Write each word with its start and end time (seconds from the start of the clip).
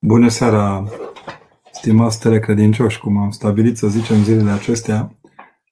Bună 0.00 0.28
seara, 0.28 0.84
stimați 1.72 2.20
telecredincioși, 2.20 3.00
cum 3.00 3.16
am 3.16 3.30
stabilit 3.30 3.76
să 3.76 3.88
zicem 3.88 4.22
zilele 4.22 4.50
acestea. 4.50 5.18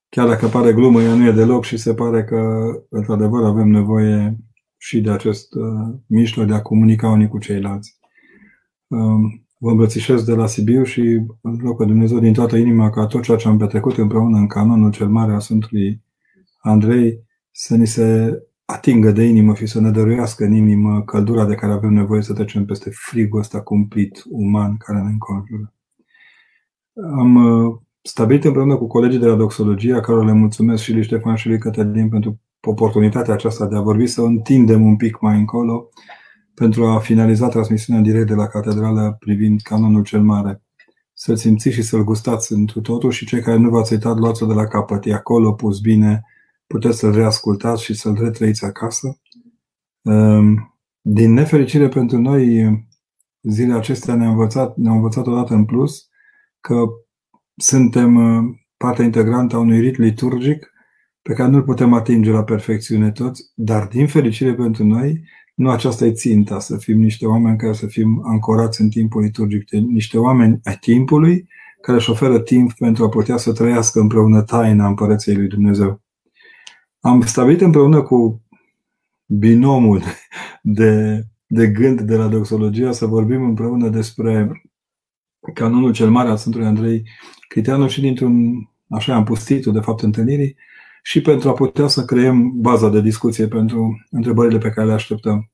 Chiar 0.09 0.29
dacă 0.29 0.47
pare 0.47 0.73
glumă, 0.73 1.03
ea 1.03 1.15
nu 1.15 1.27
e 1.27 1.33
deloc 1.33 1.65
și 1.65 1.77
se 1.77 1.95
pare 1.95 2.25
că, 2.25 2.71
într-adevăr, 2.91 3.45
avem 3.45 3.69
nevoie 3.69 4.37
și 4.77 5.01
de 5.01 5.11
acest 5.11 5.55
uh, 5.55 5.95
mijloc 6.07 6.47
de 6.47 6.55
a 6.55 6.63
comunica 6.63 7.09
unii 7.09 7.29
cu 7.29 7.39
ceilalți. 7.39 7.99
Uh, 8.87 8.99
vă 9.59 9.71
îmbrățișez 9.71 10.25
de 10.25 10.35
la 10.35 10.47
Sibiu 10.47 10.85
și 10.85 11.27
rog 11.63 11.77
pe 11.77 11.85
Dumnezeu 11.85 12.19
din 12.19 12.33
toată 12.33 12.57
inima 12.57 12.91
ca 12.91 13.07
tot 13.07 13.23
ceea 13.23 13.37
ce 13.37 13.49
am 13.49 13.59
petrecut 13.59 13.99
împreună 13.99 14.39
în 14.39 14.47
canonul 14.47 14.91
cel 14.91 15.09
mare 15.09 15.33
a 15.33 15.39
Sfântului 15.39 16.03
Andrei 16.59 17.21
să 17.51 17.77
ni 17.77 17.87
se 17.87 18.39
atingă 18.67 19.11
de 19.11 19.25
inimă 19.25 19.55
și 19.55 19.67
să 19.67 19.81
ne 19.81 19.91
dăruiască 19.91 20.45
în 20.45 20.53
inimă 20.53 21.03
căldura 21.03 21.45
de 21.45 21.55
care 21.55 21.73
avem 21.73 21.93
nevoie 21.93 22.23
să 22.23 22.33
trecem 22.33 22.65
peste 22.65 22.91
frigul 22.93 23.41
ăsta 23.41 23.61
cumplit 23.61 24.23
uman 24.29 24.77
care 24.77 25.01
ne 25.01 25.11
înconjură. 25.11 25.75
Am 27.17 27.35
uh, 27.35 27.77
stabilit 28.03 28.45
împreună 28.45 28.77
cu 28.77 28.87
colegii 28.87 29.19
de 29.19 29.27
la 29.27 29.35
Doxologia, 29.35 30.01
care 30.01 30.25
le 30.25 30.33
mulțumesc 30.33 30.83
și 30.83 30.93
lui 30.93 31.03
Ștefan 31.03 31.35
și 31.35 31.49
lui 31.49 31.59
Cătălin 31.59 32.09
pentru 32.09 32.41
oportunitatea 32.61 33.35
aceasta 33.35 33.67
de 33.67 33.77
a 33.77 33.81
vorbi, 33.81 34.07
să 34.07 34.21
o 34.21 34.25
întindem 34.25 34.87
un 34.87 34.97
pic 34.97 35.21
mai 35.21 35.39
încolo 35.39 35.89
pentru 36.55 36.87
a 36.87 36.99
finaliza 36.99 37.49
transmisiunea 37.49 38.03
direct 38.03 38.27
de 38.27 38.35
la 38.35 38.47
Catedrală 38.47 39.17
privind 39.19 39.61
canonul 39.61 40.03
cel 40.03 40.23
mare. 40.23 40.63
Să-l 41.13 41.37
simțiți 41.37 41.75
și 41.75 41.83
să-l 41.83 42.05
gustați 42.05 42.53
întru 42.53 42.81
totul 42.81 43.11
și 43.11 43.27
cei 43.27 43.41
care 43.41 43.57
nu 43.57 43.69
v-ați 43.69 43.93
uitat, 43.93 44.17
luați-o 44.17 44.47
de 44.47 44.53
la 44.53 44.67
capăt. 44.67 45.07
E 45.07 45.15
acolo 45.15 45.53
pus 45.53 45.81
bine, 45.81 46.25
puteți 46.67 46.99
să-l 46.99 47.13
reascultați 47.13 47.85
și 47.85 47.95
să-l 47.95 48.17
retrăiți 48.21 48.65
acasă. 48.65 49.21
Ehm, 50.03 50.79
din 51.01 51.33
nefericire 51.33 51.89
pentru 51.89 52.19
noi, 52.19 52.71
zilele 53.43 53.79
acestea 53.79 54.15
ne-au 54.15 54.31
învățat, 54.31 54.77
ne 54.77 54.91
învățat 54.91 55.27
odată 55.27 55.55
în 55.55 55.65
plus 55.65 56.09
că 56.61 56.85
suntem 57.57 58.17
uh, 58.17 58.55
parte 58.77 59.03
integrantă 59.03 59.57
a 59.57 59.59
unui 59.59 59.81
rit 59.81 59.97
liturgic 59.97 60.71
pe 61.23 61.33
care 61.33 61.51
nu-l 61.51 61.63
putem 61.63 61.93
atinge 61.93 62.31
la 62.31 62.45
perfecțiune 62.45 63.11
toți, 63.11 63.43
dar 63.55 63.87
din 63.87 64.07
fericire 64.07 64.55
pentru 64.55 64.85
noi, 64.85 65.25
nu 65.55 65.71
aceasta 65.71 66.05
e 66.05 66.13
ținta, 66.13 66.59
să 66.59 66.77
fim 66.77 66.99
niște 66.99 67.27
oameni 67.27 67.59
care 67.59 67.73
să 67.73 67.87
fim 67.87 68.23
ancorați 68.25 68.81
în 68.81 68.89
timpul 68.89 69.23
liturgic, 69.23 69.71
niște 69.71 70.19
oameni 70.19 70.61
ai 70.65 70.77
timpului 70.81 71.49
care 71.81 71.99
își 71.99 72.11
oferă 72.11 72.41
timp 72.41 72.73
pentru 72.73 73.05
a 73.05 73.09
putea 73.09 73.37
să 73.37 73.53
trăiască 73.53 74.01
împreună 74.01 74.43
taina 74.43 74.87
Împărăției 74.87 75.37
lui 75.37 75.49
Dumnezeu. 75.49 76.01
Am 77.07 77.21
stabilit 77.21 77.61
împreună 77.61 78.03
cu 78.03 78.43
binomul 79.27 80.03
de, 80.63 81.23
de 81.47 81.67
gând 81.69 82.01
de 82.01 82.17
la 82.17 82.29
doxologia 82.29 82.93
să 82.93 83.07
vorbim 83.07 83.45
împreună 83.45 83.89
despre 83.89 84.63
canonul 85.55 85.93
cel 85.93 86.11
mare 86.11 86.29
al 86.29 86.37
Sfântului 86.37 86.67
Andrei 86.67 87.09
Criteanu 87.49 87.89
și 87.89 88.01
dintr-un, 88.01 88.55
așa 88.89 89.15
am 89.15 89.25
pus 89.25 89.45
titlul 89.45 89.75
de 89.75 89.81
fapt 89.81 90.03
întâlnirii, 90.03 90.57
și 91.03 91.21
pentru 91.21 91.49
a 91.49 91.53
putea 91.53 91.87
să 91.87 92.05
creăm 92.05 92.53
baza 92.61 92.89
de 92.91 93.01
discuție 93.01 93.49
pentru 93.49 94.05
întrebările 94.11 94.59
pe 94.59 94.71
care 94.71 94.87
le 94.87 94.93
așteptăm. 94.93 95.51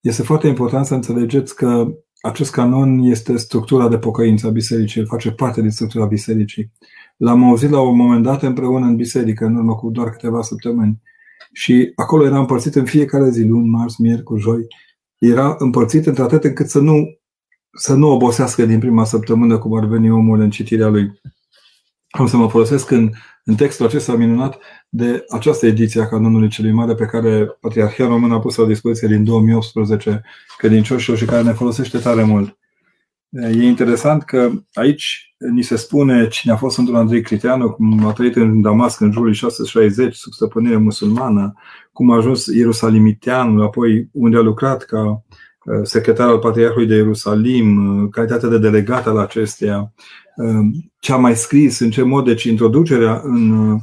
Este 0.00 0.22
foarte 0.22 0.46
important 0.46 0.86
să 0.86 0.94
înțelegeți 0.94 1.54
că 1.54 1.94
acest 2.20 2.50
canon 2.50 2.98
este 2.98 3.36
structura 3.36 3.88
de 3.88 3.98
pocăință 3.98 4.46
a 4.46 4.50
bisericii, 4.50 5.00
el 5.00 5.06
face 5.06 5.30
parte 5.30 5.60
din 5.60 5.70
structura 5.70 6.06
bisericii. 6.06 6.72
L-am 7.20 7.44
auzit 7.44 7.70
la 7.70 7.80
un 7.80 7.96
moment 7.96 8.22
dat 8.22 8.42
împreună 8.42 8.86
în 8.86 8.96
biserică, 8.96 9.44
în 9.44 9.56
urmă 9.56 9.74
cu 9.74 9.90
doar 9.90 10.10
câteva 10.10 10.42
săptămâni. 10.42 11.02
Și 11.52 11.92
acolo 11.94 12.24
era 12.24 12.38
împărțit 12.38 12.74
în 12.74 12.84
fiecare 12.84 13.30
zi, 13.30 13.42
luni, 13.42 13.68
marți, 13.68 14.02
miercuri, 14.02 14.40
joi. 14.40 14.66
Era 15.18 15.54
împărțit 15.58 16.06
într-atât 16.06 16.44
încât 16.44 16.68
să 16.68 16.78
nu, 16.78 17.18
să 17.72 17.94
nu 17.94 18.10
obosească 18.10 18.64
din 18.64 18.78
prima 18.78 19.04
săptămână 19.04 19.58
cum 19.58 19.76
ar 19.76 19.84
veni 19.84 20.10
omul 20.10 20.40
în 20.40 20.50
citirea 20.50 20.88
lui. 20.88 21.20
Am 22.10 22.26
să 22.26 22.36
mă 22.36 22.48
folosesc 22.48 22.90
în, 22.90 23.10
în 23.44 23.54
textul 23.54 23.86
acesta 23.86 24.14
minunat 24.14 24.58
de 24.88 25.24
această 25.28 25.66
ediție 25.66 26.00
a 26.00 26.08
Canonului 26.08 26.48
Celui 26.48 26.72
Mare 26.72 26.94
pe 26.94 27.06
care 27.06 27.46
Patriarhia 27.60 28.06
Română 28.06 28.34
a 28.34 28.40
pus 28.40 28.56
la 28.56 28.66
dispoziție 28.66 29.08
din 29.08 29.24
2018 29.24 30.22
credincioșilor 30.56 31.18
și 31.18 31.24
care 31.24 31.42
ne 31.42 31.52
folosește 31.52 31.98
tare 31.98 32.22
mult. 32.22 32.58
E 33.30 33.62
interesant 33.62 34.22
că 34.22 34.50
aici 34.72 35.34
ni 35.52 35.62
se 35.62 35.76
spune 35.76 36.28
cine 36.28 36.52
a 36.52 36.56
fost 36.56 36.72
Sfântul 36.72 36.96
Andrei 36.96 37.22
Criteanu, 37.22 37.70
cum 37.70 38.06
a 38.06 38.12
trăit 38.12 38.36
în 38.36 38.60
Damasc 38.60 39.00
în 39.00 39.12
jurul 39.12 39.32
660, 39.32 40.14
sub 40.14 40.32
stăpânire 40.32 40.76
musulmană, 40.76 41.54
cum 41.92 42.10
a 42.10 42.16
ajuns 42.16 42.46
ierusalimitean, 42.46 43.60
apoi 43.60 44.08
unde 44.12 44.36
a 44.36 44.40
lucrat 44.40 44.82
ca 44.82 45.00
uh, 45.64 45.80
secretar 45.82 46.28
al 46.28 46.38
Patriarhului 46.38 46.86
de 46.86 46.94
Ierusalim, 46.94 47.98
uh, 48.02 48.08
calitatea 48.10 48.48
de 48.48 48.58
delegat 48.58 49.06
al 49.06 49.18
acesteia, 49.18 49.92
uh, 50.36 50.66
ce 50.98 51.12
a 51.12 51.16
mai 51.16 51.36
scris, 51.36 51.78
în 51.78 51.90
ce 51.90 52.02
mod, 52.02 52.24
deci 52.24 52.44
introducerea 52.44 53.20
în, 53.24 53.76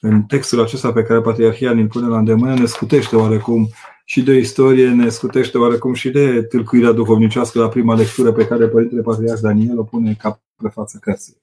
în 0.00 0.22
textul 0.22 0.60
acesta 0.60 0.92
pe 0.92 1.02
care 1.02 1.20
Patriarhia 1.20 1.72
ne 1.72 1.86
pune 1.86 2.06
la 2.06 2.18
îndemână 2.18 2.54
ne 2.54 2.64
scutește 2.64 3.16
oarecum 3.16 3.68
și 4.10 4.22
de 4.22 4.36
istorie, 4.36 4.88
ne 4.88 5.08
scutește 5.08 5.58
oarecum 5.58 5.94
și 5.94 6.10
de 6.10 6.42
tâlcuirea 6.42 6.92
duhovnicească 6.92 7.58
la 7.58 7.68
prima 7.68 7.94
lectură 7.94 8.32
pe 8.32 8.46
care 8.46 8.68
Părintele 8.68 9.00
Patriarh 9.00 9.40
Daniel 9.40 9.78
o 9.78 9.82
pune 9.82 10.14
cap 10.14 10.42
pe 10.62 10.68
față 10.68 10.98
cărții. 11.00 11.36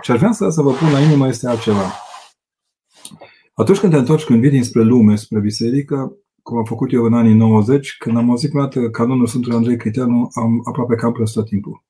Și 0.00 0.10
aș 0.10 0.18
vrea 0.18 0.32
să, 0.32 0.48
să 0.48 0.62
vă 0.62 0.72
pun 0.72 0.90
la 0.92 1.00
inimă 1.00 1.28
este 1.28 1.48
altceva. 1.48 1.92
Atunci 3.54 3.78
când 3.78 3.92
te 3.92 3.98
întorci, 3.98 4.24
când 4.24 4.40
vii 4.40 4.50
dinspre 4.50 4.82
lume, 4.82 5.16
spre 5.16 5.38
biserică, 5.38 6.12
cum 6.42 6.56
am 6.56 6.64
făcut 6.64 6.92
eu 6.92 7.04
în 7.04 7.14
anii 7.14 7.34
90, 7.34 7.96
când 7.98 8.16
am 8.16 8.30
auzit 8.30 8.50
prima 8.50 8.64
dată 8.64 8.90
canonul 8.90 9.26
Sfântului 9.26 9.56
Andrei 9.56 9.76
Criteanu, 9.76 10.28
am 10.34 10.60
aproape 10.64 10.94
cam 10.94 11.12
plâns 11.12 11.32
tot 11.32 11.46
timpul. 11.46 11.84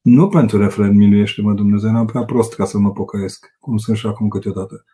Nu 0.00 0.28
pentru 0.28 0.58
refren, 0.58 0.96
miluiește-mă 0.96 1.52
Dumnezeu, 1.52 1.90
eram 1.90 2.06
prea 2.06 2.24
prost 2.24 2.54
ca 2.54 2.64
să 2.64 2.78
mă 2.78 2.90
pocăiesc, 2.92 3.56
cum 3.58 3.76
sunt 3.76 3.96
și 3.96 4.06
acum 4.06 4.28
câteodată 4.28 4.84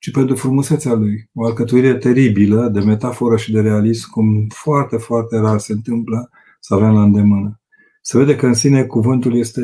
ci 0.00 0.10
pentru 0.10 0.36
frumusețea 0.36 0.92
lui. 0.92 1.28
O 1.34 1.44
alcătuire 1.44 1.94
teribilă 1.94 2.68
de 2.68 2.80
metaforă 2.80 3.36
și 3.36 3.52
de 3.52 3.60
realism, 3.60 4.10
cum 4.10 4.46
foarte, 4.48 4.96
foarte 4.96 5.38
rar 5.38 5.58
se 5.58 5.72
întâmplă 5.72 6.30
să 6.60 6.74
avem 6.74 6.92
la 6.92 7.02
îndemână. 7.02 7.60
Se 8.00 8.18
vede 8.18 8.36
că 8.36 8.46
în 8.46 8.54
sine 8.54 8.84
cuvântul 8.84 9.36
este, 9.36 9.62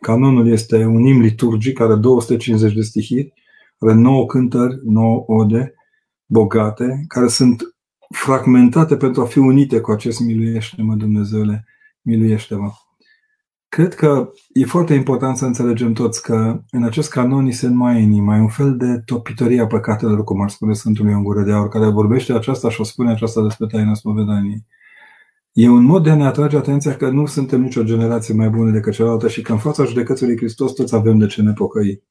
canonul 0.00 0.48
este 0.48 0.84
un 0.84 1.04
im 1.04 1.20
liturgic, 1.20 1.80
are 1.80 1.94
250 1.94 2.74
de 2.74 2.80
stihiri, 2.80 3.32
are 3.78 3.94
9 3.94 4.26
cântări, 4.26 4.80
9 4.84 5.24
ode, 5.26 5.74
bogate, 6.26 7.04
care 7.08 7.28
sunt 7.28 7.62
fragmentate 8.08 8.96
pentru 8.96 9.20
a 9.22 9.24
fi 9.24 9.38
unite 9.38 9.80
cu 9.80 9.90
acest 9.90 10.20
miluiește-mă 10.20 10.94
Dumnezeule, 10.94 11.64
miluiește-mă. 12.02 12.70
Cred 13.74 13.94
că 13.94 14.32
e 14.52 14.64
foarte 14.64 14.94
important 14.94 15.36
să 15.36 15.44
înțelegem 15.44 15.92
toți 15.92 16.22
că 16.22 16.60
în 16.70 16.84
acest 16.84 17.10
canon 17.10 17.50
se 17.50 17.68
mai 17.68 18.02
inima, 18.02 18.36
e 18.36 18.40
un 18.40 18.48
fel 18.48 18.76
de 18.76 19.02
topitoria 19.04 19.66
păcatelor, 19.66 20.24
cum 20.24 20.40
ar 20.40 20.48
spune 20.48 20.72
Sfântul 20.72 21.08
Ion 21.08 21.22
Gură 21.22 21.42
de 21.42 21.52
Aur, 21.52 21.68
care 21.68 21.86
vorbește 21.86 22.32
aceasta 22.32 22.70
și 22.70 22.80
o 22.80 22.84
spune 22.84 23.10
aceasta 23.10 23.42
despre 23.42 23.66
taina 23.66 23.94
spovedaniei. 23.94 24.66
E 25.52 25.68
un 25.68 25.84
mod 25.84 26.02
de 26.04 26.10
a 26.10 26.14
ne 26.14 26.26
atrage 26.26 26.56
atenția 26.56 26.96
că 26.96 27.08
nu 27.08 27.26
suntem 27.26 27.60
nicio 27.60 27.82
generație 27.82 28.34
mai 28.34 28.48
bună 28.48 28.70
decât 28.70 28.92
cealaltă 28.92 29.28
și 29.28 29.42
că 29.42 29.52
în 29.52 29.58
fața 29.58 29.84
judecății 29.84 30.26
lui 30.26 30.36
Hristos 30.36 30.72
toți 30.72 30.94
avem 30.94 31.18
de 31.18 31.26
ce 31.26 31.42
ne 31.42 31.52
pocăi. 31.52 32.02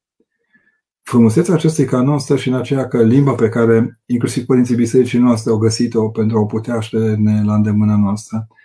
Frumusețea 1.01 1.53
acestui 1.53 1.85
canon 1.85 2.19
stă 2.19 2.35
și 2.35 2.47
în 2.47 2.55
aceea 2.55 2.87
că 2.87 3.03
limba 3.03 3.33
pe 3.33 3.49
care 3.49 3.99
inclusiv 4.05 4.45
părinții 4.45 4.75
bisericii 4.75 5.19
noastre 5.19 5.51
au 5.51 5.57
găsit-o 5.57 6.09
pentru 6.09 6.37
a 6.37 6.41
o 6.41 6.45
putea 6.45 6.75
așterne 6.75 7.43
la 7.45 7.55
îndemâna 7.55 7.97
noastră, 7.97 8.47
Uh, 8.49 8.62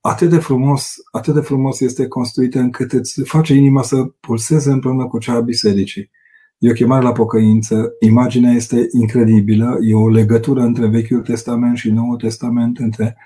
atât 0.00 0.30
de 0.30 0.38
frumos, 0.38 0.94
atât 1.12 1.34
de 1.34 1.40
frumos 1.40 1.80
este 1.80 2.06
construită 2.06 2.58
încât 2.58 2.92
îți 2.92 3.22
face 3.22 3.54
inima 3.54 3.82
să 3.82 4.04
pulseze 4.04 4.70
împreună 4.70 5.06
cu 5.06 5.18
cea 5.18 5.32
a 5.32 5.40
bisericii. 5.40 6.10
E 6.58 6.70
o 6.70 6.72
chemare 6.72 7.02
la 7.02 7.12
pocăință, 7.12 7.92
imaginea 8.00 8.52
este 8.52 8.86
incredibilă, 8.90 9.78
e 9.80 9.94
o 9.94 10.08
legătură 10.08 10.62
între 10.62 10.86
Vechiul 10.86 11.22
Testament 11.22 11.76
și 11.76 11.90
Noul 11.90 12.16
Testament, 12.16 12.78
între 12.78 13.16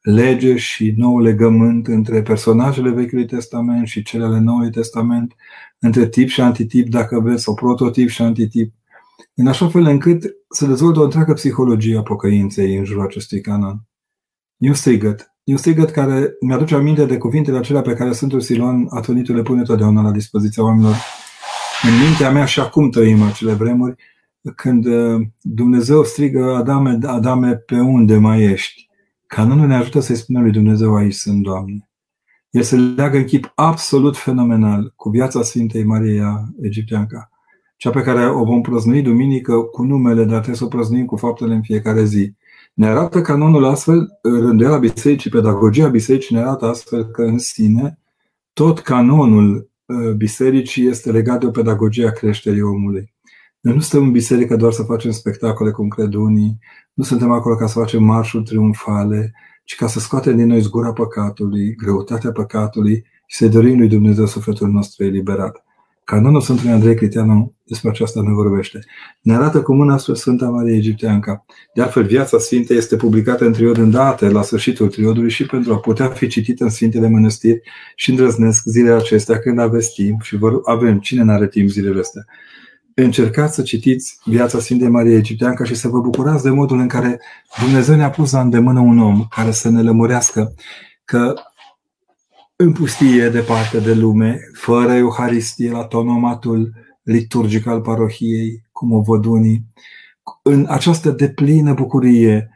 lege 0.00 0.56
și 0.56 0.94
nou 0.96 1.20
legământ, 1.20 1.86
între 1.86 2.22
personajele 2.22 2.90
Vechiului 2.90 3.26
Testament 3.26 3.86
și 3.86 4.02
cele 4.02 4.24
ale 4.24 4.38
Noului 4.38 4.70
Testament, 4.70 5.34
între 5.78 6.08
tip 6.08 6.28
și 6.28 6.40
antitip, 6.40 6.88
dacă 6.88 7.20
vreți, 7.20 7.42
sau 7.42 7.54
prototip 7.54 8.08
și 8.08 8.22
antitip, 8.22 8.74
în 9.34 9.46
așa 9.46 9.68
fel 9.68 9.84
încât 9.84 10.24
să 10.48 10.66
dezvoltă 10.66 11.00
o 11.00 11.04
întreagă 11.04 11.32
psihologie 11.32 11.96
a 11.96 12.02
pocăinței 12.02 12.76
în 12.76 12.84
jurul 12.84 13.02
acestui 13.02 13.40
canon. 13.40 13.86
E 14.56 14.68
un 14.68 14.74
strigăt, 14.74 15.35
E 15.46 15.52
un 15.52 15.58
strigăt 15.58 15.90
care 15.90 16.36
mi-aduce 16.40 16.74
aminte 16.74 17.04
de 17.04 17.18
cuvintele 17.18 17.58
acelea 17.58 17.80
pe 17.80 17.94
care 17.94 18.12
Sfântul 18.12 18.40
Silon 18.40 18.86
Atonitul 18.90 19.34
le 19.34 19.42
pune 19.42 19.62
totdeauna 19.62 20.02
la 20.02 20.10
dispoziția 20.10 20.62
oamenilor. 20.62 20.94
În 21.82 22.06
mintea 22.06 22.30
mea 22.30 22.44
și 22.44 22.60
acum 22.60 22.90
trăim 22.90 23.22
acele 23.22 23.52
vremuri 23.52 23.94
când 24.56 24.86
uh, 24.86 25.26
Dumnezeu 25.40 26.04
strigă 26.04 26.54
Adame, 26.54 26.98
Adame, 27.06 27.54
pe 27.54 27.78
unde 27.78 28.16
mai 28.16 28.42
ești? 28.42 28.88
Canonul 29.26 29.66
ne 29.66 29.74
ajută 29.74 30.00
să-i 30.00 30.16
spunem 30.16 30.42
lui 30.42 30.52
Dumnezeu 30.52 30.94
aici 30.94 31.14
sunt, 31.14 31.42
Doamne. 31.42 31.88
El 32.50 32.62
se 32.62 32.76
leagă 32.76 33.16
în 33.16 33.24
chip 33.24 33.52
absolut 33.54 34.16
fenomenal 34.16 34.92
cu 34.96 35.08
viața 35.08 35.42
Sfintei 35.42 35.84
Maria 35.84 36.44
Egipteanca, 36.62 37.30
cea 37.76 37.90
pe 37.90 38.02
care 38.02 38.30
o 38.30 38.44
vom 38.44 38.60
prăznui 38.60 39.02
duminică 39.02 39.54
cu 39.54 39.82
numele, 39.82 40.24
dar 40.24 40.34
trebuie 40.34 40.56
să 40.56 40.64
o 40.64 40.68
prăznuim 40.68 41.04
cu 41.04 41.16
faptele 41.16 41.54
în 41.54 41.62
fiecare 41.62 42.04
zi. 42.04 42.34
Ne 42.76 42.86
arată 42.86 43.20
canonul 43.20 43.64
astfel, 43.64 44.18
rânduiala 44.22 44.78
bisericii, 44.78 45.30
pedagogia 45.30 45.88
bisericii 45.88 46.34
ne 46.34 46.40
arată 46.40 46.66
astfel 46.66 47.04
că 47.04 47.22
în 47.22 47.38
sine 47.38 47.98
tot 48.52 48.80
canonul 48.80 49.70
uh, 49.84 50.12
bisericii 50.12 50.86
este 50.86 51.10
legat 51.10 51.40
de 51.40 51.46
o 51.46 51.50
pedagogie 51.50 52.06
a 52.06 52.10
creșterii 52.10 52.62
omului. 52.62 53.14
Noi 53.60 53.74
nu 53.74 53.80
stăm 53.80 54.02
în 54.02 54.12
biserică 54.12 54.56
doar 54.56 54.72
să 54.72 54.82
facem 54.82 55.10
spectacole, 55.10 55.70
cum 55.70 55.88
cred 55.88 56.14
unii, 56.14 56.58
nu 56.92 57.04
suntem 57.04 57.30
acolo 57.30 57.54
ca 57.54 57.66
să 57.66 57.78
facem 57.78 58.02
marșuri 58.02 58.44
triumfale, 58.44 59.34
ci 59.64 59.74
ca 59.74 59.86
să 59.86 60.00
scoatem 60.00 60.36
din 60.36 60.46
noi 60.46 60.60
zgura 60.60 60.92
păcatului, 60.92 61.74
greutatea 61.74 62.32
păcatului 62.32 63.04
și 63.26 63.36
să 63.36 63.48
dorim 63.48 63.78
lui 63.78 63.88
Dumnezeu 63.88 64.26
sufletul 64.26 64.68
nostru 64.68 65.04
eliberat. 65.04 65.64
Canonul 66.06 66.40
Sfântului 66.40 66.72
Andrei 66.72 66.94
Criteanu 66.94 67.54
despre 67.64 67.88
aceasta 67.88 68.20
ne 68.22 68.32
vorbește. 68.32 68.84
Ne 69.20 69.34
arată 69.34 69.62
cu 69.62 69.74
mâna 69.74 69.98
spre 69.98 70.14
Sfânta 70.14 70.48
Marie 70.48 70.76
Egipteanca. 70.76 71.44
De 71.74 71.82
altfel, 71.82 72.04
viața 72.04 72.38
Sfintei 72.38 72.76
este 72.76 72.96
publicată 72.96 73.44
în 73.44 73.52
triod 73.52 73.76
îndată, 73.76 74.28
la 74.28 74.42
sfârșitul 74.42 74.88
triodului 74.88 75.30
și 75.30 75.46
pentru 75.46 75.72
a 75.72 75.78
putea 75.78 76.08
fi 76.08 76.26
citită 76.26 76.64
în 76.64 76.70
Sfintele 76.70 77.08
Mănăstiri 77.08 77.60
și 77.94 78.10
îndrăznesc 78.10 78.62
zilele 78.64 78.94
acestea 78.94 79.38
când 79.38 79.58
aveți 79.58 79.92
timp 79.94 80.22
și 80.22 80.36
vor 80.36 80.60
avem, 80.64 80.98
cine 80.98 81.22
nu 81.22 81.32
are 81.32 81.48
timp 81.48 81.68
zilele 81.68 82.00
astea. 82.00 82.24
Încercați 82.94 83.54
să 83.54 83.62
citiți 83.62 84.18
viața 84.24 84.58
Sfintei 84.58 84.88
Marie 84.88 85.16
Egipteanca 85.16 85.64
și 85.64 85.74
să 85.74 85.88
vă 85.88 86.00
bucurați 86.00 86.42
de 86.42 86.50
modul 86.50 86.78
în 86.78 86.88
care 86.88 87.20
Dumnezeu 87.60 87.96
ne-a 87.96 88.10
pus 88.10 88.32
la 88.32 88.40
îndemână 88.40 88.80
un 88.80 88.98
om 88.98 89.26
care 89.36 89.50
să 89.50 89.70
ne 89.70 89.82
lămurească 89.82 90.54
că 91.04 91.34
în 92.56 92.72
pustie, 92.72 93.28
departe 93.28 93.80
de 93.80 93.94
lume, 93.94 94.40
fără 94.52 94.92
Euharistie, 94.92 95.70
la 95.70 95.84
tonomatul 95.84 96.72
liturgic 97.02 97.66
al 97.66 97.80
parohiei, 97.80 98.62
cum 98.72 98.92
o 98.92 99.00
văd 99.00 99.24
unii, 99.24 99.66
în 100.42 100.66
această 100.68 101.10
deplină 101.10 101.74
bucurie 101.74 102.50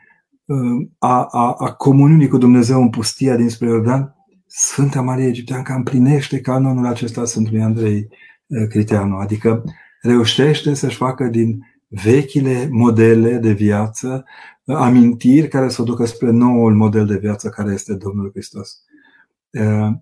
uh, 0.45 0.89
a, 0.99 1.25
a, 1.31 1.55
a 1.59 1.73
comuniunii 1.73 2.29
cu 2.29 2.39
Dumnezeu 2.39 2.81
în 2.81 2.91
pustia 2.91 3.37
dinspre 3.37 3.69
Iordan, 3.69 4.15
Sfânta 4.47 5.01
Marie 5.01 5.27
Egipteanca 5.27 5.75
împlinește 5.75 6.41
canonul 6.41 6.87
acesta 6.87 7.25
Sfântului 7.25 7.63
Andrei 7.63 8.09
uh, 8.47 8.67
Criteanu, 8.69 9.17
adică 9.17 9.65
reușește 10.03 10.75
să-și 10.75 10.97
facă 10.97 11.25
din 11.25 11.59
vechile 11.89 12.69
modele 12.71 13.37
de 13.37 13.53
viață 13.53 14.25
uh, 14.65 14.77
amintiri 14.77 15.49
care 15.49 15.69
să 15.69 15.83
o 15.83 15.85
ducă 15.85 16.05
spre 16.05 16.31
noul 16.31 16.75
model 16.75 17.07
de 17.07 17.17
viață 17.17 17.49
care 17.49 17.73
este 17.73 17.95
Domnul 17.95 18.31
Hristos. 18.31 18.85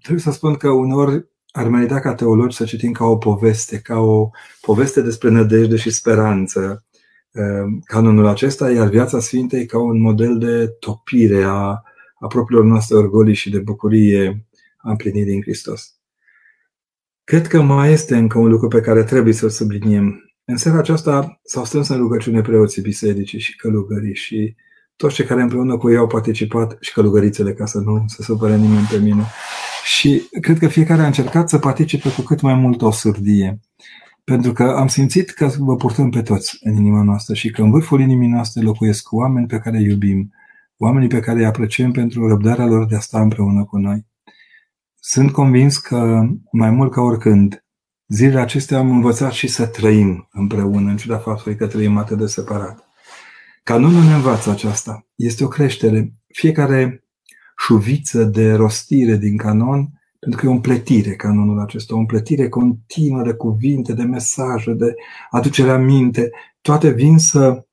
Trebuie 0.02 0.22
să 0.22 0.30
spun 0.30 0.54
că 0.54 0.70
uneori 0.70 1.28
ar 1.50 1.68
merita 1.68 2.00
ca 2.00 2.14
teologi 2.14 2.56
să 2.56 2.64
citim 2.64 2.92
ca 2.92 3.04
o 3.04 3.16
poveste, 3.16 3.78
ca 3.78 3.98
o 3.98 4.30
poveste 4.60 5.00
despre 5.00 5.30
nădejde 5.30 5.76
și 5.76 5.90
speranță 5.90 6.86
canonul 7.84 8.26
acesta, 8.26 8.70
iar 8.70 8.88
viața 8.88 9.20
Sfintei 9.20 9.66
ca 9.66 9.78
un 9.78 10.00
model 10.00 10.38
de 10.38 10.66
topire 10.66 11.42
a, 11.42 11.82
a 12.20 12.26
propriilor 12.28 12.64
noastre 12.64 12.96
orgolii 12.96 13.34
și 13.34 13.50
de 13.50 13.58
bucurie 13.58 14.46
a 14.76 14.90
împlinirii 14.90 15.34
în 15.34 15.42
Hristos. 15.42 15.92
Cred 17.24 17.46
că 17.46 17.62
mai 17.62 17.92
este 17.92 18.16
încă 18.16 18.38
un 18.38 18.48
lucru 18.48 18.68
pe 18.68 18.80
care 18.80 19.04
trebuie 19.04 19.32
să-l 19.32 19.48
subliniem. 19.48 20.32
În 20.44 20.56
seara 20.56 20.78
aceasta 20.78 21.40
s-au 21.44 21.64
strâns 21.64 21.88
în 21.88 21.96
rugăciune 21.96 22.40
preoții 22.40 22.82
bisericii 22.82 23.38
și 23.38 23.56
călugării 23.56 24.14
și 24.14 24.56
toți 24.98 25.14
cei 25.14 25.24
care 25.24 25.42
împreună 25.42 25.76
cu 25.76 25.90
ei 25.90 25.96
au 25.96 26.06
participat 26.06 26.76
și 26.80 26.92
călugărițele, 26.92 27.52
ca 27.52 27.66
să 27.66 27.78
nu 27.78 28.04
se 28.06 28.22
supere 28.22 28.56
nimeni 28.56 28.86
pe 28.90 28.98
mine. 28.98 29.22
Și 29.84 30.22
cred 30.40 30.58
că 30.58 30.68
fiecare 30.68 31.02
a 31.02 31.06
încercat 31.06 31.48
să 31.48 31.58
participe 31.58 32.12
cu 32.12 32.20
cât 32.20 32.40
mai 32.40 32.54
mult 32.54 32.82
o 32.82 32.90
surdie. 32.90 33.60
Pentru 34.24 34.52
că 34.52 34.62
am 34.62 34.86
simțit 34.86 35.30
că 35.30 35.50
vă 35.58 35.76
purtăm 35.76 36.10
pe 36.10 36.22
toți 36.22 36.58
în 36.60 36.76
inima 36.76 37.02
noastră 37.02 37.34
și 37.34 37.50
că 37.50 37.62
în 37.62 37.70
vârful 37.70 38.00
inimii 38.00 38.28
noastre 38.28 38.62
locuiesc 38.62 39.12
oameni 39.12 39.46
pe 39.46 39.58
care 39.58 39.78
îi 39.78 39.84
iubim, 39.84 40.32
oamenii 40.76 41.08
pe 41.08 41.20
care 41.20 41.38
îi 41.38 41.46
apreciem 41.46 41.92
pentru 41.92 42.28
răbdarea 42.28 42.66
lor 42.66 42.86
de 42.86 42.96
a 42.96 43.00
sta 43.00 43.20
împreună 43.20 43.64
cu 43.64 43.76
noi. 43.76 44.06
Sunt 45.00 45.32
convins 45.32 45.78
că 45.78 46.26
mai 46.52 46.70
mult 46.70 46.92
ca 46.92 47.00
oricând, 47.00 47.64
zilele 48.08 48.40
acestea 48.40 48.78
am 48.78 48.90
învățat 48.90 49.32
și 49.32 49.46
să 49.46 49.66
trăim 49.66 50.28
împreună, 50.32 50.90
în 50.90 50.96
ciuda 50.96 51.18
faptului 51.18 51.56
că 51.56 51.66
trăim 51.66 51.96
atât 51.96 52.18
de 52.18 52.26
separat. 52.26 52.87
Canonul 53.68 54.02
ne 54.02 54.14
învață 54.14 54.50
aceasta. 54.50 55.06
Este 55.14 55.44
o 55.44 55.48
creștere. 55.48 56.12
Fiecare 56.26 57.04
șuviță 57.56 58.24
de 58.24 58.52
rostire 58.52 59.16
din 59.16 59.36
canon, 59.36 59.88
pentru 60.18 60.40
că 60.40 60.46
e 60.46 60.48
o 60.48 60.52
împletire 60.52 61.16
canonul 61.16 61.60
acesta, 61.60 61.94
o 61.94 61.98
împletire 61.98 62.48
continuă 62.48 63.22
de 63.22 63.32
cuvinte, 63.32 63.92
de 63.92 64.02
mesaje, 64.02 64.72
de 64.72 64.94
aducerea 65.30 65.76
minte, 65.76 66.30
toate 66.60 66.90
vin 66.90 67.18
să 67.18 67.66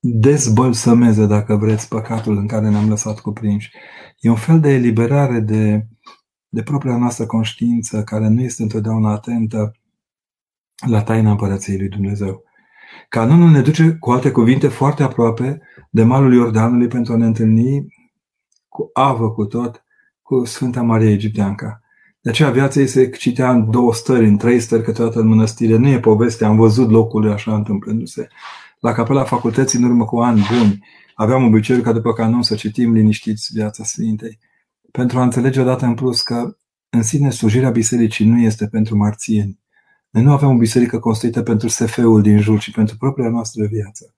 dezbălsămeze, 0.00 1.26
dacă 1.26 1.56
vreți, 1.56 1.88
păcatul 1.88 2.36
în 2.36 2.46
care 2.46 2.68
ne-am 2.68 2.88
lăsat 2.88 3.20
cuprinși. 3.20 3.70
E 4.18 4.28
un 4.28 4.36
fel 4.36 4.60
de 4.60 4.68
eliberare 4.68 5.40
de, 5.40 5.86
de 6.48 6.62
propria 6.62 6.96
noastră 6.96 7.26
conștiință, 7.26 8.04
care 8.04 8.28
nu 8.28 8.40
este 8.40 8.62
întotdeauna 8.62 9.12
atentă 9.12 9.76
la 10.88 11.02
taina 11.02 11.30
împărăției 11.30 11.78
lui 11.78 11.88
Dumnezeu. 11.88 12.45
Canonul 13.08 13.50
ne 13.50 13.60
duce, 13.60 13.96
cu 14.00 14.10
alte 14.10 14.30
cuvinte, 14.30 14.68
foarte 14.68 15.02
aproape 15.02 15.60
de 15.90 16.02
malul 16.02 16.34
Iordanului 16.34 16.88
pentru 16.88 17.12
a 17.12 17.16
ne 17.16 17.26
întâlni 17.26 17.86
cu 18.68 18.90
avă 18.92 19.30
cu 19.30 19.44
tot, 19.44 19.84
cu 20.22 20.44
Sfânta 20.44 20.82
Maria 20.82 21.10
Egipteanca. 21.10 21.80
De 22.20 22.30
aceea 22.30 22.50
viața 22.50 22.80
ei 22.80 22.86
se 22.86 23.08
citea 23.08 23.50
în 23.50 23.70
două 23.70 23.94
stări, 23.94 24.26
în 24.26 24.36
trei 24.36 24.60
stări 24.60 24.82
câteodată 24.82 25.20
în 25.20 25.26
mănăstire. 25.26 25.76
Nu 25.76 25.88
e 25.88 26.00
poveste, 26.00 26.44
am 26.44 26.56
văzut 26.56 26.90
locul 26.90 27.30
așa 27.30 27.54
întâmplându-se. 27.54 28.28
La 28.80 28.92
capela 28.92 29.24
facultății, 29.24 29.78
în 29.78 29.84
urmă 29.84 30.04
cu 30.04 30.18
ani 30.18 30.46
buni, 30.50 30.84
aveam 31.14 31.44
obiceiul 31.44 31.82
ca 31.82 31.92
după 31.92 32.12
canon 32.12 32.42
să 32.42 32.54
citim 32.54 32.92
liniștiți 32.92 33.52
viața 33.52 33.84
Sfintei. 33.84 34.38
Pentru 34.90 35.18
a 35.18 35.22
înțelege 35.22 35.60
odată 35.60 35.84
în 35.84 35.94
plus 35.94 36.22
că 36.22 36.56
în 36.90 37.02
sine 37.02 37.30
slujirea 37.30 37.70
bisericii 37.70 38.26
nu 38.26 38.38
este 38.38 38.66
pentru 38.66 38.96
marțieni. 38.96 39.58
Noi 40.16 40.24
nu 40.24 40.32
avem 40.32 40.48
o 40.48 40.56
biserică 40.56 40.98
construită 40.98 41.42
pentru 41.42 41.68
SF-ul 41.68 42.22
din 42.22 42.38
jur, 42.38 42.58
ci 42.58 42.70
pentru 42.70 42.96
propria 42.96 43.28
noastră 43.28 43.66
viață. 43.66 44.14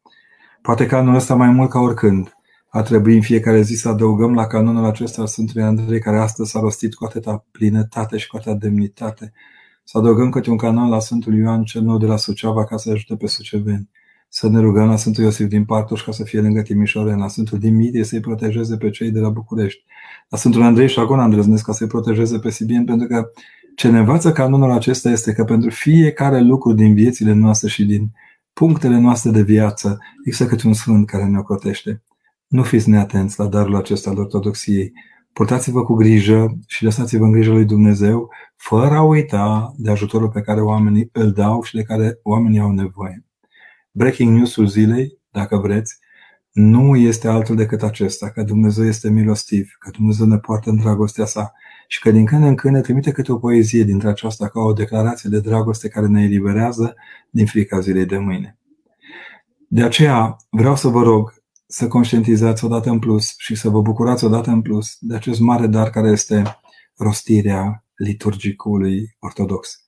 Poate 0.63 0.87
că 0.87 0.97
anul 0.97 1.15
ăsta 1.15 1.35
mai 1.35 1.51
mult 1.51 1.71
ca 1.71 1.79
oricând 1.79 2.37
a 2.69 2.83
trebui 2.83 3.15
în 3.15 3.21
fiecare 3.21 3.63
zi 3.63 3.75
să 3.75 3.89
adăugăm 3.89 4.35
la 4.35 4.47
canonul 4.47 4.85
acesta 4.85 5.21
al 5.21 5.27
Sfântului 5.27 5.63
Andrei, 5.63 6.01
care 6.01 6.19
astăzi 6.19 6.51
s-a 6.51 6.61
rostit 6.61 6.95
cu 6.95 7.05
atâta 7.05 7.47
plinătate 7.51 8.17
și 8.17 8.29
cu 8.29 8.37
atâta 8.37 8.55
demnitate, 8.55 9.33
să 9.85 9.99
adăugăm 9.99 10.31
câte 10.31 10.51
un 10.51 10.57
canon 10.57 10.89
la 10.89 11.01
Sfântul 11.01 11.35
Ioan 11.35 11.63
cel 11.63 11.83
nou 11.83 11.99
de 11.99 12.07
la 12.07 12.17
Suceava 12.17 12.65
ca 12.65 12.77
să 12.77 12.91
ajute 12.91 13.17
pe 13.17 13.27
suceveni. 13.27 13.89
Să 14.29 14.49
ne 14.49 14.61
rugăm 14.61 14.89
la 14.89 14.97
Sfântul 14.97 15.25
Iosif 15.25 15.47
din 15.47 15.65
Partoș 15.65 16.05
ca 16.05 16.13
să 16.13 16.25
fie 16.25 16.41
lângă 16.41 16.63
Timișoren, 16.63 17.19
la 17.19 17.29
Sfântul 17.29 17.59
Dimitrie 17.59 18.05
să-i 18.05 18.21
protejeze 18.21 18.77
pe 18.77 18.91
cei 18.91 19.11
de 19.11 19.21
la 19.21 19.29
București, 19.29 19.85
la 20.29 20.39
Sfântul 20.39 20.63
Andrei 20.63 20.89
și 20.89 20.99
Agona 20.99 21.23
Andrăznesc 21.23 21.65
ca 21.65 21.73
să-i 21.73 21.87
protejeze 21.87 22.39
pe 22.39 22.51
Sibien, 22.51 22.85
pentru 22.85 23.07
că 23.07 23.31
ce 23.79 23.89
ne 23.89 23.99
învață 23.99 24.33
canonul 24.33 24.71
acesta 24.71 25.11
este 25.11 25.33
că 25.33 25.45
pentru 25.45 25.71
fiecare 25.71 26.41
lucru 26.41 26.73
din 26.73 26.95
viețile 26.95 27.33
noastre 27.33 27.69
și 27.69 27.85
din 27.85 28.13
punctele 28.53 28.99
noastre 28.99 29.31
de 29.31 29.43
viață 29.43 29.99
există 30.25 30.47
câte 30.47 30.67
un 30.67 30.73
sfânt 30.73 31.07
care 31.07 31.25
ne 31.25 31.39
ocotește. 31.39 32.03
Nu 32.47 32.63
fiți 32.63 32.89
neatenți 32.89 33.39
la 33.39 33.47
darul 33.47 33.77
acesta 33.77 34.11
al 34.11 34.19
ortodoxiei. 34.19 34.93
Purtați-vă 35.33 35.85
cu 35.85 35.95
grijă 35.95 36.59
și 36.67 36.85
lăsați-vă 36.85 37.25
în 37.25 37.31
grijă 37.31 37.53
lui 37.53 37.65
Dumnezeu, 37.65 38.31
fără 38.57 38.95
a 38.95 39.03
uita 39.03 39.75
de 39.77 39.91
ajutorul 39.91 40.29
pe 40.29 40.41
care 40.41 40.61
oamenii 40.61 41.09
îl 41.13 41.33
dau 41.33 41.63
și 41.63 41.75
de 41.75 41.83
care 41.83 42.19
oamenii 42.23 42.61
au 42.61 42.71
nevoie. 42.71 43.25
Breaking 43.91 44.37
news-ul 44.37 44.67
zilei, 44.67 45.19
dacă 45.31 45.57
vreți, 45.57 45.99
nu 46.53 46.97
este 46.97 47.29
altul 47.29 47.57
decât 47.57 47.83
acesta, 47.83 48.31
că 48.31 48.43
Dumnezeu 48.43 48.85
este 48.85 49.11
milostiv, 49.11 49.77
că 49.79 49.91
Dumnezeu 49.91 50.27
ne 50.27 50.39
poartă 50.39 50.71
în 50.71 50.77
dragostea 50.77 51.25
sa 51.25 51.53
și 51.91 52.01
că 52.01 52.11
din 52.11 52.25
când 52.25 52.45
în 52.45 52.55
când 52.55 52.75
ne 52.75 52.81
trimite 52.81 53.13
câte 53.13 53.33
o 53.33 53.39
poezie 53.39 53.83
dintre 53.83 54.09
aceasta 54.09 54.49
ca 54.49 54.61
o 54.61 54.73
declarație 54.73 55.31
de 55.31 55.41
dragoste 55.41 55.89
care 55.89 56.07
ne 56.07 56.23
eliberează 56.23 56.95
din 57.31 57.47
frica 57.47 57.81
zilei 57.81 58.07
de 58.07 58.19
mâine. 58.19 58.59
De 59.69 59.83
aceea 59.83 60.37
vreau 60.51 60.77
să 60.77 60.89
vă 60.89 61.03
rog 61.03 61.35
să 61.67 61.89
conștientizați 61.89 62.65
odată 62.65 62.91
în 62.91 62.99
plus 62.99 63.35
și 63.37 63.55
să 63.55 63.69
vă 63.69 63.81
bucurați 63.81 64.25
odată 64.25 64.51
în 64.51 64.63
plus 64.63 64.97
de 65.01 65.15
acest 65.15 65.41
mare 65.41 65.67
dar 65.67 65.91
care 65.91 66.09
este 66.09 66.43
rostirea 66.97 67.85
liturgicului 67.97 69.17
ortodox. 69.19 69.83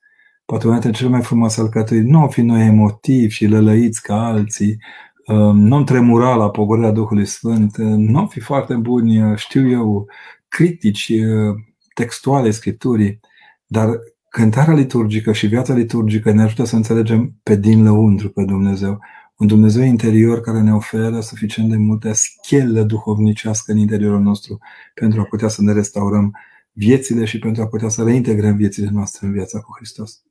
Poate 0.44 0.66
una 0.66 0.78
dintre 0.78 0.98
cele 0.98 1.10
mai 1.10 1.22
frumoase 1.22 1.60
alcătuiri, 1.60 2.06
nu 2.06 2.28
fi 2.28 2.42
noi 2.42 2.66
emotivi 2.66 3.34
și 3.34 3.46
lălăiți 3.46 4.02
ca 4.02 4.24
alții, 4.24 4.78
um, 5.26 5.58
nu 5.58 5.84
tremura 5.84 6.34
la 6.34 6.50
pogorârea 6.50 6.90
Duhului 6.90 7.26
Sfânt, 7.26 7.76
nu 7.76 8.26
fi 8.26 8.40
foarte 8.40 8.74
buni, 8.74 9.36
știu 9.36 9.68
eu, 9.68 10.06
critici 10.48 11.08
uh, 11.08 11.54
textuale 12.00 12.50
Scripturii, 12.50 13.20
dar 13.66 13.98
cântarea 14.28 14.74
liturgică 14.74 15.32
și 15.32 15.46
viața 15.46 15.74
liturgică 15.74 16.32
ne 16.32 16.42
ajută 16.42 16.64
să 16.64 16.76
înțelegem 16.76 17.34
pe 17.42 17.56
din 17.56 17.82
lăuntru 17.82 18.28
pe 18.28 18.44
Dumnezeu 18.44 19.00
un 19.40 19.46
Dumnezeu 19.46 19.82
interior 19.82 20.40
care 20.40 20.60
ne 20.60 20.74
oferă 20.74 21.20
suficient 21.20 21.70
de 21.70 21.76
multe 21.76 22.12
schelă 22.12 22.82
duhovnicească 22.82 23.72
în 23.72 23.78
interiorul 23.78 24.20
nostru 24.20 24.58
pentru 24.94 25.20
a 25.20 25.24
putea 25.24 25.48
să 25.48 25.62
ne 25.62 25.72
restaurăm 25.72 26.32
viețile 26.72 27.24
și 27.24 27.38
pentru 27.38 27.62
a 27.62 27.66
putea 27.66 27.88
să 27.88 28.02
reintegrăm 28.02 28.56
viețile 28.56 28.90
noastre 28.92 29.26
în 29.26 29.32
viața 29.32 29.60
cu 29.60 29.72
Hristos. 29.76 30.22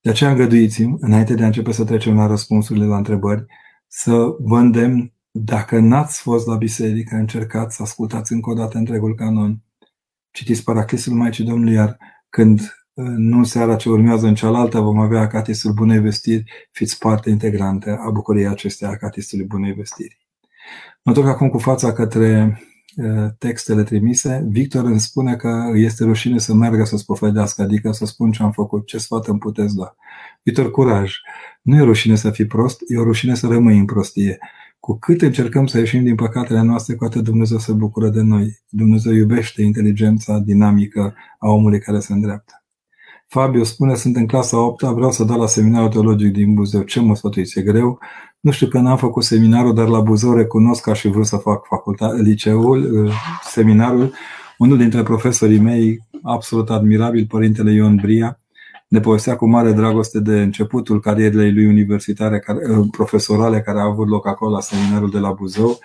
De 0.00 0.10
aceea 0.10 0.30
îngăduiți-mi, 0.30 0.96
înainte 1.00 1.34
de 1.34 1.42
a 1.42 1.46
începe 1.46 1.72
să 1.72 1.84
trecem 1.84 2.14
la 2.14 2.26
răspunsurile 2.26 2.84
la 2.84 2.96
întrebări, 2.96 3.44
să 3.86 4.36
vă 4.38 4.58
îndemn 4.58 5.12
dacă 5.30 5.78
n-ați 5.78 6.20
fost 6.20 6.46
la 6.46 6.56
biserică, 6.56 7.16
încercați 7.16 7.76
să 7.76 7.82
ascultați 7.82 8.32
încă 8.32 8.50
o 8.50 8.54
dată 8.54 8.78
întregul 8.78 9.14
canon. 9.14 9.62
Citiți 10.30 10.62
Paraclisul 10.62 11.12
Maicii 11.12 11.44
Domnului, 11.44 11.74
iar 11.74 11.96
când 12.28 12.60
uh, 12.94 13.04
nu 13.16 13.36
în 13.36 13.44
seara 13.44 13.76
ce 13.76 13.88
urmează 13.88 14.26
în 14.26 14.34
cealaltă 14.34 14.80
vom 14.80 14.98
avea 14.98 15.20
Acatistul 15.20 15.72
Bunei 15.72 15.98
Vestiri, 15.98 16.44
fiți 16.70 16.98
parte 16.98 17.30
integrantă 17.30 17.98
a 18.00 18.10
bucuriei 18.10 18.46
acestei 18.46 18.88
Acatistului 18.88 19.44
Bunei 19.44 19.72
Vestiri. 19.72 20.18
Mă 21.02 21.12
duc 21.12 21.26
acum 21.26 21.48
cu 21.48 21.58
fața 21.58 21.92
către 21.92 22.60
uh, 22.96 23.28
textele 23.38 23.82
trimise. 23.82 24.46
Victor 24.48 24.84
îmi 24.84 25.00
spune 25.00 25.36
că 25.36 25.72
este 25.74 26.04
rușine 26.04 26.38
să 26.38 26.54
meargă 26.54 26.84
să 26.84 26.96
spovedească, 26.96 27.62
adică 27.62 27.92
să 27.92 28.06
spun 28.06 28.30
ce 28.30 28.42
am 28.42 28.52
făcut, 28.52 28.86
ce 28.86 28.98
sfat 28.98 29.26
îmi 29.26 29.38
puteți 29.38 29.76
da. 29.76 29.94
Victor, 30.42 30.70
curaj! 30.70 31.14
Nu 31.62 31.76
e 31.76 31.80
rușine 31.80 32.14
să 32.14 32.30
fii 32.30 32.46
prost, 32.46 32.80
e 32.86 32.98
o 32.98 33.02
rușine 33.02 33.34
să 33.34 33.46
rămâi 33.46 33.78
în 33.78 33.84
prostie. 33.84 34.38
Cu 34.80 34.98
cât 34.98 35.22
încercăm 35.22 35.66
să 35.66 35.78
ieșim 35.78 36.02
din 36.02 36.14
păcatele 36.14 36.62
noastre, 36.62 36.94
cu 36.94 37.04
atât 37.04 37.24
Dumnezeu 37.24 37.58
se 37.58 37.72
bucură 37.72 38.08
de 38.08 38.20
noi. 38.20 38.58
Dumnezeu 38.68 39.12
iubește 39.12 39.62
inteligența 39.62 40.38
dinamică 40.38 41.14
a 41.38 41.48
omului 41.48 41.78
care 41.78 41.98
se 41.98 42.12
îndreaptă. 42.12 42.64
Fabio 43.26 43.64
spune, 43.64 43.94
sunt 43.94 44.16
în 44.16 44.26
clasa 44.26 44.58
8 44.58 44.82
vreau 44.82 45.10
să 45.10 45.24
dau 45.24 45.38
la 45.38 45.46
seminarul 45.46 45.88
teologic 45.88 46.32
din 46.32 46.54
Buzău. 46.54 46.82
Ce 46.82 47.00
mă 47.00 47.16
sfătuiți? 47.16 47.58
E 47.58 47.62
greu? 47.62 47.98
Nu 48.40 48.50
știu 48.50 48.66
că 48.66 48.78
n-am 48.78 48.96
făcut 48.96 49.24
seminarul, 49.24 49.74
dar 49.74 49.88
la 49.88 50.00
Buzău 50.00 50.34
recunosc 50.34 50.82
că 50.82 50.90
aș 50.90 51.00
fi 51.00 51.08
vrut 51.08 51.26
să 51.26 51.36
fac 51.36 51.66
facultate, 51.66 52.22
liceul, 52.22 53.04
uh, 53.04 53.12
seminarul. 53.42 54.12
Unul 54.58 54.76
dintre 54.76 55.02
profesorii 55.02 55.58
mei, 55.58 55.98
absolut 56.22 56.70
admirabil, 56.70 57.26
părintele 57.26 57.72
Ion 57.72 57.96
Bria, 57.96 58.39
ne 58.90 59.00
povestea 59.00 59.36
cu 59.36 59.48
mare 59.48 59.72
dragoste 59.72 60.20
de 60.20 60.40
începutul 60.40 61.00
carierei 61.00 61.52
lui 61.52 61.66
universitare, 61.66 62.38
care, 62.38 62.58
uh, 62.70 62.86
profesorale, 62.90 63.60
care 63.60 63.78
a 63.78 63.84
avut 63.84 64.08
loc 64.08 64.26
acolo 64.26 64.50
la 64.50 64.60
seminarul 64.60 65.10
de 65.10 65.18
la 65.18 65.32
Buzău. 65.32 65.78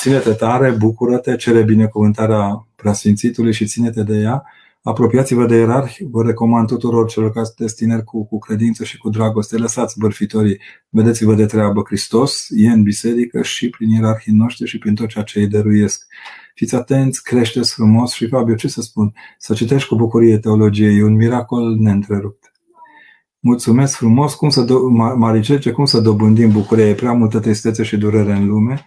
Ține-te 0.00 0.32
tare, 0.32 0.70
bucură-te, 0.70 1.36
cere 1.36 1.62
binecuvântarea 1.62 2.66
preasfințitului 2.76 3.52
și 3.52 3.66
ține-te 3.66 4.02
de 4.02 4.16
ea. 4.16 4.44
Apropiați-vă 4.82 5.46
de 5.46 5.56
ierarhi, 5.56 6.04
vă 6.10 6.22
recomand 6.22 6.66
tuturor 6.66 7.08
celor 7.08 7.32
care 7.32 7.44
sunteți 7.44 7.74
tineri 7.74 8.04
cu, 8.04 8.26
cu 8.26 8.38
credință 8.38 8.84
și 8.84 8.98
cu 8.98 9.10
dragoste, 9.10 9.56
lăsați 9.56 9.98
bărfitorii, 9.98 10.60
vedeți-vă 10.88 11.34
de 11.34 11.46
treabă. 11.46 11.82
Hristos 11.86 12.46
e 12.50 12.68
în 12.70 12.82
biserică 12.82 13.42
și 13.42 13.68
prin 13.68 13.88
ierarhii 13.88 14.32
noștri 14.32 14.66
și 14.66 14.78
prin 14.78 14.94
tot 14.94 15.08
ceea 15.08 15.24
ce 15.24 15.38
îi 15.38 15.46
dăruiesc. 15.46 16.06
Fiți 16.58 16.74
atenți, 16.74 17.22
creșteți 17.22 17.74
frumos 17.74 18.12
și, 18.12 18.28
Fabio, 18.28 18.54
ce 18.54 18.68
să 18.68 18.80
spun? 18.80 19.12
Să 19.38 19.54
citești 19.54 19.88
cu 19.88 19.94
bucurie 19.94 20.38
teologie, 20.38 20.88
e 20.88 21.04
un 21.04 21.14
miracol 21.14 21.76
neîntrerupt. 21.76 22.52
Mulțumesc 23.40 23.96
frumos, 23.96 24.34
cum 24.34 24.48
să 24.48 24.64
do- 24.64 25.16
Maricel, 25.16 25.72
cum 25.72 25.84
să 25.84 26.00
dobândim 26.00 26.50
bucuria? 26.50 26.88
E 26.88 26.94
prea 26.94 27.12
multă 27.12 27.40
tristețe 27.40 27.82
și 27.82 27.96
durere 27.96 28.32
în 28.32 28.46
lume. 28.46 28.84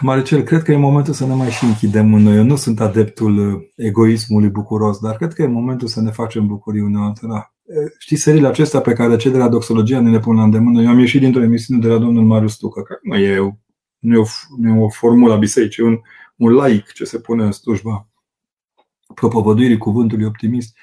Maricel, 0.00 0.42
cred 0.42 0.62
că 0.62 0.72
e 0.72 0.76
momentul 0.76 1.12
să 1.12 1.26
ne 1.26 1.34
mai 1.34 1.50
și 1.50 1.64
închidem 1.64 2.14
în 2.14 2.22
noi. 2.22 2.36
Eu 2.36 2.44
nu 2.44 2.56
sunt 2.56 2.80
adeptul 2.80 3.62
egoismului 3.76 4.48
bucuros, 4.48 4.98
dar 4.98 5.16
cred 5.16 5.32
că 5.32 5.42
e 5.42 5.46
momentul 5.46 5.88
să 5.88 6.00
ne 6.00 6.10
facem 6.10 6.46
bucurii 6.46 6.80
unul 6.80 7.02
altora. 7.02 7.54
Știți 7.98 8.22
serile 8.22 8.46
acestea 8.46 8.80
pe 8.80 8.92
care 8.92 9.16
cei 9.16 9.30
de 9.30 9.38
la 9.38 9.48
Doxologia 9.48 10.00
ne 10.00 10.10
le 10.10 10.18
pun 10.18 10.36
la 10.36 10.42
îndemână? 10.42 10.82
Eu 10.82 10.88
am 10.88 10.98
ieșit 10.98 11.20
dintr-o 11.20 11.42
emisiune 11.42 11.80
de 11.80 11.88
la 11.88 11.98
domnul 11.98 12.24
Marius 12.24 12.56
Tucă, 12.56 12.82
care 12.82 13.00
nu 13.02 13.16
e, 13.16 13.58
nu 14.08 14.14
e, 14.14 14.18
o, 14.18 14.24
nu 14.56 14.74
e 14.74 14.84
o 14.84 14.88
formulă 14.88 15.32
a 15.32 15.36
bisericii, 15.36 15.84
e 15.84 15.86
un, 15.86 16.00
un 16.36 16.52
laic 16.52 16.92
ce 16.92 17.04
se 17.04 17.18
pune 17.18 17.44
în 17.44 17.52
slujba 17.52 18.08
propovăduirii 19.14 19.78
cuvântului 19.78 20.24
optimist. 20.24 20.76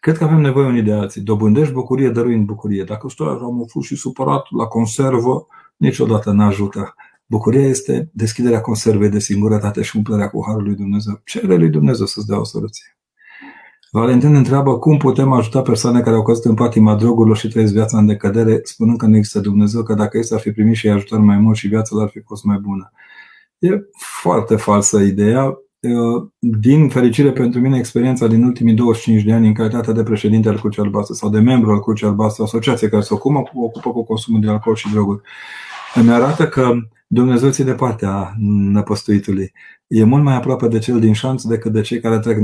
Cred 0.00 0.16
că 0.16 0.24
avem 0.24 0.40
nevoie 0.40 0.66
unii 0.66 0.82
de 0.82 0.92
alții. 0.92 1.20
Dobândești 1.20 1.72
bucurie 1.72 2.10
dăruind 2.10 2.46
bucurie. 2.46 2.84
Dacă 2.84 3.08
stai 3.08 3.26
am 3.26 3.64
fost 3.68 3.86
și 3.86 3.96
supărat 3.96 4.46
la 4.50 4.66
conservă, 4.66 5.46
niciodată 5.76 6.30
nu 6.30 6.42
ajută. 6.42 6.94
Bucuria 7.26 7.66
este 7.66 8.10
deschiderea 8.12 8.60
conservei 8.60 9.08
de 9.08 9.18
singurătate 9.18 9.82
și 9.82 9.96
umplerea 9.96 10.30
cu 10.30 10.44
Harul 10.46 10.62
lui 10.62 10.74
Dumnezeu. 10.74 11.20
Cere 11.24 11.56
lui 11.56 11.68
Dumnezeu 11.68 12.06
să-ți 12.06 12.26
dea 12.26 12.38
o 12.38 12.44
soluție. 12.44 12.99
Valentin 13.92 14.34
întreabă 14.34 14.78
cum 14.78 14.96
putem 14.96 15.32
ajuta 15.32 15.62
persoane 15.62 16.00
care 16.00 16.16
au 16.16 16.22
căzut 16.22 16.44
în 16.44 16.54
patima 16.54 16.94
drogurilor 16.94 17.36
și 17.36 17.48
trăiesc 17.48 17.72
viața 17.72 17.98
în 17.98 18.06
decădere, 18.06 18.60
spunând 18.62 18.98
că 18.98 19.06
nu 19.06 19.16
există 19.16 19.40
Dumnezeu, 19.40 19.82
că 19.82 19.94
dacă 19.94 20.18
este 20.18 20.34
ar 20.34 20.40
fi 20.40 20.50
primit 20.50 20.76
și 20.76 20.88
ajutor 20.88 21.18
mai 21.18 21.36
mult 21.36 21.56
și 21.56 21.68
viața 21.68 21.88
lor 21.94 22.02
ar 22.02 22.10
fi 22.10 22.20
fost 22.20 22.44
mai 22.44 22.58
bună. 22.58 22.92
E 23.58 23.68
foarte 24.22 24.56
falsă 24.56 25.00
ideea. 25.00 25.58
Din 26.38 26.88
fericire 26.88 27.32
pentru 27.32 27.60
mine, 27.60 27.78
experiența 27.78 28.26
din 28.26 28.44
ultimii 28.44 28.74
25 28.74 29.22
de 29.22 29.32
ani 29.32 29.46
în 29.46 29.54
calitate 29.54 29.92
de 29.92 30.02
președinte 30.02 30.48
al 30.48 30.58
Crucii 30.58 30.82
Albastre 30.82 31.14
sau 31.14 31.28
de 31.28 31.40
membru 31.40 31.70
al 31.70 31.80
Crucii 31.80 32.06
Albastre, 32.06 32.42
asociație 32.42 32.88
care 32.88 33.02
se 33.02 33.14
ocupă, 33.14 33.50
ocupă 33.54 33.90
cu 33.90 34.04
consumul 34.04 34.40
de 34.40 34.48
alcool 34.48 34.74
și 34.74 34.90
droguri, 34.90 35.20
îmi 35.94 36.10
arată 36.10 36.48
că 36.48 36.72
Dumnezeu 37.12 37.50
ți 37.50 37.64
de 37.64 37.74
partea 37.74 38.34
năpăstuitului. 38.72 39.52
E 39.86 40.04
mult 40.04 40.22
mai 40.22 40.34
aproape 40.34 40.68
de 40.68 40.78
cel 40.78 41.00
din 41.00 41.12
șanț 41.12 41.42
decât 41.42 41.72
de 41.72 41.80
cei 41.80 42.00
care 42.00 42.18
trec 42.18 42.38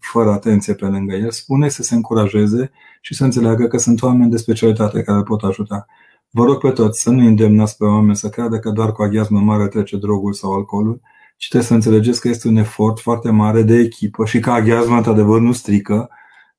fără 0.00 0.30
atenție 0.30 0.74
pe 0.74 0.86
lângă 0.86 1.14
el. 1.14 1.30
Spune 1.30 1.68
să 1.68 1.82
se 1.82 1.94
încurajeze 1.94 2.70
și 3.00 3.14
să 3.14 3.24
înțeleagă 3.24 3.66
că 3.66 3.78
sunt 3.78 4.02
oameni 4.02 4.30
de 4.30 4.36
specialitate 4.36 5.02
care 5.02 5.22
pot 5.22 5.42
ajuta. 5.42 5.86
Vă 6.30 6.44
rog 6.44 6.60
pe 6.60 6.70
toți 6.70 7.02
să 7.02 7.10
nu 7.10 7.26
îndemnați 7.26 7.76
pe 7.76 7.84
oameni 7.84 8.16
să 8.16 8.28
creadă 8.28 8.58
că 8.58 8.70
doar 8.70 8.92
cu 8.92 9.02
aghiazmă 9.02 9.40
mare 9.40 9.68
trece 9.68 9.96
drogul 9.96 10.32
sau 10.32 10.52
alcoolul, 10.52 11.00
ci 11.36 11.48
trebuie 11.48 11.68
să 11.68 11.74
înțelegeți 11.74 12.20
că 12.20 12.28
este 12.28 12.48
un 12.48 12.56
efort 12.56 13.00
foarte 13.00 13.30
mare 13.30 13.62
de 13.62 13.78
echipă 13.78 14.24
și 14.24 14.40
că 14.40 14.50
aghiazma, 14.50 14.96
într-adevăr, 14.96 15.40
nu 15.40 15.52
strică, 15.52 16.10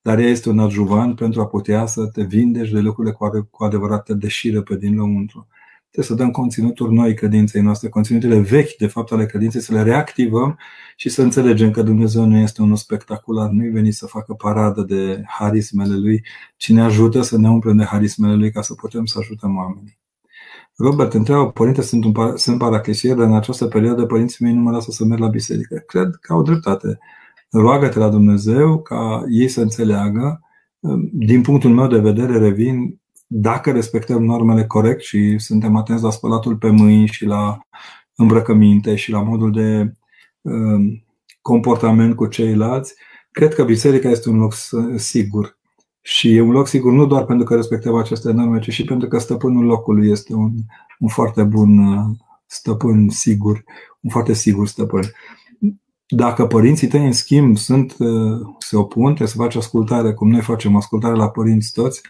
dar 0.01 0.19
ea 0.19 0.27
este 0.27 0.49
un 0.49 0.59
adjuvant 0.59 1.15
pentru 1.15 1.41
a 1.41 1.45
putea 1.45 1.85
să 1.85 2.05
te 2.05 2.23
vindești 2.23 2.73
de 2.73 2.79
lucrurile 2.79 3.15
cu 3.51 3.63
adevărat 3.63 4.03
te 4.03 4.13
deșiră 4.13 4.61
pe 4.61 4.75
din 4.75 4.95
lăuntru. 4.95 5.47
Trebuie 5.93 6.17
să 6.17 6.23
dăm 6.23 6.31
conținuturi 6.31 6.93
noi 6.93 7.13
credinței 7.13 7.61
noastre, 7.61 7.89
conținuturile 7.89 8.39
vechi, 8.39 8.75
de 8.77 8.87
fapt, 8.87 9.11
ale 9.11 9.25
credinței, 9.25 9.61
să 9.61 9.73
le 9.73 9.83
reactivăm 9.83 10.57
și 10.95 11.09
să 11.09 11.21
înțelegem 11.21 11.71
că 11.71 11.81
Dumnezeu 11.81 12.25
nu 12.25 12.37
este 12.37 12.61
unul 12.61 12.75
spectacular, 12.75 13.49
nu-i 13.49 13.69
venit 13.69 13.93
să 13.93 14.05
facă 14.05 14.33
paradă 14.33 14.81
de 14.81 15.23
harismele 15.25 15.95
Lui, 15.95 16.23
ci 16.57 16.71
ne 16.71 16.81
ajută 16.81 17.21
să 17.21 17.37
ne 17.37 17.49
umplem 17.49 17.77
de 17.77 17.83
harismele 17.83 18.35
Lui 18.35 18.51
ca 18.51 18.61
să 18.61 18.73
putem 18.73 19.05
să 19.05 19.17
ajutăm 19.19 19.57
oamenii. 19.57 19.99
Robert 20.75 21.13
întreabă, 21.13 21.51
părinte, 21.51 21.81
sunt, 21.81 22.03
un, 22.03 22.37
sunt 22.37 22.57
paraclisier, 22.57 23.15
dar 23.15 23.27
în 23.27 23.35
această 23.35 23.65
perioadă 23.65 24.05
părinții 24.05 24.45
mei 24.45 24.53
nu 24.53 24.61
mă 24.61 24.71
lasă 24.71 24.91
să 24.91 25.05
merg 25.05 25.21
la 25.21 25.27
biserică. 25.27 25.75
Cred 25.87 26.15
că 26.21 26.33
au 26.33 26.41
dreptate. 26.41 26.99
Roagă-te 27.49 27.99
la 27.99 28.09
Dumnezeu 28.09 28.81
ca 28.81 29.23
ei 29.29 29.47
să 29.47 29.61
înțeleagă. 29.61 30.41
Din 31.11 31.41
punctul 31.41 31.69
meu 31.69 31.87
de 31.87 31.99
vedere, 31.99 32.37
revin, 32.37 33.01
dacă 33.35 33.71
respectăm 33.71 34.23
normele 34.23 34.65
corect 34.65 35.01
și 35.01 35.37
suntem 35.37 35.75
atenți 35.75 36.03
la 36.03 36.09
spălatul 36.09 36.55
pe 36.55 36.69
mâini 36.69 37.07
și 37.07 37.25
la 37.25 37.59
îmbrăcăminte 38.15 38.95
și 38.95 39.11
la 39.11 39.21
modul 39.21 39.51
de 39.51 39.93
um, 40.41 41.03
comportament 41.41 42.15
cu 42.15 42.27
ceilalți, 42.27 42.93
cred 43.31 43.53
că 43.53 43.63
biserica 43.63 44.09
este 44.09 44.29
un 44.29 44.37
loc 44.37 44.53
sigur. 44.95 45.57
Și 46.01 46.35
e 46.35 46.41
un 46.41 46.51
loc 46.51 46.67
sigur 46.67 46.91
nu 46.91 47.05
doar 47.05 47.25
pentru 47.25 47.45
că 47.45 47.55
respectăm 47.55 47.95
aceste 47.95 48.31
norme, 48.31 48.59
ci 48.59 48.69
și 48.69 48.83
pentru 48.83 49.07
că 49.07 49.17
stăpânul 49.17 49.65
locului 49.65 50.09
este 50.09 50.33
un, 50.33 50.51
un 50.99 51.07
foarte 51.07 51.43
bun 51.43 51.77
uh, 51.77 52.05
stăpân 52.45 53.09
sigur, 53.09 53.63
un 54.01 54.09
foarte 54.09 54.33
sigur 54.33 54.67
stăpân. 54.67 55.03
Dacă 56.07 56.45
părinții 56.45 56.87
tăi, 56.87 57.05
în 57.05 57.11
schimb, 57.11 57.57
sunt, 57.57 57.95
uh, 57.99 58.39
se 58.59 58.77
opun, 58.77 59.05
trebuie 59.05 59.27
să 59.27 59.37
faci 59.37 59.55
ascultare, 59.55 60.13
cum 60.13 60.29
noi 60.29 60.41
facem 60.41 60.75
ascultare 60.75 61.15
la 61.15 61.29
părinți 61.29 61.73
toți, 61.73 62.01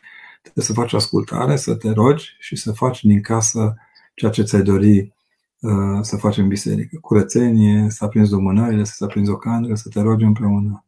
Trebuie 0.44 0.66
să 0.66 0.74
faci 0.74 0.94
ascultare, 0.94 1.56
să 1.56 1.76
te 1.76 1.92
rogi 1.92 2.36
și 2.40 2.56
să 2.56 2.72
faci 2.72 3.04
din 3.04 3.22
casă 3.22 3.76
ceea 4.14 4.32
ce 4.32 4.44
ți-ai 4.44 4.62
dori 4.62 5.14
uh, 5.60 6.00
să 6.02 6.18
faci 6.18 6.38
în 6.38 6.48
biserică. 6.48 6.98
Curățenie, 7.02 7.90
să 7.90 8.04
aprinzi 8.04 8.32
lumânările, 8.32 8.84
să 8.84 9.04
aprinzi 9.04 9.32
o 9.32 9.38
candră, 9.38 9.76
să 9.76 9.90
te 9.90 10.02
rogi 10.02 10.24
împreună. 10.24 10.86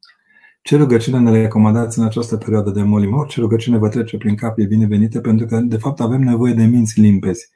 Ce 0.62 0.78
rugăciune 0.78 1.20
ne 1.20 1.32
recomandați 1.32 2.00
în 2.00 2.06
această 2.06 2.38
perioadă 2.38 2.70
de 2.70 2.82
molim? 2.82 3.14
Orice 3.14 3.40
rugăciune 3.40 3.78
vă 3.78 3.90
trece 3.90 4.18
prin 4.18 4.36
cap 4.36 4.60
e 4.60 4.64
binevenite 4.64 5.20
pentru 5.20 5.46
că, 5.46 5.60
de 5.60 5.78
fapt, 5.78 6.00
avem 6.00 6.22
nevoie 6.22 6.54
de 6.54 6.64
minți 6.64 7.00
limpezi. 7.00 7.50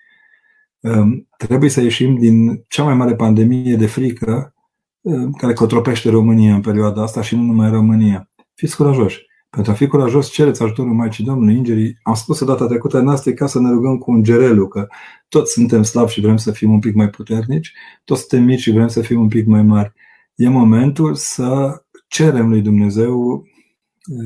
Um, 0.79 1.27
trebuie 1.37 1.69
să 1.69 1.81
ieșim 1.81 2.15
din 2.15 2.63
cea 2.67 2.83
mai 2.83 2.93
mare 2.93 3.15
pandemie 3.15 3.75
de 3.75 3.87
frică 3.87 4.53
uh, 5.01 5.29
care 5.37 5.53
cotropește 5.53 6.09
România 6.09 6.55
în 6.55 6.61
perioada 6.61 7.01
asta 7.01 7.21
și 7.21 7.35
nu 7.35 7.41
numai 7.41 7.69
România. 7.69 8.29
Fiți 8.53 8.75
curajoși. 8.75 9.28
Pentru 9.49 9.71
a 9.71 9.75
fi 9.75 9.87
curajos, 9.87 10.29
cereți 10.29 10.63
ajutorul 10.63 10.93
Maicii 10.93 11.23
Domnului, 11.23 11.55
îngerii. 11.55 11.99
Am 12.03 12.13
spus 12.13 12.39
o 12.39 12.45
data 12.45 12.65
trecută, 12.65 12.99
n 12.99 13.33
ca 13.35 13.47
să 13.47 13.59
ne 13.59 13.69
rugăm 13.69 13.97
cu 13.97 14.11
îngerelul, 14.11 14.67
că 14.67 14.87
toți 15.27 15.51
suntem 15.51 15.83
slabi 15.83 16.11
și 16.11 16.21
vrem 16.21 16.37
să 16.37 16.51
fim 16.51 16.71
un 16.71 16.79
pic 16.79 16.95
mai 16.95 17.09
puternici, 17.09 17.73
toți 18.03 18.19
suntem 18.19 18.45
mici 18.45 18.59
și 18.59 18.71
vrem 18.71 18.87
să 18.87 19.01
fim 19.01 19.19
un 19.19 19.27
pic 19.27 19.45
mai 19.45 19.61
mari. 19.61 19.93
E 20.35 20.49
momentul 20.49 21.15
să 21.15 21.81
cerem 22.07 22.49
lui 22.49 22.61
Dumnezeu 22.61 23.43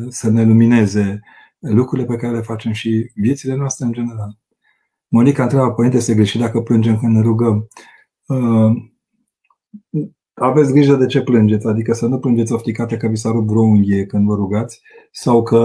să 0.09 0.29
ne 0.29 0.43
lumineze 0.43 1.19
lucrurile 1.59 2.07
pe 2.07 2.15
care 2.15 2.33
le 2.33 2.41
facem 2.41 2.71
și 2.71 3.11
viețile 3.15 3.55
noastre 3.55 3.85
în 3.85 3.91
general. 3.91 4.37
Monica 5.07 5.43
întreabă, 5.43 5.73
părinte, 5.73 5.97
este 5.97 6.13
greșit 6.13 6.39
dacă 6.39 6.61
plângem 6.61 6.99
când 6.99 7.15
ne 7.15 7.21
rugăm. 7.21 7.67
Aveți 10.33 10.73
grijă 10.73 10.95
de 10.95 11.05
ce 11.05 11.21
plângeți, 11.21 11.67
adică 11.67 11.93
să 11.93 12.07
nu 12.07 12.19
plângeți 12.19 12.53
ofticate 12.53 12.97
că 12.97 13.07
vi 13.07 13.15
s-a 13.15 13.29
rupt 13.31 13.47
vreo 13.47 13.61
unghie 13.61 14.05
când 14.05 14.25
vă 14.27 14.35
rugați 14.35 14.81
sau 15.11 15.43
că, 15.43 15.57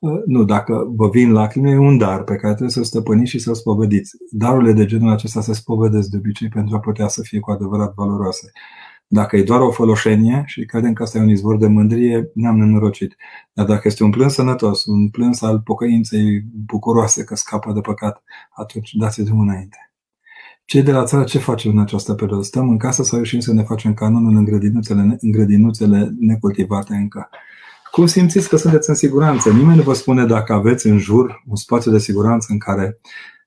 uh, 0.00 0.20
nu, 0.26 0.44
dacă 0.44 0.92
vă 0.96 1.08
vin 1.08 1.32
lacrime, 1.32 1.70
e 1.70 1.76
un 1.76 1.98
dar 1.98 2.22
pe 2.22 2.36
care 2.36 2.52
trebuie 2.52 2.70
să-l 2.70 2.84
stăpâniți 2.84 3.30
și 3.30 3.38
să-l 3.38 3.54
spovediți. 3.54 4.16
Darurile 4.30 4.72
de 4.72 4.84
genul 4.84 5.10
acesta 5.10 5.40
se 5.40 5.52
spovedesc 5.52 6.08
de 6.08 6.16
obicei 6.16 6.48
pentru 6.48 6.76
a 6.76 6.78
putea 6.78 7.08
să 7.08 7.22
fie 7.22 7.40
cu 7.40 7.50
adevărat 7.50 7.94
valoroase. 7.94 8.52
Dacă 9.06 9.36
e 9.36 9.42
doar 9.42 9.60
o 9.60 9.70
foloșenie 9.70 10.42
și 10.46 10.64
credem 10.64 10.92
că 10.92 11.02
asta 11.02 11.18
e 11.18 11.20
un 11.20 11.28
izvor 11.28 11.56
de 11.56 11.66
mândrie, 11.66 12.30
ne-am 12.34 12.56
nenorocit. 12.56 13.16
Dar 13.52 13.66
dacă 13.66 13.82
este 13.84 14.04
un 14.04 14.10
plâns 14.10 14.32
sănătos, 14.32 14.84
un 14.84 15.08
plâns 15.08 15.42
al 15.42 15.60
pocăinței 15.60 16.44
bucuroase 16.66 17.24
că 17.24 17.34
scapă 17.34 17.72
de 17.72 17.80
păcat, 17.80 18.22
atunci 18.56 18.92
dați 18.92 19.22
drumul 19.22 19.48
înainte. 19.48 19.93
Cei 20.64 20.82
de 20.82 20.92
la 20.92 21.04
țară 21.04 21.24
ce 21.24 21.38
facem 21.38 21.72
în 21.72 21.78
această 21.78 22.14
perioadă? 22.14 22.42
Stăm 22.42 22.68
în 22.68 22.78
casă 22.78 23.02
sau 23.02 23.18
ieșim 23.18 23.40
să 23.40 23.52
ne 23.52 23.62
facem 23.62 23.94
canonul 23.94 24.36
în 24.36 24.44
grădinuțele, 24.44 25.16
în 25.20 25.30
grădinuțele 25.30 26.14
necultivate 26.18 26.94
încă? 26.94 27.28
Cum 27.90 28.06
simțiți 28.06 28.48
că 28.48 28.56
sunteți 28.56 28.88
în 28.88 28.94
siguranță? 28.94 29.50
Nimeni 29.50 29.76
nu 29.76 29.82
vă 29.82 29.94
spune 29.94 30.26
dacă 30.26 30.52
aveți 30.52 30.86
în 30.86 30.98
jur 30.98 31.42
un 31.46 31.56
spațiu 31.56 31.90
de 31.90 31.98
siguranță 31.98 32.46
în 32.50 32.58
care 32.58 32.98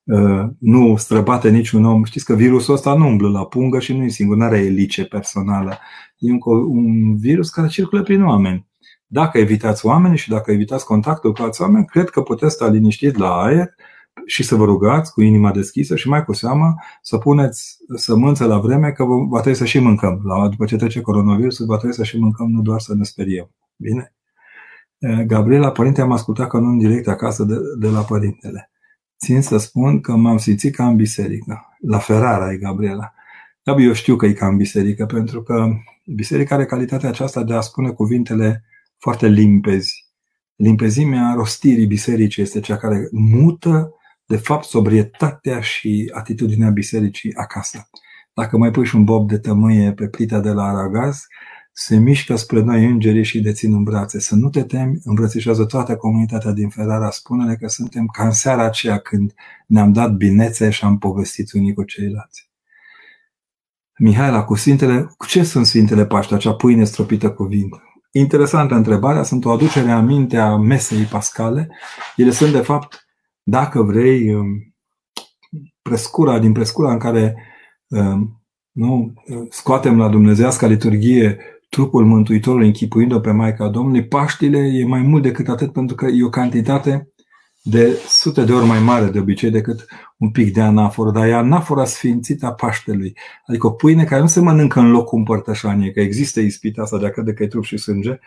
uh, 0.03 0.43
nu 0.59 0.95
străbate 0.97 1.50
niciun 1.50 1.86
om. 1.86 2.03
Știți 2.03 2.25
că 2.25 2.33
virusul 2.33 2.74
ăsta 2.74 2.93
nu 2.93 3.07
umblă 3.07 3.29
la 3.29 3.45
pungă 3.45 3.79
și 3.79 3.93
nu 3.93 4.03
e 4.03 4.07
singur, 4.07 4.38
nu 4.38 4.43
are 4.43 4.57
elice 4.57 5.05
personală. 5.05 5.77
E 6.17 6.31
un, 6.31 6.39
un 6.67 7.17
virus 7.17 7.50
care 7.50 7.67
circulă 7.67 8.03
prin 8.03 8.24
oameni. 8.24 8.67
Dacă 9.07 9.38
evitați 9.38 9.86
oamenii 9.86 10.17
și 10.17 10.29
dacă 10.29 10.51
evitați 10.51 10.86
contactul 10.86 11.33
cu 11.33 11.41
alți 11.41 11.62
oameni, 11.62 11.86
cred 11.86 12.09
că 12.09 12.21
puteți 12.21 12.53
sta 12.53 12.67
liniștit 12.67 13.17
la 13.17 13.29
aer 13.29 13.75
și 14.25 14.43
să 14.43 14.55
vă 14.55 14.65
rugați 14.65 15.13
cu 15.13 15.21
inima 15.21 15.51
deschisă 15.51 15.95
și 15.95 16.07
mai 16.07 16.24
cu 16.24 16.33
seamă 16.33 16.75
să 17.01 17.17
puneți 17.17 17.77
sămânță 17.95 18.45
la 18.45 18.59
vreme 18.59 18.91
că 18.91 19.03
va 19.03 19.39
trebui 19.39 19.57
să 19.57 19.65
și 19.65 19.79
mâncăm. 19.79 20.21
La, 20.24 20.47
după 20.47 20.65
ce 20.65 20.75
trece 20.75 21.01
coronavirusul, 21.01 21.65
va 21.65 21.77
trebui 21.77 21.95
să 21.95 22.03
și 22.03 22.19
mâncăm, 22.19 22.51
nu 22.51 22.62
doar 22.62 22.79
să 22.79 22.95
ne 22.95 23.03
speriem. 23.03 23.51
Bine? 23.75 24.13
Gabriela, 25.25 25.71
părinte, 25.71 26.01
am 26.01 26.12
ascultat 26.12 26.47
că 26.47 26.57
nu 26.57 26.69
în 26.69 26.77
direct 26.77 27.07
acasă 27.07 27.43
de, 27.43 27.55
de 27.79 27.88
la 27.88 28.01
părintele. 28.01 28.71
Țin 29.19 29.41
să 29.41 29.57
spun 29.57 30.01
că 30.01 30.15
m-am 30.15 30.38
simțit 30.38 30.75
ca 30.75 30.88
în 30.88 30.95
biserică. 30.95 31.77
La 31.81 31.97
Ferrara 31.97 32.51
e 32.51 32.57
Gabriela. 32.57 33.13
Gabi, 33.63 33.83
eu 33.83 33.93
știu 33.93 34.15
că 34.15 34.25
e 34.25 34.33
ca 34.33 34.47
în 34.47 34.57
biserică, 34.57 35.05
pentru 35.05 35.43
că 35.43 35.67
biserica 36.05 36.55
are 36.55 36.65
calitatea 36.65 37.09
aceasta 37.09 37.43
de 37.43 37.53
a 37.53 37.62
spune 37.62 37.89
cuvintele 37.89 38.63
foarte 38.97 39.27
limpezi. 39.27 40.05
Limpezimea 40.55 41.33
rostirii 41.36 41.86
bisericii 41.86 42.43
este 42.43 42.59
cea 42.59 42.77
care 42.77 43.07
mută 43.12 43.91
de 44.27 44.38
fapt, 44.38 44.63
sobrietatea 44.65 45.62
și 45.62 46.12
atitudinea 46.13 46.69
bisericii 46.69 47.36
acasă. 47.36 47.89
Dacă 48.34 48.57
mai 48.57 48.72
pui 48.72 48.86
și 48.86 48.96
un 48.96 49.03
bob 49.03 49.27
de 49.27 49.38
tămâie 49.38 49.93
pe 49.93 50.07
plita 50.07 50.39
de 50.39 50.50
la 50.50 50.63
Aragaz, 50.63 51.25
se 51.72 51.98
mișcă 51.98 52.36
spre 52.36 52.62
noi 52.62 52.86
îngerii 52.86 53.24
și 53.24 53.41
dețin 53.41 53.74
în 53.74 53.84
brațe. 53.84 54.19
Să 54.19 54.36
nu 54.36 54.50
te 54.50 54.63
temi, 54.63 55.00
îmbrățișează 55.03 55.65
toată 55.65 55.96
comunitatea 55.96 56.51
din 56.51 56.69
Ferrara, 56.69 57.10
spune 57.10 57.55
că 57.55 57.67
suntem 57.67 58.05
ca 58.05 58.25
în 58.25 58.31
seara 58.31 58.63
aceea 58.63 58.98
când 58.98 59.34
ne-am 59.67 59.93
dat 59.93 60.12
binețe 60.12 60.69
și 60.69 60.84
am 60.84 60.98
povestit 60.98 61.53
unii 61.53 61.74
cu 61.74 61.84
ceilalți. 61.84 62.50
Mihaela, 63.98 64.43
cu 64.43 64.55
Sfintele, 64.55 65.13
cu 65.17 65.25
ce 65.25 65.43
sunt 65.43 65.65
Sfintele 65.65 66.05
Paște, 66.05 66.34
acea 66.34 66.53
pâine 66.53 66.84
stropită 66.84 67.31
cu 67.31 67.43
vin? 67.43 67.69
Interesantă 68.12 68.75
întrebarea, 68.75 69.24
sunt 69.24 69.46
o 69.46 69.51
aducere 69.51 69.91
aminte 69.91 70.38
a 70.38 70.55
mesei 70.55 71.03
pascale. 71.03 71.69
Ele 72.15 72.31
sunt, 72.31 72.51
de 72.51 72.62
fapt, 72.62 73.06
dacă 73.50 73.82
vrei, 73.82 74.34
um, 74.34 74.75
prescura, 75.82 76.39
din 76.39 76.51
prescura 76.51 76.92
în 76.92 76.98
care 76.98 77.36
um, 77.88 78.42
nu, 78.72 79.13
scoatem 79.50 79.98
la 79.98 80.10
Dumnezească 80.10 80.68
liturghie 80.68 81.38
trupul 81.70 82.06
Mântuitorului 82.06 82.68
închipuind-o 82.68 83.20
pe 83.20 83.32
Maica 83.32 83.68
Domnului, 83.68 84.08
Paștile 84.08 84.58
e 84.58 84.86
mai 84.86 85.01
mult 85.01 85.24
decât 85.24 85.48
atât 85.48 85.72
pentru 85.72 85.96
că 85.96 86.06
e 86.06 86.24
o 86.24 86.30
cantitate 86.30 87.10
de 87.62 88.00
sute 88.08 88.44
de 88.44 88.54
ori 88.54 88.66
mai 88.66 88.80
mare 88.80 89.06
de 89.06 89.20
obicei 89.20 89.50
decât 89.50 89.86
un 90.18 90.32
pic 90.32 90.54
de 90.54 90.62
anaforă, 90.62 91.12
dar 91.12 91.27
e 91.27 91.34
anafora 91.34 91.86
sfințită 91.86 92.46
a 92.46 92.54
Paștelui. 92.54 93.18
Adică 93.46 93.68
o 93.68 93.72
pâine 93.72 94.04
care 94.04 94.22
nu 94.22 94.27
se 94.27 94.39
mănâncă 94.39 94.80
în 94.80 94.92
locul 94.92 95.18
împărtășaniei, 95.18 95.94
că 95.94 96.00
există 96.00 96.39
ispita 96.39 96.82
asta 96.82 97.00
de 97.00 97.06
a 97.06 97.10
crede 97.10 97.34
că 97.34 97.44
e 97.44 97.48
trup 97.48 97.63
și 97.63 97.77
sânge, 97.77 98.20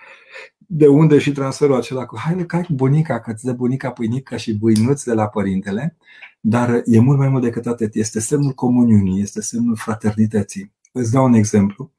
de 0.73 0.87
unde 0.87 1.19
și 1.19 1.33
transferul 1.33 1.77
acela 1.77 2.07
cu 2.07 2.19
hai 2.19 2.47
că 2.47 2.57
ai 2.57 2.67
bunica, 2.69 3.21
că 3.21 3.31
îți 3.31 3.45
dă 3.45 3.53
bunica 3.53 3.91
pâinică 3.91 4.37
și 4.37 4.59
buinuți 4.59 5.05
de 5.05 5.13
la 5.13 5.27
părintele, 5.27 5.97
dar 6.41 6.83
e 6.85 7.01
mult 7.01 7.19
mai 7.19 7.29
mult 7.29 7.43
decât 7.43 7.67
atât. 7.67 7.95
Este 7.95 8.21
semnul 8.21 8.53
comuniunii, 8.53 9.21
este 9.21 9.41
semnul 9.41 9.77
fraternității. 9.77 10.73
Îți 10.93 11.13
dau 11.13 11.25
un 11.25 11.33
exemplu. 11.33 11.93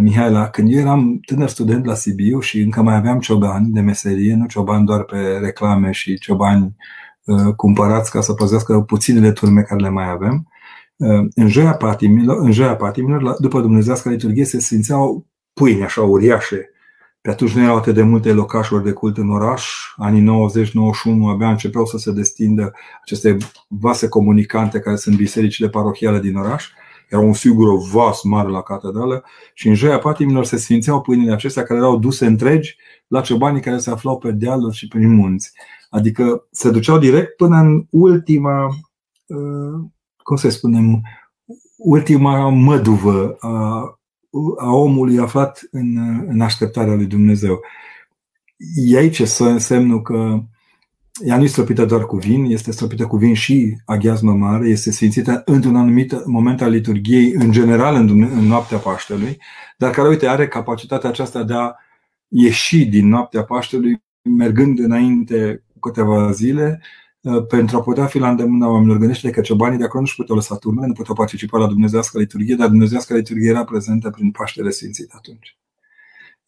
Mihaela, 0.00 0.48
când 0.48 0.72
eu 0.72 0.78
eram 0.78 1.18
tânăr 1.26 1.48
student 1.48 1.84
la 1.84 1.94
Sibiu 1.94 2.40
și 2.40 2.60
încă 2.60 2.82
mai 2.82 2.94
aveam 2.94 3.18
ciobani 3.18 3.72
de 3.72 3.80
meserie, 3.80 4.34
nu 4.34 4.46
ciobani 4.46 4.86
doar 4.86 5.04
pe 5.04 5.38
reclame 5.40 5.90
și 5.90 6.18
ciobani 6.18 6.76
uh, 7.24 7.54
cumpărați 7.56 8.10
ca 8.10 8.20
să 8.20 8.32
păzească 8.32 8.80
puținele 8.80 9.32
turme 9.32 9.62
care 9.62 9.80
le 9.80 9.88
mai 9.88 10.10
avem, 10.10 10.48
uh, 10.96 11.26
în 11.34 11.48
joia 11.48 11.74
patimilor, 11.74 12.38
în 12.40 12.52
joia 12.52 12.76
patimilor 12.76 13.36
după 13.38 13.60
Dumnezească 13.60 14.08
liturghie, 14.08 14.44
se 14.44 14.60
sfințeau 14.60 15.26
pâine 15.52 15.84
așa 15.84 16.02
uriașe, 16.02 16.70
pe 17.28 17.34
atunci 17.34 17.52
nu 17.52 17.62
erau 17.62 17.76
atât 17.76 17.94
de 17.94 18.02
multe 18.02 18.32
locașuri 18.32 18.84
de 18.84 18.92
cult 18.92 19.16
în 19.16 19.30
oraș. 19.30 19.70
Anii 19.96 20.22
90-91 20.22 20.24
abia 21.30 21.50
începeau 21.50 21.86
să 21.86 21.98
se 21.98 22.12
destindă 22.12 22.72
aceste 23.02 23.36
vase 23.66 24.08
comunicante 24.08 24.80
care 24.80 24.96
sunt 24.96 25.16
bisericile 25.16 25.68
parohiale 25.68 26.20
din 26.20 26.36
oraș. 26.36 26.68
Era 27.08 27.20
un 27.20 27.32
sigur 27.32 27.78
vas 27.92 28.22
mare 28.22 28.48
la 28.48 28.62
catedrală 28.62 29.24
și 29.54 29.68
în 29.68 29.74
joia 29.74 29.98
patimilor 29.98 30.44
se 30.44 30.56
sfințeau 30.56 31.00
pâinile 31.00 31.32
acestea 31.32 31.62
care 31.62 31.78
erau 31.78 31.98
duse 31.98 32.26
întregi 32.26 32.76
la 33.06 33.20
ciobanii 33.20 33.60
care 33.60 33.78
se 33.78 33.90
aflau 33.90 34.18
pe 34.18 34.30
dealuri 34.30 34.76
și 34.76 34.88
prin 34.88 35.14
munți. 35.14 35.52
Adică 35.90 36.46
se 36.50 36.70
duceau 36.70 36.98
direct 36.98 37.36
până 37.36 37.56
în 37.56 37.86
ultima, 37.90 38.66
uh, 39.26 39.80
cum 40.22 40.36
să 40.36 40.48
spunem, 40.48 41.02
ultima 41.76 42.48
măduvă 42.48 43.36
a 43.38 43.97
a 44.58 44.70
omului 44.70 45.18
aflat 45.18 45.68
în, 45.70 45.96
în 46.28 46.40
așteptarea 46.40 46.94
lui 46.94 47.06
Dumnezeu. 47.06 47.60
E 48.74 48.96
aici 48.96 49.22
semnul 49.56 50.02
că 50.02 50.42
ea 51.24 51.36
nu 51.36 51.42
e 51.42 51.46
stropită 51.46 51.84
doar 51.84 52.06
cu 52.06 52.16
vin, 52.16 52.44
este 52.44 52.70
stropită 52.70 53.06
cu 53.06 53.16
vin 53.16 53.34
și 53.34 53.76
aghiazmă 53.84 54.32
mare, 54.32 54.68
este 54.68 54.90
sfințită 54.90 55.42
într-un 55.44 55.76
anumit 55.76 56.26
moment 56.26 56.62
al 56.62 56.70
liturgiei, 56.70 57.32
în 57.32 57.50
general 57.50 57.94
în, 57.94 58.22
în 58.22 58.44
noaptea 58.46 58.78
Paștelui, 58.78 59.38
dar 59.76 59.90
care, 59.90 60.08
uite, 60.08 60.26
are 60.26 60.48
capacitatea 60.48 61.08
aceasta 61.08 61.42
de 61.42 61.54
a 61.54 61.72
ieși 62.28 62.86
din 62.86 63.08
noaptea 63.08 63.44
Paștelui, 63.44 64.02
mergând 64.22 64.78
înainte 64.78 65.64
cu 65.72 65.78
câteva 65.78 66.30
zile, 66.30 66.80
Uh, 66.80 67.07
pentru 67.48 67.76
a 67.76 67.80
putea 67.80 68.06
fi 68.06 68.18
la 68.18 68.30
îndemâna 68.30 68.68
oamenilor. 68.68 68.98
Gândește 68.98 69.30
că 69.30 69.40
ciobanii 69.40 69.78
de 69.78 69.84
acolo 69.84 70.00
nu-și 70.00 70.16
puteau 70.16 70.36
lăsa 70.36 70.56
turmele, 70.56 70.86
nu 70.86 70.92
puteau 70.92 71.14
participa 71.14 71.58
la 71.58 71.66
Dumnezească 71.66 72.18
liturghie, 72.18 72.54
dar 72.54 72.68
Dumnezească 72.68 73.14
liturghie 73.14 73.48
era 73.48 73.64
prezentă 73.64 74.10
prin 74.10 74.30
Paștele 74.30 74.70
Sfințit 74.70 75.12
atunci. 75.12 75.58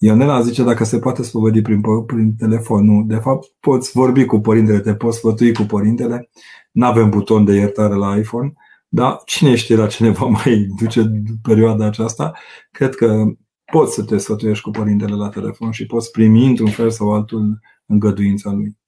Ionela 0.02 0.40
zice 0.40 0.62
dacă 0.62 0.84
se 0.84 0.98
poate 0.98 1.22
spovedi 1.22 1.62
prin, 1.62 1.80
prin 2.06 2.34
telefon. 2.36 2.84
Nu. 2.84 3.02
De 3.02 3.14
fapt, 3.16 3.46
poți 3.60 3.90
vorbi 3.92 4.24
cu 4.24 4.40
părintele, 4.40 4.80
te 4.80 4.94
poți 4.94 5.18
sfătui 5.18 5.52
cu 5.52 5.62
părintele. 5.62 6.30
Nu 6.72 6.86
avem 6.86 7.10
buton 7.10 7.44
de 7.44 7.54
iertare 7.54 7.94
la 7.94 8.16
iPhone, 8.16 8.52
dar 8.88 9.22
cine 9.24 9.54
știe 9.54 9.76
la 9.76 9.86
cine 9.86 10.10
va 10.10 10.26
mai 10.26 10.68
duce 10.78 11.22
perioada 11.42 11.86
aceasta, 11.86 12.32
cred 12.70 12.94
că 12.94 13.24
poți 13.72 13.94
să 13.94 14.02
te 14.02 14.18
sfătuiești 14.18 14.64
cu 14.64 14.70
părintele 14.70 15.14
la 15.14 15.28
telefon 15.28 15.70
și 15.70 15.86
poți 15.86 16.10
primi 16.10 16.46
într-un 16.46 16.70
fel 16.70 16.90
sau 16.90 17.12
altul 17.12 17.60
îngăduința 17.86 18.50
lui. 18.50 18.78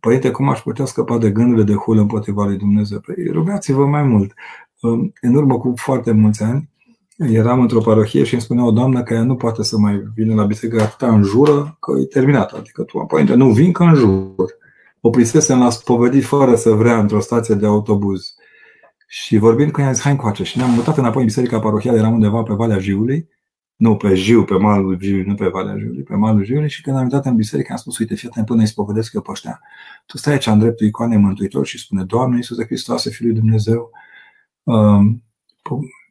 Părinte, 0.00 0.30
cum 0.30 0.48
aș 0.48 0.60
putea 0.60 0.84
scăpa 0.84 1.18
de 1.18 1.30
gândurile 1.30 1.64
de 1.64 1.74
hulă 1.74 2.00
împotriva 2.00 2.44
lui 2.44 2.56
Dumnezeu? 2.56 3.00
Păi 3.00 3.14
rugați-vă 3.32 3.86
mai 3.86 4.02
mult. 4.02 4.32
În 5.20 5.34
urmă 5.34 5.58
cu 5.58 5.72
foarte 5.76 6.12
mulți 6.12 6.42
ani, 6.42 6.70
eram 7.16 7.60
într-o 7.60 7.80
parohie 7.80 8.24
și 8.24 8.32
îmi 8.32 8.42
spunea 8.42 8.64
o 8.64 8.70
doamnă 8.70 9.02
că 9.02 9.14
ea 9.14 9.22
nu 9.22 9.34
poate 9.34 9.62
să 9.62 9.78
mai 9.78 10.02
vină 10.14 10.34
la 10.34 10.44
biserică 10.44 10.82
atâta 10.82 11.14
în 11.14 11.22
jură 11.22 11.76
că 11.80 11.92
e 12.00 12.04
terminat. 12.04 12.52
Adică 12.52 12.82
tu, 12.82 12.98
părinte, 12.98 13.34
nu 13.34 13.50
vin 13.50 13.72
că 13.72 13.82
în 13.82 13.94
jur. 13.94 14.56
Oprisesem 15.00 15.58
la 15.58 15.70
spovedit 15.70 16.24
fără 16.24 16.54
să 16.54 16.70
vrea 16.70 16.98
într-o 16.98 17.20
stație 17.20 17.54
de 17.54 17.66
autobuz. 17.66 18.34
Și 19.06 19.36
vorbind 19.36 19.72
cu 19.72 19.80
ea, 19.80 19.92
zis, 19.92 20.02
hai 20.02 20.12
încoace. 20.12 20.44
Și 20.44 20.58
ne-am 20.58 20.70
mutat 20.70 20.96
înapoi 20.96 21.20
în 21.20 21.26
biserica 21.26 21.58
parohială, 21.58 21.98
eram 21.98 22.12
undeva 22.12 22.42
pe 22.42 22.54
Valea 22.54 22.78
Jiului 22.78 23.28
nu 23.78 23.96
pe 23.96 24.14
Jiu, 24.14 24.44
pe 24.44 24.54
malul 24.54 24.98
Jiului, 25.00 25.24
nu 25.24 25.34
pe 25.34 25.48
Valea 25.48 25.76
Jiului, 25.78 26.02
pe 26.02 26.14
malul 26.14 26.44
Jiului 26.44 26.68
și 26.68 26.82
când 26.82 26.96
am 26.96 27.02
intrat 27.02 27.26
în 27.26 27.36
biserică 27.36 27.72
am 27.72 27.78
spus, 27.78 27.98
uite, 27.98 28.14
fii 28.14 28.28
atent 28.28 28.46
până 28.46 28.60
îi 28.60 28.66
spovedesc 28.66 29.12
eu 29.12 29.20
pe 29.20 29.30
ăștia. 29.30 29.60
Tu 30.06 30.16
stai 30.16 30.32
aici 30.32 30.46
în 30.46 30.58
dreptul 30.58 30.86
icoanei 30.86 31.18
Mântuitor 31.18 31.66
și 31.66 31.78
spune, 31.78 32.04
Doamne 32.04 32.36
Iisuse 32.36 32.64
Hristoase, 32.64 33.10
Fiul 33.10 33.28
lui 33.28 33.38
Dumnezeu, 33.38 33.90
um, 34.62 35.22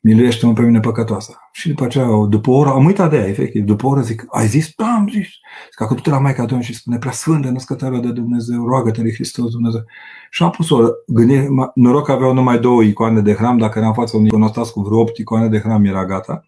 miluiește-mă 0.02 0.54
pe 0.54 0.62
mine 0.62 0.80
păcătoasa. 0.80 1.50
Și 1.52 1.68
după 1.68 1.84
aceea, 1.84 2.08
după 2.30 2.50
o 2.50 2.56
oră, 2.56 2.70
am 2.70 2.86
uitat 2.86 3.10
de 3.10 3.18
ea, 3.18 3.28
efectiv, 3.28 3.64
după 3.64 3.86
o 3.86 3.90
oră 3.90 4.02
zic, 4.02 4.26
ai 4.30 4.48
zis? 4.48 4.74
Da, 4.76 4.86
am 4.86 5.08
zis. 5.12 5.28
Zic, 5.72 5.82
acum 5.82 5.98
tu 5.98 6.10
la 6.10 6.20
Maica 6.20 6.46
Domnului 6.46 6.66
și 6.66 6.80
spune, 6.80 6.98
prea 6.98 7.12
sfântă, 7.12 7.50
născătoare 7.50 8.00
de 8.00 8.12
Dumnezeu, 8.12 8.68
roagă-te 8.68 9.02
lui 9.02 9.14
Hristos 9.14 9.52
Dumnezeu. 9.52 9.84
Și 10.30 10.44
am 10.44 10.50
pus 10.50 10.70
o 10.70 10.88
gândire, 11.08 11.48
noroc 11.76 12.06
că 12.06 12.12
aveau 12.12 12.34
numai 12.34 12.60
două 12.60 12.84
icoane 12.84 13.22
de 13.22 13.34
hram, 13.34 13.58
dacă 13.58 13.80
eram 13.80 13.94
față 13.94 14.18
unui 14.18 14.28
iconostas 14.28 14.70
cu 14.70 14.82
vreo 14.82 15.00
opt 15.00 15.18
icoane 15.18 15.48
de 15.48 15.60
hram, 15.60 15.86
era 15.86 16.06
gata. 16.06 16.46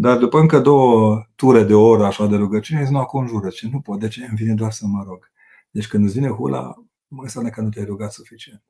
Dar 0.00 0.18
după 0.18 0.38
încă 0.38 0.60
două 0.60 1.22
ture 1.34 1.62
de 1.62 1.74
oră 1.74 2.04
așa 2.04 2.26
de 2.26 2.36
rugăciune, 2.36 2.82
zic, 2.84 2.92
nu, 2.92 2.98
acum 2.98 3.26
jură, 3.26 3.48
ce 3.48 3.68
nu 3.72 3.80
pot, 3.80 4.00
de 4.00 4.08
ce 4.08 4.20
îmi 4.28 4.36
vine 4.36 4.54
doar 4.54 4.70
să 4.70 4.86
mă 4.86 5.02
rog. 5.06 5.30
Deci 5.70 5.88
când 5.88 6.04
îți 6.04 6.14
vine 6.14 6.28
hula, 6.28 6.74
mă 7.08 7.22
înseamnă 7.22 7.50
că 7.50 7.60
nu 7.60 7.68
te-ai 7.68 7.84
rugat 7.84 8.12
suficient. 8.12 8.62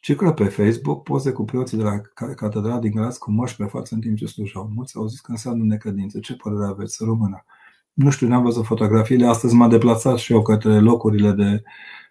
Circulă 0.00 0.32
pe 0.32 0.44
Facebook 0.44 1.02
poze 1.02 1.32
cu 1.32 1.44
preoții 1.44 1.76
de 1.76 1.82
la 1.82 2.00
Catedrala 2.34 2.78
din 2.78 2.90
Galați 2.90 3.18
cu 3.18 3.30
măști 3.30 3.56
pe 3.56 3.64
față 3.64 3.94
în 3.94 4.00
timp 4.00 4.16
ce 4.16 4.26
slujau. 4.26 4.70
Mulți 4.74 4.96
au 4.96 5.06
zis 5.06 5.20
că 5.20 5.30
înseamnă 5.30 5.64
necredință. 5.64 6.18
Ce 6.18 6.34
părere 6.34 6.66
aveți? 6.66 6.94
Să 6.94 7.04
rămână. 7.04 7.44
Nu 7.92 8.10
știu, 8.10 8.28
n-am 8.28 8.42
văzut 8.42 8.64
fotografiile. 8.64 9.26
Astăzi 9.26 9.54
m-am 9.54 9.68
deplasat 9.70 10.16
și 10.16 10.32
eu 10.32 10.42
către 10.42 10.80
locurile 10.80 11.30
de 11.30 11.62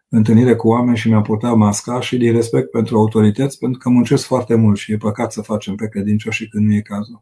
întâlnire 0.09 0.55
cu 0.55 0.67
oameni 0.67 0.97
și 0.97 1.07
mi-am 1.07 1.21
purtat 1.21 1.55
masca 1.55 1.99
și 1.99 2.17
din 2.17 2.31
respect 2.31 2.71
pentru 2.71 2.97
autorități, 2.97 3.57
pentru 3.57 3.79
că 3.79 3.89
muncesc 3.89 4.25
foarte 4.25 4.55
mult 4.55 4.77
și 4.77 4.91
e 4.91 4.97
păcat 4.97 5.31
să 5.31 5.41
facem 5.41 5.75
pe 5.75 5.87
credincioși 5.87 6.47
când 6.47 6.65
nu 6.65 6.73
e 6.73 6.81
cazul. 6.81 7.21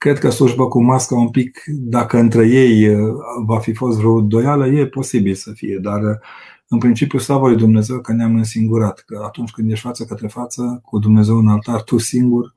Cred 0.00 0.18
că 0.18 0.30
slujbă 0.30 0.68
cu 0.68 0.82
masca 0.82 1.14
un 1.14 1.28
pic, 1.28 1.62
dacă 1.66 2.18
între 2.18 2.48
ei 2.48 2.88
uh, 2.88 3.14
va 3.46 3.58
fi 3.58 3.74
fost 3.74 3.98
vreo 3.98 4.20
doială, 4.20 4.66
e 4.66 4.86
posibil 4.86 5.34
să 5.34 5.52
fie, 5.52 5.78
dar 5.82 6.02
uh, 6.02 6.16
în 6.68 6.78
principiu 6.78 7.18
slavă 7.18 7.48
lui 7.48 7.56
Dumnezeu 7.56 8.00
că 8.00 8.12
ne-am 8.12 8.34
însingurat, 8.34 9.02
că 9.06 9.22
atunci 9.24 9.50
când 9.50 9.70
ești 9.70 9.86
față 9.86 10.04
către 10.04 10.28
față 10.28 10.80
cu 10.84 10.98
Dumnezeu 10.98 11.36
în 11.36 11.48
altar, 11.48 11.82
tu 11.82 11.98
singur, 11.98 12.54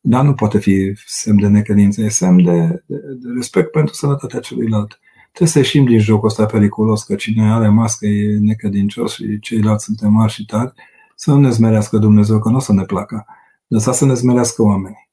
dar 0.00 0.24
nu 0.24 0.34
poate 0.34 0.58
fi 0.58 0.92
semn 1.06 1.40
de 1.40 1.48
necredință, 1.48 2.00
e 2.00 2.08
semn 2.08 2.44
de, 2.44 2.82
de, 2.86 2.96
de 2.96 3.28
respect 3.34 3.70
pentru 3.70 3.94
sănătatea 3.94 4.40
celuilalt. 4.40 5.00
Trebuie 5.32 5.48
să 5.48 5.58
ieșim 5.58 5.84
din 5.84 5.98
jocul 5.98 6.28
ăsta 6.28 6.46
periculos, 6.46 7.02
că 7.02 7.14
cine 7.14 7.52
are 7.52 7.68
mască 7.68 8.06
e 8.06 8.38
necredincios 8.38 9.14
și 9.14 9.38
ceilalți 9.40 9.84
suntem 9.84 10.12
marși 10.12 10.40
și 10.40 10.44
tari, 10.44 10.72
să 11.14 11.30
nu 11.30 11.38
ne 11.38 11.50
zmerească 11.50 11.98
Dumnezeu, 11.98 12.38
că 12.38 12.48
nu 12.48 12.56
o 12.56 12.60
să 12.60 12.72
ne 12.72 12.82
placă. 12.82 13.26
Lăsa 13.66 13.92
să 13.92 14.04
ne 14.04 14.14
zmerească 14.14 14.62
oamenii. 14.62 15.09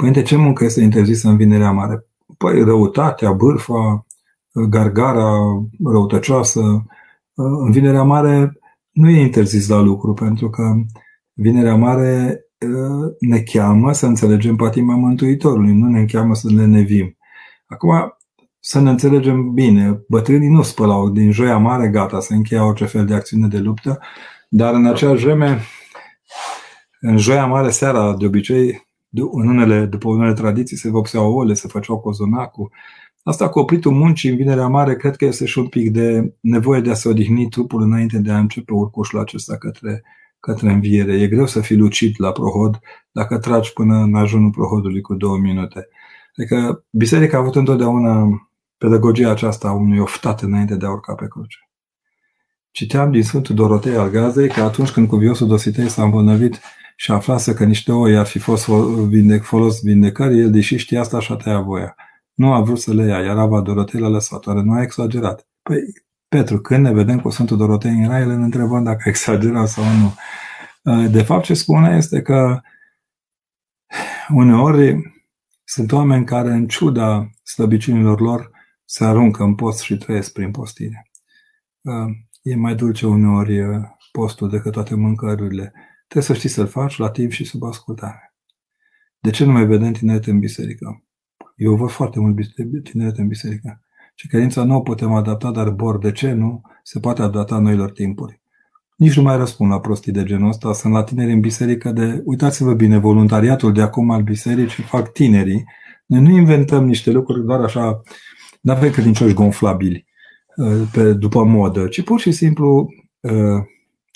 Părinte, 0.00 0.22
ce 0.22 0.36
muncă 0.36 0.64
este 0.64 0.80
interzisă 0.82 1.28
în 1.28 1.36
vinerea 1.36 1.70
mare? 1.70 2.06
Păi 2.38 2.62
răutatea, 2.62 3.32
bârfa, 3.32 4.06
gargara 4.52 5.32
răutăcioasă. 5.84 6.84
În 7.34 7.70
vinerea 7.70 8.02
mare 8.02 8.58
nu 8.90 9.08
e 9.10 9.20
interzis 9.20 9.68
la 9.68 9.80
lucru, 9.80 10.14
pentru 10.14 10.50
că 10.50 10.74
vinerea 11.32 11.74
mare 11.74 12.40
ă, 12.74 13.12
ne 13.18 13.40
cheamă 13.40 13.92
să 13.92 14.06
înțelegem 14.06 14.56
patima 14.56 14.94
Mântuitorului, 14.94 15.72
nu 15.72 15.88
ne 15.88 16.04
cheamă 16.04 16.34
să 16.34 16.50
ne 16.50 16.64
nevim. 16.64 17.16
Acum, 17.66 18.16
să 18.60 18.80
ne 18.80 18.90
înțelegem 18.90 19.52
bine, 19.52 20.04
bătrânii 20.08 20.48
nu 20.48 20.62
spălau 20.62 21.10
din 21.10 21.30
joia 21.30 21.58
mare, 21.58 21.88
gata, 21.88 22.20
să 22.20 22.32
încheia 22.34 22.66
orice 22.66 22.84
fel 22.84 23.06
de 23.06 23.14
acțiune 23.14 23.46
de 23.46 23.58
luptă, 23.58 23.98
dar 24.48 24.74
în 24.74 24.86
aceeași 24.86 25.24
vreme, 25.24 25.60
în 27.00 27.16
joia 27.16 27.46
mare 27.46 27.70
seara, 27.70 28.16
de 28.16 28.26
obicei, 28.26 28.88
în 29.10 29.48
unele, 29.48 29.84
după 29.84 30.08
unele 30.08 30.32
tradiții 30.32 30.76
se 30.76 30.90
vopseau 30.90 31.24
ouăle, 31.24 31.54
se 31.54 31.68
făceau 31.68 32.00
cozonacul. 32.00 32.70
Asta 33.22 33.48
cu 33.48 33.58
opritul 33.58 33.92
muncii 33.92 34.30
în 34.30 34.36
vinerea 34.36 34.66
mare, 34.66 34.96
cred 34.96 35.16
că 35.16 35.24
este 35.24 35.44
și 35.44 35.58
un 35.58 35.66
pic 35.66 35.90
de 35.90 36.34
nevoie 36.40 36.80
de 36.80 36.90
a 36.90 36.94
se 36.94 37.08
odihni 37.08 37.48
trupul 37.48 37.82
înainte 37.82 38.18
de 38.18 38.30
a 38.30 38.38
începe 38.38 38.72
urcușul 38.72 39.20
acesta 39.20 39.56
către, 39.56 40.02
către 40.40 40.72
înviere. 40.72 41.20
E 41.20 41.28
greu 41.28 41.46
să 41.46 41.60
fii 41.60 41.76
lucid 41.76 42.14
la 42.16 42.32
prohod 42.32 42.80
dacă 43.12 43.38
tragi 43.38 43.72
până 43.72 43.96
în 43.96 44.14
ajunul 44.14 44.50
prohodului 44.50 45.00
cu 45.00 45.14
două 45.14 45.38
minute. 45.38 45.88
Adică 46.36 46.84
biserica 46.90 47.36
a 47.36 47.40
avut 47.40 47.54
întotdeauna 47.54 48.28
pedagogia 48.78 49.30
aceasta 49.30 49.68
a 49.68 49.72
unui 49.72 49.98
oftat 49.98 50.42
înainte 50.42 50.76
de 50.76 50.86
a 50.86 50.90
urca 50.90 51.14
pe 51.14 51.26
cruce. 51.28 51.58
Citeam 52.70 53.10
din 53.10 53.22
Sfântul 53.22 53.54
Dorotei 53.54 53.96
al 53.96 54.10
Gazei 54.10 54.48
că 54.48 54.60
atunci 54.62 54.90
când 54.90 55.08
cuviosul 55.08 55.46
Dositei 55.46 55.88
s-a 55.88 56.02
îmbolnăvit 56.02 56.60
și 57.00 57.12
aflase 57.12 57.54
că 57.54 57.64
niște 57.64 57.92
oi 57.92 58.16
ar 58.16 58.26
fi 58.26 58.38
fost 58.38 58.68
vindec, 59.08 59.42
folos 59.42 59.82
vindecări, 59.82 60.38
el, 60.38 60.50
deși 60.50 60.76
știa 60.76 61.00
asta, 61.00 61.20
și-a 61.20 61.34
tăiat 61.34 61.62
voia. 61.62 61.94
Nu 62.34 62.52
a 62.52 62.60
vrut 62.60 62.78
să 62.78 62.94
le 62.94 63.04
ia, 63.04 63.20
iar 63.20 63.38
Ava 63.38 63.60
Dorotei 63.60 64.00
l-a 64.00 64.08
lăsat. 64.08 64.46
Oare 64.46 64.62
nu 64.62 64.72
a 64.72 64.82
exagerat? 64.82 65.48
Păi, 65.62 65.78
Petru, 66.28 66.60
când 66.60 66.84
ne 66.84 66.92
vedem 66.92 67.20
cu 67.20 67.30
Sfântul 67.30 67.56
Dorotei 67.56 67.90
în 67.90 68.08
rai, 68.08 68.26
ne 68.26 68.32
întrebăm 68.32 68.84
dacă 68.84 69.02
a 69.04 69.08
exagerat 69.08 69.68
sau 69.68 69.84
nu. 69.84 70.14
De 71.06 71.22
fapt, 71.22 71.44
ce 71.44 71.54
spune 71.54 71.96
este 71.96 72.22
că 72.22 72.60
uneori 74.28 75.14
sunt 75.64 75.92
oameni 75.92 76.24
care, 76.24 76.50
în 76.50 76.66
ciuda 76.66 77.30
slăbiciunilor 77.42 78.20
lor, 78.20 78.50
se 78.84 79.04
aruncă 79.04 79.42
în 79.42 79.54
post 79.54 79.80
și 79.80 79.96
trăiesc 79.96 80.32
prin 80.32 80.50
postire. 80.50 81.10
E 82.42 82.56
mai 82.56 82.74
dulce 82.74 83.06
uneori 83.06 83.60
postul 84.12 84.50
decât 84.50 84.72
toate 84.72 84.94
mâncărurile. 84.94 85.72
Trebuie 86.10 86.34
să 86.34 86.38
știi 86.38 86.48
să-l 86.48 86.66
faci 86.66 86.98
la 86.98 87.10
timp 87.10 87.30
și 87.30 87.44
sub 87.44 87.62
ascultare. 87.62 88.34
De 89.18 89.30
ce 89.30 89.44
nu 89.44 89.52
mai 89.52 89.66
vedem 89.66 89.92
tineret 89.92 90.26
în 90.26 90.38
biserică? 90.38 91.04
Eu 91.56 91.76
văd 91.76 91.90
foarte 91.90 92.20
mult 92.20 92.36
tineret 92.82 93.18
în 93.18 93.26
biserică. 93.26 93.80
Și 94.14 94.28
credința 94.28 94.64
nu 94.64 94.76
o 94.76 94.80
putem 94.80 95.12
adapta, 95.12 95.50
dar 95.50 95.70
bor, 95.70 95.98
de 95.98 96.12
ce 96.12 96.32
nu 96.32 96.60
se 96.82 96.98
poate 96.98 97.22
adapta 97.22 97.58
noilor 97.58 97.90
timpuri? 97.90 98.40
Nici 98.96 99.16
nu 99.16 99.22
mai 99.22 99.36
răspund 99.36 99.70
la 99.70 99.80
prostii 99.80 100.12
de 100.12 100.24
genul 100.24 100.48
ăsta. 100.48 100.72
Sunt 100.72 100.92
la 100.92 101.02
tineri 101.02 101.32
în 101.32 101.40
biserică 101.40 101.92
de, 101.92 102.22
uitați-vă 102.24 102.74
bine, 102.74 102.98
voluntariatul 102.98 103.72
de 103.72 103.82
acum 103.82 104.10
al 104.10 104.22
bisericii 104.22 104.82
fac 104.82 105.12
tinerii. 105.12 105.64
Noi 106.06 106.20
nu 106.20 106.30
inventăm 106.30 106.84
niște 106.84 107.10
lucruri 107.10 107.46
doar 107.46 107.60
așa, 107.60 108.00
nu 108.60 108.72
avem 108.72 108.90
credincioși 108.90 109.34
gonflabili 109.34 110.06
uh, 110.56 110.88
pe, 110.92 111.12
după 111.12 111.44
modă, 111.44 111.86
ci 111.86 112.02
pur 112.02 112.20
și 112.20 112.32
simplu 112.32 112.88
uh, 113.20 113.62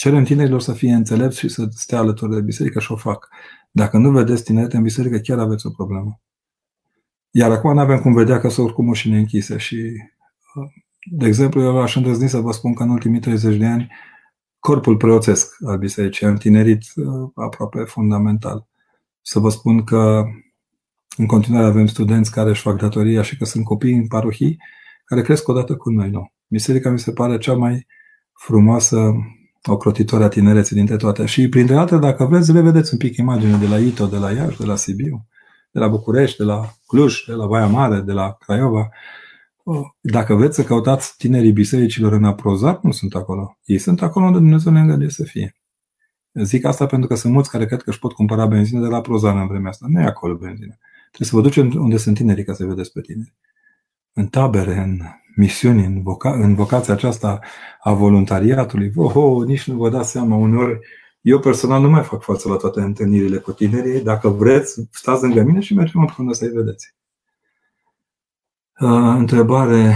Cerem 0.04 0.24
tinerilor 0.24 0.60
să 0.60 0.72
fie 0.72 0.92
înțelepți 0.92 1.38
și 1.38 1.48
să 1.48 1.68
stea 1.70 1.98
alături 1.98 2.34
de 2.34 2.40
biserică 2.40 2.80
și 2.80 2.92
o 2.92 2.96
fac. 2.96 3.28
Dacă 3.70 3.98
nu 3.98 4.10
vedeți 4.10 4.44
tineret 4.44 4.72
în 4.72 4.82
biserică, 4.82 5.18
chiar 5.18 5.38
aveți 5.38 5.66
o 5.66 5.70
problemă. 5.70 6.20
Iar 7.30 7.50
acum 7.50 7.74
nu 7.74 7.80
avem 7.80 8.00
cum 8.00 8.12
vedea 8.12 8.40
că 8.40 8.48
sunt 8.48 8.66
oricum 8.66 8.88
ușile 8.88 9.16
închise 9.16 9.56
și, 9.56 9.92
de 11.10 11.26
exemplu, 11.26 11.62
eu 11.62 11.80
aș 11.80 11.96
îndrăzni 11.96 12.28
să 12.28 12.38
vă 12.38 12.52
spun 12.52 12.74
că 12.74 12.82
în 12.82 12.90
ultimii 12.90 13.20
30 13.20 13.56
de 13.56 13.66
ani 13.66 13.92
corpul 14.58 14.96
preoțesc 14.96 15.56
al 15.66 15.78
bisericii 15.78 16.26
a 16.26 16.30
întinerit 16.30 16.82
uh, 16.94 17.30
aproape 17.34 17.82
fundamental. 17.84 18.66
Să 19.22 19.38
vă 19.38 19.48
spun 19.48 19.84
că 19.84 20.24
în 21.16 21.26
continuare 21.26 21.66
avem 21.66 21.86
studenți 21.86 22.30
care 22.30 22.50
își 22.50 22.62
fac 22.62 22.76
datoria 22.76 23.22
și 23.22 23.36
că 23.36 23.44
sunt 23.44 23.64
copii 23.64 23.94
în 23.94 24.06
parohii 24.06 24.58
care 25.04 25.22
cresc 25.22 25.48
odată 25.48 25.76
cu 25.76 25.90
noi. 25.90 26.10
Nu. 26.10 26.32
Biserica 26.46 26.90
mi 26.90 26.98
se 26.98 27.12
pare 27.12 27.38
cea 27.38 27.54
mai 27.54 27.86
frumoasă 28.32 29.14
ocrotitoarea 29.66 30.28
tinereții 30.28 30.76
dintre 30.76 30.96
toate. 30.96 31.24
Și 31.24 31.48
printre 31.48 31.76
altele, 31.76 32.00
dacă 32.00 32.24
vreți, 32.24 32.52
le 32.52 32.60
vedeți 32.60 32.92
un 32.92 32.98
pic 32.98 33.16
imagine 33.16 33.56
de 33.56 33.66
la 33.66 33.78
Ito, 33.78 34.06
de 34.06 34.16
la 34.16 34.30
Iași, 34.30 34.58
de 34.58 34.64
la 34.64 34.76
Sibiu, 34.76 35.26
de 35.70 35.78
la 35.78 35.88
București, 35.88 36.36
de 36.36 36.44
la 36.44 36.70
Cluj, 36.86 37.24
de 37.26 37.32
la 37.32 37.46
Baia 37.46 37.66
Mare, 37.66 38.00
de 38.00 38.12
la 38.12 38.36
Craiova. 38.40 38.88
Dacă 40.00 40.34
vreți 40.34 40.54
să 40.54 40.64
căutați 40.64 41.14
tinerii 41.16 41.52
bisericilor 41.52 42.12
în 42.12 42.24
Aprozar, 42.24 42.78
nu 42.82 42.90
sunt 42.90 43.14
acolo. 43.14 43.58
Ei 43.64 43.78
sunt 43.78 44.02
acolo 44.02 44.26
unde 44.26 44.38
Dumnezeu 44.38 44.72
ne 44.72 44.80
îngăduie 44.80 45.08
să 45.08 45.24
fie. 45.24 45.56
Zic 46.32 46.64
asta 46.64 46.86
pentru 46.86 47.08
că 47.08 47.14
sunt 47.14 47.32
mulți 47.32 47.50
care 47.50 47.66
cred 47.66 47.82
că 47.82 47.90
își 47.90 47.98
pot 47.98 48.12
cumpăra 48.12 48.46
benzină 48.46 48.80
de 48.80 48.86
la 48.86 49.00
Prozar 49.00 49.36
în 49.36 49.46
vremea 49.46 49.70
asta. 49.70 49.86
Nu 49.88 50.00
e 50.00 50.04
acolo 50.04 50.34
benzină. 50.34 50.78
Trebuie 51.10 51.28
să 51.28 51.36
vă 51.36 51.42
duceți 51.42 51.76
unde 51.76 51.96
sunt 51.96 52.16
tinerii 52.16 52.44
ca 52.44 52.52
să 52.52 52.64
vedeți 52.64 52.92
pe 52.92 53.00
tineri. 53.00 53.34
În 54.12 54.26
tabere, 54.26 54.76
în 54.78 55.00
misiuni, 55.36 55.84
în, 55.84 56.02
voca- 56.02 56.42
în 56.42 56.54
vocația 56.54 56.94
aceasta 56.94 57.38
a 57.80 57.92
voluntariatului. 57.92 58.92
Oh, 58.94 59.14
oh, 59.14 59.46
nici 59.46 59.68
nu 59.68 59.76
vă 59.76 59.88
dați 59.88 60.10
seama, 60.10 60.36
uneori 60.36 60.78
eu 61.24 61.38
personal 61.38 61.80
nu 61.80 61.90
mai 61.90 62.02
fac 62.02 62.22
față 62.22 62.48
la 62.48 62.56
toate 62.56 62.80
întâlnirile 62.80 63.38
cu 63.38 63.52
tinerii. 63.52 64.02
Dacă 64.02 64.28
vreți, 64.28 64.88
stați 64.90 65.22
lângă 65.22 65.42
mine 65.42 65.60
și 65.60 65.74
mergem 65.74 66.00
împreună 66.00 66.32
să-i 66.32 66.48
vedeți. 66.48 66.94
Uh, 68.80 69.14
întrebare. 69.16 69.94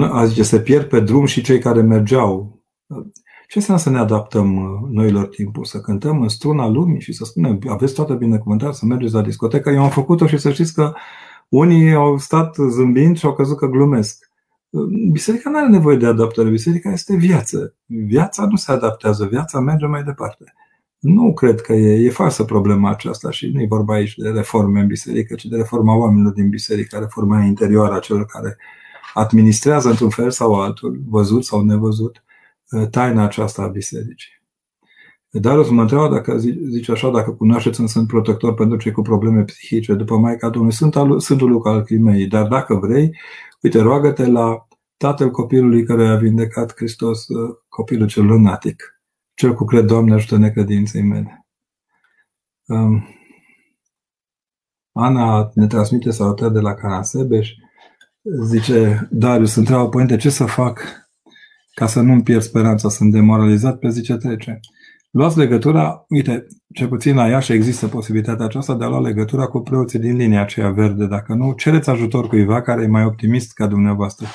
A 0.00 0.24
zice, 0.26 0.42
se 0.42 0.60
pierd 0.60 0.88
pe 0.88 1.00
drum 1.00 1.24
și 1.24 1.42
cei 1.42 1.58
care 1.58 1.82
mergeau. 1.82 2.62
Ce 3.48 3.58
înseamnă 3.58 3.82
să 3.82 3.90
ne 3.90 3.98
adaptăm 3.98 4.46
noilor 4.90 5.26
timpuri? 5.26 5.68
Să 5.68 5.80
cântăm 5.80 6.20
în 6.20 6.28
struna 6.28 6.66
lumii 6.66 7.00
și 7.00 7.12
să 7.12 7.24
spunem, 7.24 7.58
aveți 7.68 7.94
toată 7.94 8.14
binecuvântarea 8.14 8.74
să 8.74 8.84
mergeți 8.84 9.14
la 9.14 9.22
discotecă? 9.22 9.70
Eu 9.70 9.82
am 9.82 9.90
făcut-o 9.90 10.26
și 10.26 10.38
să 10.38 10.52
știți 10.52 10.74
că 10.74 10.94
unii 11.48 11.92
au 11.92 12.18
stat 12.18 12.56
zâmbind 12.68 13.18
și 13.18 13.26
au 13.26 13.34
crezut 13.34 13.56
că 13.56 13.66
glumesc. 13.66 14.30
Biserica 15.10 15.50
nu 15.50 15.58
are 15.58 15.68
nevoie 15.68 15.96
de 15.96 16.06
adaptare, 16.06 16.48
biserica 16.48 16.92
este 16.92 17.16
viață. 17.16 17.74
Viața 17.86 18.46
nu 18.46 18.56
se 18.56 18.72
adaptează, 18.72 19.26
viața 19.26 19.60
merge 19.60 19.86
mai 19.86 20.02
departe. 20.02 20.54
Nu 20.98 21.32
cred 21.32 21.60
că 21.60 21.72
e, 21.72 22.04
e 22.04 22.10
falsă 22.10 22.44
problema 22.44 22.90
aceasta 22.90 23.30
și 23.30 23.50
nu 23.50 23.60
e 23.60 23.66
vorba 23.66 23.94
aici 23.94 24.14
de 24.14 24.28
reforme 24.28 24.80
în 24.80 24.86
biserică, 24.86 25.34
ci 25.34 25.44
de 25.44 25.56
reforma 25.56 25.96
oamenilor 25.96 26.32
din 26.32 26.48
biserică, 26.48 26.98
reforma 26.98 27.44
interioară 27.44 27.94
a 27.94 27.98
celor 27.98 28.26
care 28.26 28.56
administrează 29.14 29.88
într-un 29.88 30.10
fel 30.10 30.30
sau 30.30 30.60
altul, 30.60 31.02
văzut 31.08 31.44
sau 31.44 31.62
nevăzut, 31.62 32.24
taina 32.90 33.24
aceasta 33.24 33.62
a 33.62 33.66
bisericii. 33.66 34.35
Dar 35.40 35.68
mă 35.70 35.80
întreabă 35.80 36.14
dacă 36.14 36.36
zice 36.70 36.92
așa, 36.92 37.10
dacă 37.10 37.30
cunoașteți 37.30 37.80
un 37.80 37.86
sunt 37.86 38.06
protector 38.06 38.54
pentru 38.54 38.76
cei 38.78 38.92
cu 38.92 39.02
probleme 39.02 39.42
psihice, 39.42 39.94
după 39.94 40.16
Maica 40.16 40.48
Domnului, 40.48 40.76
sunt 40.76 40.96
al, 40.96 41.20
Sfântul 41.20 41.50
Luca 41.50 41.70
al 41.70 41.82
Crimei, 41.82 42.26
dar 42.26 42.46
dacă 42.46 42.74
vrei, 42.74 43.16
uite, 43.62 43.80
roagă-te 43.80 44.26
la 44.26 44.66
tatăl 44.96 45.30
copilului 45.30 45.84
care 45.84 46.06
a 46.06 46.16
vindecat 46.16 46.72
Hristos, 46.76 47.28
uh, 47.28 47.56
copilul 47.68 48.06
cel 48.06 48.26
lunatic, 48.26 49.00
cel 49.34 49.54
cu 49.54 49.64
cred, 49.64 49.84
Doamne, 49.84 50.14
ajută 50.14 50.36
necredinței 50.36 51.02
mele. 51.02 51.46
Um, 52.66 53.08
Ana 54.92 55.50
ne 55.54 55.66
transmite 55.66 56.10
salutări 56.10 56.52
de 56.52 56.60
la 56.60 56.74
Canasebeș. 56.74 57.50
Zice, 58.44 59.08
Darius, 59.10 59.54
întreabă 59.54 59.88
părinte, 59.88 60.16
ce 60.16 60.30
să 60.30 60.44
fac 60.44 61.06
ca 61.74 61.86
să 61.86 62.00
nu-mi 62.00 62.22
pierd 62.22 62.42
speranța, 62.42 62.88
sunt 62.88 63.12
demoralizat 63.12 63.78
pe 63.78 63.88
zi 63.88 64.02
ce 64.02 64.16
trece. 64.16 64.60
Luați 65.16 65.38
legătura, 65.38 66.04
uite, 66.08 66.46
ce 66.72 66.86
puțin 66.86 67.14
la 67.14 67.28
Iași 67.28 67.52
există 67.52 67.88
posibilitatea 67.88 68.44
aceasta 68.44 68.74
de 68.74 68.84
a 68.84 68.88
lua 68.88 69.00
legătura 69.00 69.46
cu 69.46 69.60
preoții 69.60 69.98
din 69.98 70.16
linia 70.16 70.40
aceea 70.40 70.70
verde. 70.70 71.06
Dacă 71.06 71.34
nu, 71.34 71.52
cereți 71.52 71.90
ajutor 71.90 72.26
cuiva 72.26 72.62
care 72.62 72.82
e 72.82 72.86
mai 72.86 73.04
optimist 73.04 73.52
ca 73.52 73.66
dumneavoastră. 73.66 74.26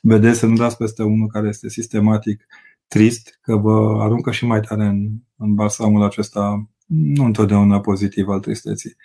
Vedeți 0.00 0.38
să 0.38 0.46
nu 0.46 0.54
dați 0.54 0.76
peste 0.76 1.02
unul 1.02 1.26
care 1.26 1.48
este 1.48 1.68
sistematic 1.68 2.46
trist, 2.88 3.38
că 3.42 3.56
vă 3.56 3.98
aruncă 4.00 4.30
și 4.30 4.46
mai 4.46 4.60
tare 4.60 4.84
în, 4.84 5.08
în 5.36 5.54
balsamul 5.54 6.02
acesta 6.02 6.68
nu 6.86 7.24
întotdeauna 7.24 7.80
pozitiv 7.80 8.28
al 8.28 8.40
tristeții. 8.40 8.96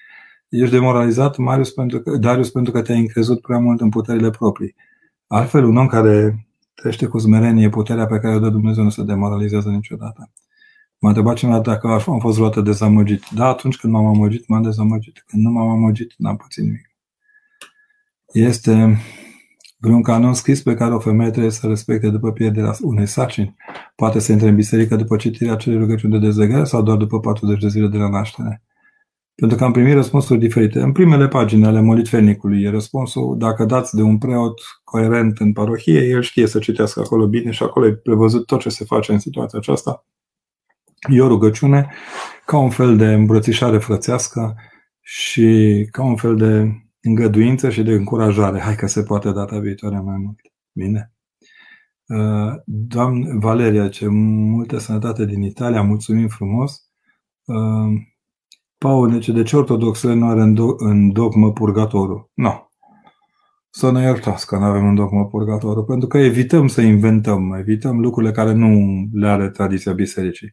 Ești 0.49 0.73
demoralizat, 0.73 1.37
Marius, 1.37 1.71
pentru 1.71 1.99
că, 1.99 2.17
Darius, 2.17 2.49
pentru 2.49 2.71
că 2.71 2.81
te-ai 2.81 2.99
încrezut 2.99 3.41
prea 3.41 3.59
mult 3.59 3.81
în 3.81 3.89
puterile 3.89 4.29
proprii. 4.29 4.75
Altfel, 5.27 5.65
un 5.65 5.77
om 5.77 5.87
care 5.87 6.47
trăiește 6.73 7.05
cu 7.05 7.17
smerenie 7.17 7.69
puterea 7.69 8.05
pe 8.05 8.19
care 8.19 8.35
o 8.35 8.39
dă 8.39 8.49
Dumnezeu 8.49 8.83
nu 8.83 8.89
se 8.89 9.03
demoralizează 9.03 9.69
niciodată. 9.69 10.31
M-a 11.03 11.09
întrebat 11.09 11.35
cineva 11.35 11.59
dacă 11.59 11.87
am 11.87 12.19
fost 12.19 12.35
vreodată 12.35 12.61
dezamăgit. 12.61 13.23
Da, 13.35 13.47
atunci 13.47 13.77
când 13.77 13.93
m-am 13.93 14.05
amăgit, 14.05 14.47
m-am 14.47 14.61
dezamăgit. 14.61 15.23
Când 15.27 15.43
nu 15.43 15.51
m-am 15.51 15.67
amăgit, 15.69 16.13
n-am 16.17 16.37
pățit 16.37 16.63
nimic. 16.63 16.89
Este 18.33 18.97
vreun 19.77 20.01
canon 20.01 20.33
scris 20.33 20.61
pe 20.61 20.73
care 20.73 20.93
o 20.93 20.99
femeie 20.99 21.29
trebuie 21.29 21.51
să 21.51 21.67
respecte 21.67 22.09
după 22.09 22.31
pierderea 22.31 22.75
unei 22.81 23.05
sarcini. 23.05 23.55
Poate 23.95 24.19
să 24.19 24.31
intre 24.31 24.47
în 24.47 24.55
biserică 24.55 24.95
după 24.95 25.15
citirea 25.15 25.53
acelei 25.53 25.79
rugăciuni 25.79 26.13
de 26.13 26.19
dezlegare 26.19 26.63
sau 26.63 26.81
doar 26.81 26.97
după 26.97 27.19
40 27.19 27.59
de 27.61 27.67
zile 27.67 27.87
de 27.87 27.97
la 27.97 28.09
naștere. 28.09 28.63
Pentru 29.35 29.57
că 29.57 29.63
am 29.63 29.71
primit 29.71 29.93
răspunsuri 29.93 30.39
diferite. 30.39 30.79
În 30.79 30.91
primele 30.91 31.27
pagini 31.27 31.65
ale 31.65 31.81
molitvenicului 31.81 32.63
e 32.63 32.69
răspunsul, 32.69 33.37
dacă 33.37 33.65
dați 33.65 33.95
de 33.95 34.01
un 34.01 34.17
preot 34.17 34.61
coerent 34.83 35.37
în 35.37 35.53
parohie, 35.53 36.07
el 36.07 36.21
știe 36.21 36.47
să 36.47 36.59
citească 36.59 36.99
acolo 36.99 37.27
bine 37.27 37.51
și 37.51 37.63
acolo 37.63 37.85
e 37.87 37.93
prevăzut 37.93 38.45
tot 38.45 38.59
ce 38.59 38.69
se 38.69 38.85
face 38.85 39.11
în 39.11 39.19
situația 39.19 39.59
aceasta. 39.59 40.05
E 41.09 41.21
o 41.21 41.27
rugăciune 41.27 41.89
ca 42.45 42.57
un 42.57 42.69
fel 42.69 42.97
de 42.97 43.13
îmbrățișare 43.13 43.77
frățească 43.77 44.55
și 45.01 45.87
ca 45.91 46.03
un 46.03 46.15
fel 46.15 46.35
de 46.35 46.71
îngăduință 47.01 47.69
și 47.69 47.83
de 47.83 47.91
încurajare. 47.91 48.59
Hai 48.59 48.75
că 48.75 48.87
se 48.87 49.03
poate 49.03 49.31
data 49.31 49.59
viitoare 49.59 49.99
mai 49.99 50.17
mult. 50.17 50.39
Bine? 50.71 51.13
Uh, 52.07 52.53
Doamne 52.65 53.27
Valeria, 53.39 53.89
ce 53.89 54.07
multă 54.07 54.77
sănătate 54.77 55.25
din 55.25 55.41
Italia, 55.41 55.81
mulțumim 55.81 56.27
frumos. 56.27 56.81
Uh, 57.45 58.01
Paul, 58.77 59.19
ce 59.19 59.31
de 59.31 59.43
ce 59.43 59.55
ortodoxul 59.55 60.15
nu 60.15 60.27
are 60.27 60.41
în, 60.41 60.55
do- 60.55 60.77
în 60.77 61.11
dogmă 61.11 61.51
purgatorul? 61.51 62.31
Nu. 62.33 62.43
No. 62.43 62.67
Să 63.69 63.91
ne 63.91 64.01
iertați 64.01 64.47
că 64.47 64.57
nu 64.57 64.63
avem 64.63 64.87
în 64.87 64.95
dogmă 64.95 65.25
purgatorul, 65.25 65.83
pentru 65.83 66.07
că 66.07 66.17
evităm 66.17 66.67
să 66.67 66.81
inventăm, 66.81 67.53
evităm 67.53 67.99
lucrurile 67.99 68.31
care 68.31 68.51
nu 68.51 68.69
le 69.11 69.27
are 69.27 69.49
tradiția 69.49 69.93
bisericii. 69.93 70.51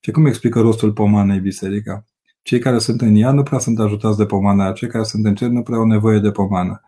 Ce 0.00 0.10
cum 0.10 0.26
explică 0.26 0.60
rostul 0.60 0.92
pomanei 0.92 1.40
biserica? 1.40 2.04
Cei 2.42 2.58
care 2.58 2.78
sunt 2.78 3.00
în 3.00 3.14
ea 3.16 3.30
nu 3.30 3.42
prea 3.42 3.58
sunt 3.58 3.78
ajutați 3.78 4.18
de 4.18 4.26
pomana, 4.26 4.72
cei 4.72 4.88
care 4.88 5.04
sunt 5.04 5.24
în 5.24 5.34
cer 5.34 5.48
nu 5.48 5.62
prea 5.62 5.78
au 5.78 5.86
nevoie 5.86 6.18
de 6.18 6.30
pomană. 6.30 6.80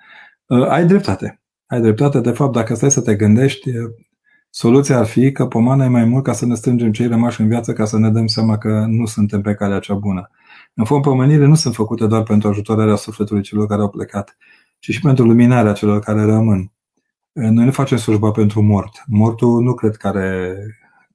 Uh, 0.46 0.68
ai 0.68 0.86
dreptate. 0.86 1.40
Ai 1.66 1.80
dreptate. 1.80 2.20
De 2.20 2.30
fapt, 2.30 2.52
dacă 2.52 2.74
stai 2.74 2.90
să 2.90 3.00
te 3.00 3.14
gândești, 3.14 3.68
uh, 3.68 3.90
soluția 4.50 4.98
ar 4.98 5.06
fi 5.06 5.32
că 5.32 5.46
pomana 5.46 5.84
e 5.84 5.88
mai 5.88 6.04
mult 6.04 6.24
ca 6.24 6.32
să 6.32 6.46
ne 6.46 6.54
strângem 6.54 6.92
cei 6.92 7.06
rămași 7.06 7.40
în 7.40 7.48
viață, 7.48 7.72
ca 7.72 7.84
să 7.84 7.98
ne 7.98 8.10
dăm 8.10 8.26
seama 8.26 8.58
că 8.58 8.84
nu 8.88 9.06
suntem 9.06 9.40
pe 9.40 9.54
calea 9.54 9.78
cea 9.78 9.94
bună. 9.94 10.30
În 10.74 10.84
fond, 10.84 11.02
pomenire 11.02 11.46
nu 11.46 11.54
sunt 11.54 11.74
făcute 11.74 12.06
doar 12.06 12.22
pentru 12.22 12.48
ajutorarea 12.48 12.94
sufletului 12.94 13.42
celor 13.42 13.66
care 13.66 13.80
au 13.80 13.88
plecat, 13.88 14.36
ci 14.78 14.90
și 14.90 15.00
pentru 15.00 15.24
luminarea 15.24 15.72
celor 15.72 15.98
care 15.98 16.22
rămân. 16.22 16.72
Uh, 17.32 17.48
noi 17.48 17.64
nu 17.64 17.70
facem 17.70 17.96
slujba 17.96 18.30
pentru 18.30 18.62
mort. 18.62 19.02
Mortul 19.06 19.62
nu 19.62 19.74
cred 19.74 19.96
că 19.96 20.08
are 20.08 20.56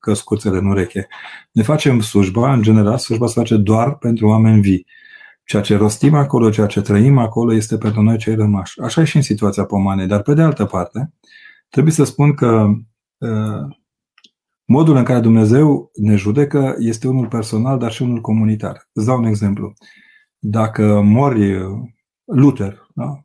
căscuțele 0.05 0.57
în 0.57 0.65
ureche. 0.65 1.07
Ne 1.51 1.63
facem 1.63 1.99
slujba, 1.99 2.53
în 2.53 2.61
general, 2.61 2.97
slujba 2.97 3.27
se 3.27 3.33
face 3.39 3.57
doar 3.57 3.95
pentru 3.95 4.27
oameni 4.27 4.61
vii. 4.61 4.85
Ceea 5.45 5.61
ce 5.61 5.77
rostim 5.77 6.13
acolo, 6.13 6.49
ceea 6.49 6.67
ce 6.67 6.81
trăim 6.81 7.17
acolo 7.17 7.53
este 7.53 7.77
pentru 7.77 8.01
noi 8.01 8.17
cei 8.17 8.35
rămași. 8.35 8.81
Așa 8.81 9.01
e 9.01 9.05
și 9.05 9.15
în 9.15 9.21
situația 9.21 9.65
pomanei, 9.65 10.07
dar 10.07 10.21
pe 10.21 10.33
de 10.33 10.41
altă 10.41 10.65
parte, 10.65 11.13
trebuie 11.69 11.93
să 11.93 12.03
spun 12.03 12.33
că 12.33 12.67
uh, 13.17 13.75
modul 14.65 14.95
în 14.95 15.03
care 15.03 15.19
Dumnezeu 15.19 15.91
ne 15.93 16.15
judecă 16.15 16.75
este 16.79 17.07
unul 17.07 17.27
personal, 17.27 17.77
dar 17.77 17.91
și 17.91 18.01
unul 18.01 18.21
comunitar. 18.21 18.89
Îți 18.93 19.05
dau 19.05 19.17
un 19.17 19.25
exemplu. 19.25 19.73
Dacă 20.39 21.01
mori 21.01 21.57
Luther, 22.25 22.87
da? 22.93 23.19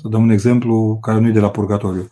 să 0.00 0.08
dăm 0.08 0.22
un 0.22 0.30
exemplu 0.30 0.98
care 1.00 1.20
nu 1.20 1.28
e 1.28 1.32
de 1.32 1.40
la 1.40 1.50
purgatoriu, 1.50 2.08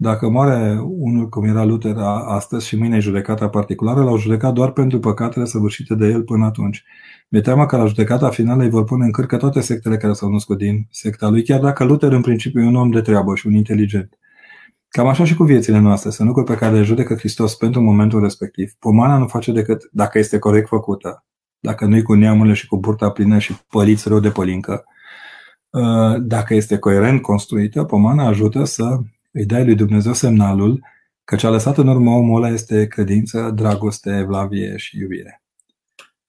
dacă 0.00 0.28
moare 0.28 0.78
unul 0.80 1.28
cum 1.28 1.44
era 1.44 1.64
Luther 1.64 1.96
astăzi 2.26 2.66
și 2.66 2.76
mâine 2.76 2.96
e 2.96 3.00
judecata 3.00 3.48
particulară, 3.48 4.02
l-au 4.02 4.16
judecat 4.16 4.52
doar 4.52 4.70
pentru 4.70 4.98
păcatele 4.98 5.44
săvârșite 5.44 5.94
de 5.94 6.06
el 6.06 6.22
până 6.22 6.44
atunci. 6.44 6.84
Mi-e 7.28 7.40
teamă 7.40 7.66
că 7.66 7.76
la 7.76 7.86
judecata 7.86 8.28
finală 8.28 8.62
îi 8.62 8.70
vor 8.70 8.84
pune 8.84 9.04
în 9.04 9.12
cârcă 9.12 9.36
toate 9.36 9.60
sectele 9.60 9.96
care 9.96 10.12
s-au 10.12 10.30
născut 10.30 10.58
din 10.58 10.86
secta 10.90 11.28
lui, 11.28 11.42
chiar 11.42 11.60
dacă 11.60 11.84
Luther 11.84 12.12
în 12.12 12.20
principiu 12.20 12.60
e 12.60 12.66
un 12.66 12.74
om 12.74 12.90
de 12.90 13.00
treabă 13.00 13.34
și 13.34 13.46
un 13.46 13.52
inteligent. 13.52 14.18
Cam 14.88 15.06
așa 15.06 15.24
și 15.24 15.34
cu 15.34 15.44
viețile 15.44 15.78
noastre, 15.78 16.10
sunt 16.10 16.26
lucruri 16.28 16.50
pe 16.50 16.56
care 16.56 16.74
le 16.74 16.82
judecă 16.82 17.14
Hristos 17.14 17.54
pentru 17.54 17.80
momentul 17.80 18.20
respectiv. 18.20 18.72
Pomana 18.78 19.18
nu 19.18 19.26
face 19.26 19.52
decât, 19.52 19.88
dacă 19.92 20.18
este 20.18 20.38
corect 20.38 20.68
făcută, 20.68 21.24
dacă 21.60 21.84
nu-i 21.84 22.02
cu 22.02 22.14
neamurile 22.14 22.54
și 22.54 22.66
cu 22.66 22.78
burta 22.78 23.10
plină 23.10 23.38
și 23.38 23.56
păliți 23.68 24.08
rău 24.08 24.20
de 24.20 24.30
pălincă, 24.30 24.84
ă, 25.74 26.16
dacă 26.18 26.54
este 26.54 26.78
coerent 26.78 27.22
construită, 27.22 27.84
pomana 27.84 28.26
ajută 28.26 28.64
să 28.64 28.98
îi 29.38 29.46
dai 29.46 29.64
lui 29.64 29.74
Dumnezeu 29.74 30.12
semnalul 30.12 30.84
că 31.24 31.36
ce 31.36 31.46
a 31.46 31.50
lăsat 31.50 31.78
în 31.78 31.88
urmă 31.88 32.10
omul 32.10 32.42
ăla 32.42 32.52
este 32.52 32.86
credință, 32.86 33.50
dragoste, 33.50 34.16
evlavie 34.16 34.76
și 34.76 34.98
iubire. 34.98 35.42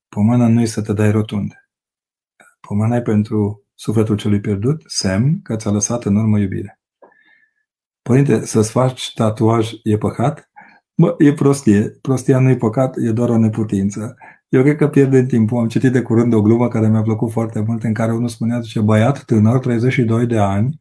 Pomana 0.09 0.47
nu 0.47 0.61
e 0.61 0.65
să 0.65 0.81
te 0.81 0.93
dai 0.93 1.11
rotund. 1.11 1.53
Pomana 2.59 2.95
e 2.95 3.01
pentru 3.01 3.63
sufletul 3.75 4.17
celui 4.17 4.39
pierdut, 4.39 4.81
semn 4.85 5.41
că 5.41 5.55
ți-a 5.55 5.71
lăsat 5.71 6.03
în 6.03 6.15
urmă 6.15 6.39
iubire. 6.39 6.79
Părinte, 8.01 8.45
să-ți 8.45 8.71
faci 8.71 9.13
tatuaj 9.13 9.71
e 9.83 9.97
păcat? 9.97 10.51
Bă, 10.95 11.15
e 11.17 11.33
prostie. 11.33 11.89
Prostia 12.01 12.39
nu 12.39 12.49
e 12.49 12.55
păcat, 12.55 12.95
e 12.97 13.11
doar 13.11 13.29
o 13.29 13.37
neputință. 13.37 14.15
Eu 14.49 14.61
cred 14.61 14.75
că 14.75 14.87
pierdem 14.87 15.25
timpul. 15.25 15.57
Am 15.57 15.67
citit 15.67 15.91
de 15.91 16.01
curând 16.01 16.33
o 16.33 16.41
glumă 16.41 16.67
care 16.67 16.89
mi-a 16.89 17.01
plăcut 17.01 17.31
foarte 17.31 17.63
mult, 17.67 17.83
în 17.83 17.93
care 17.93 18.11
unul 18.11 18.27
spunea, 18.27 18.59
zice, 18.59 18.79
băiat 18.79 19.23
tânăr, 19.23 19.59
32 19.59 20.25
de 20.25 20.37
ani, 20.37 20.79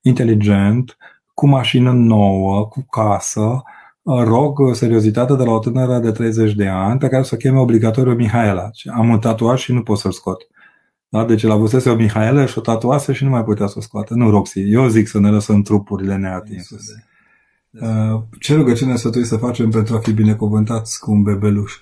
inteligent, 0.00 0.96
cu 1.38 1.46
mașină 1.46 1.92
nouă, 1.92 2.66
cu 2.66 2.86
casă, 2.90 3.62
rog 4.02 4.74
seriozitate 4.74 5.34
de 5.34 5.42
la 5.42 5.50
o 5.50 5.58
tânără 5.58 5.98
de 5.98 6.10
30 6.10 6.54
de 6.54 6.66
ani 6.66 6.98
pe 6.98 7.08
care 7.08 7.22
să 7.22 7.30
o 7.34 7.36
cheme 7.36 7.58
obligatoriu 7.58 8.14
Mihaela. 8.14 8.70
Am 8.94 9.08
un 9.08 9.18
tatuaj 9.18 9.60
și 9.60 9.72
nu 9.72 9.82
pot 9.82 9.98
să-l 9.98 10.12
scot. 10.12 10.46
Da? 11.08 11.24
Deci 11.24 11.42
la 11.42 11.52
avusese 11.52 11.90
o 11.90 11.94
Mihaela 11.94 12.46
și 12.46 12.58
o 12.58 12.60
tatuase 12.60 13.12
și 13.12 13.24
nu 13.24 13.30
mai 13.30 13.44
putea 13.44 13.66
să 13.66 13.74
o 13.78 13.80
scoată. 13.80 14.14
Nu, 14.14 14.30
Roxy, 14.30 14.60
eu 14.60 14.88
zic 14.88 15.08
să 15.08 15.20
ne 15.20 15.30
lăsăm 15.30 15.62
trupurile 15.62 16.16
neatinse. 16.16 16.76
Uh, 17.70 18.22
ce 18.40 18.54
rugăciune 18.54 18.96
să 18.96 19.08
trebuie 19.08 19.24
să 19.24 19.36
facem 19.36 19.70
pentru 19.70 19.96
a 19.96 19.98
fi 19.98 20.12
binecuvântați 20.12 21.00
cu 21.00 21.10
un 21.10 21.22
bebeluș? 21.22 21.72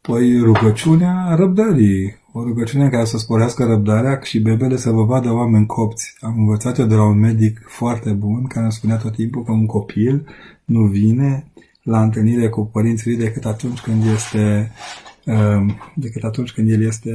Păi 0.00 0.38
rugăciunea 0.38 1.34
răbdării. 1.34 2.21
O 2.34 2.42
rugăciune 2.42 2.88
care 2.88 3.04
să 3.04 3.18
sporească 3.18 3.64
răbdarea 3.64 4.18
și 4.22 4.40
bebele 4.40 4.76
să 4.76 4.90
vă 4.90 5.04
vadă 5.04 5.32
oameni 5.32 5.66
copți. 5.66 6.16
Am 6.20 6.34
învățat 6.38 6.78
eu 6.78 6.86
de 6.86 6.94
la 6.94 7.04
un 7.04 7.18
medic 7.18 7.60
foarte 7.66 8.10
bun 8.10 8.46
care 8.46 8.62
îmi 8.62 8.72
spunea 8.72 8.96
tot 8.96 9.14
timpul 9.14 9.44
că 9.44 9.52
un 9.52 9.66
copil 9.66 10.26
nu 10.64 10.82
vine 10.82 11.46
la 11.82 12.02
întâlnire 12.02 12.48
cu 12.48 12.66
părinții 12.66 13.10
lui 13.10 13.24
decât 13.24 13.44
atunci 13.44 13.80
când 13.80 14.04
este 14.14 14.72
um, 15.24 15.76
decât 15.94 16.22
atunci 16.22 16.52
când 16.52 16.70
el 16.70 16.82
este 16.82 17.10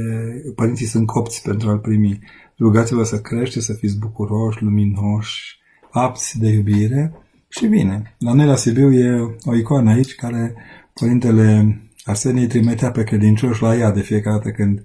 părinții 0.54 0.86
sunt 0.86 1.06
copți 1.06 1.42
pentru 1.42 1.68
a-l 1.68 1.78
primi. 1.78 2.18
Rugați-vă 2.58 3.02
să 3.04 3.20
crește, 3.20 3.60
să 3.60 3.72
fiți 3.72 3.98
bucuroși, 3.98 4.62
luminoși, 4.62 5.58
apți 5.90 6.38
de 6.38 6.48
iubire 6.48 7.12
și 7.48 7.66
vine. 7.66 8.14
La 8.18 8.32
noi 8.32 8.46
la 8.46 8.56
Sibiu 8.56 8.92
e 8.92 9.36
o 9.44 9.54
icoană 9.54 9.90
aici 9.90 10.14
care 10.14 10.54
părintele 10.92 11.80
Arsenie 12.04 12.46
trimitea 12.46 12.90
pe 12.90 13.04
credincioși 13.04 13.62
la 13.62 13.76
ea 13.76 13.90
de 13.90 14.00
fiecare 14.00 14.36
dată 14.36 14.50
când 14.50 14.78
uh, 14.78 14.84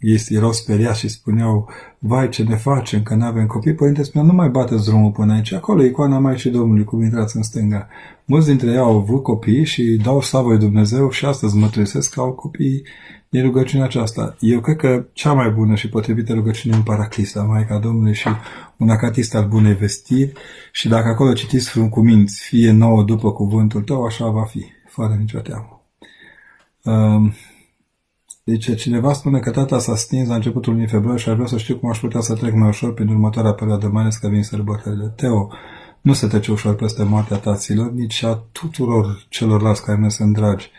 ei 0.00 0.24
erau 0.28 0.52
speriați 0.52 0.98
și 0.98 1.08
spuneau, 1.08 1.68
vai 1.98 2.28
ce 2.28 2.42
ne 2.42 2.56
facem 2.56 3.02
că 3.02 3.14
nu 3.14 3.24
avem 3.24 3.46
copii, 3.46 3.74
părinte 3.74 4.02
spunea, 4.02 4.26
nu 4.26 4.32
mai 4.32 4.48
bateți 4.48 4.84
drumul 4.84 5.10
până 5.10 5.32
aici, 5.32 5.52
acolo 5.52 5.82
e 5.82 5.86
icoana 5.86 6.18
mai 6.18 6.38
și 6.38 6.48
Domnului, 6.48 6.84
cum 6.84 7.02
intrați 7.02 7.36
în 7.36 7.42
stânga. 7.42 7.88
Mulți 8.24 8.46
dintre 8.46 8.70
ei 8.70 8.76
au 8.76 8.96
avut 8.96 9.22
copii 9.22 9.64
și 9.64 10.00
dau 10.02 10.20
slavă 10.20 10.48
lui 10.48 10.58
Dumnezeu 10.58 11.10
și 11.10 11.24
astăzi 11.24 11.56
mă 11.56 11.68
trezesc 11.68 12.14
că 12.14 12.20
au 12.20 12.32
copii 12.32 12.82
din 13.28 13.42
rugăciunea 13.42 13.86
aceasta. 13.86 14.36
Eu 14.40 14.60
cred 14.60 14.76
că 14.76 15.06
cea 15.12 15.32
mai 15.32 15.50
bună 15.50 15.74
și 15.74 15.88
potrivită 15.88 16.32
rugăciune 16.32 16.76
în 16.76 16.82
Paraclista, 16.82 17.42
Maica 17.42 17.78
Domnului 17.78 18.14
și 18.14 18.28
un 18.76 18.88
acatist 18.88 19.34
al 19.34 19.48
bunei 19.48 19.74
vestiri 19.74 20.32
și 20.72 20.88
dacă 20.88 21.08
acolo 21.08 21.32
citiți 21.32 21.78
cu 21.90 22.00
minți, 22.00 22.42
fie 22.42 22.70
nouă 22.70 23.02
după 23.02 23.32
cuvântul 23.32 23.82
tău, 23.82 24.04
așa 24.04 24.28
va 24.28 24.44
fi, 24.44 24.64
fără 24.88 25.16
nicio 25.18 25.38
teamă. 25.38 25.82
Deci 28.48 28.76
cineva 28.76 29.12
spune 29.12 29.38
că 29.38 29.50
tata 29.50 29.78
s-a 29.78 29.96
stins 29.96 30.28
la 30.28 30.34
începutul 30.34 30.72
lunii 30.72 30.88
februarie 30.88 31.20
și 31.20 31.28
ar 31.28 31.34
vrea 31.34 31.46
să 31.46 31.58
știu 31.58 31.76
cum 31.76 31.88
aș 31.88 31.98
putea 31.98 32.20
să 32.20 32.34
trec 32.34 32.54
mai 32.54 32.68
ușor 32.68 32.94
prin 32.94 33.08
următoarea 33.08 33.52
perioadă, 33.52 33.88
mai 33.88 34.02
ales 34.02 34.16
că 34.16 34.28
vin 34.28 34.42
sărbătorile. 34.42 35.12
Teo, 35.16 35.48
nu 36.00 36.12
se 36.12 36.26
trece 36.26 36.52
ușor 36.52 36.74
peste 36.74 37.02
moartea 37.02 37.36
taților, 37.36 37.92
nici 37.92 38.22
a 38.22 38.44
tuturor 38.52 39.26
celorlalți 39.28 39.84
care 39.84 39.98
ne 39.98 40.08
sunt 40.08 40.34
dragi. 40.34 40.70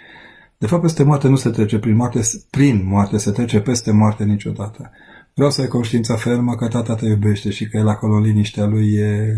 De 0.57 0.67
fapt, 0.67 0.81
peste 0.81 1.03
moarte 1.03 1.27
nu 1.27 1.35
se 1.35 1.49
trece 1.49 1.79
prin 1.79 1.95
moarte, 1.95 2.19
prin 2.49 2.87
moarte, 2.87 3.17
se 3.17 3.31
trece 3.31 3.59
peste 3.59 3.91
moarte 3.91 4.23
niciodată. 4.23 4.91
Vreau 5.33 5.51
să 5.51 5.61
ai 5.61 5.67
conștiința 5.67 6.15
fermă 6.15 6.55
că 6.55 6.67
tata 6.67 6.95
te 6.95 7.05
iubește 7.05 7.49
și 7.49 7.69
că 7.69 7.77
el 7.77 7.87
acolo 7.87 8.15
în 8.15 8.21
liniștea 8.21 8.65
lui 8.65 8.93
e 8.93 9.37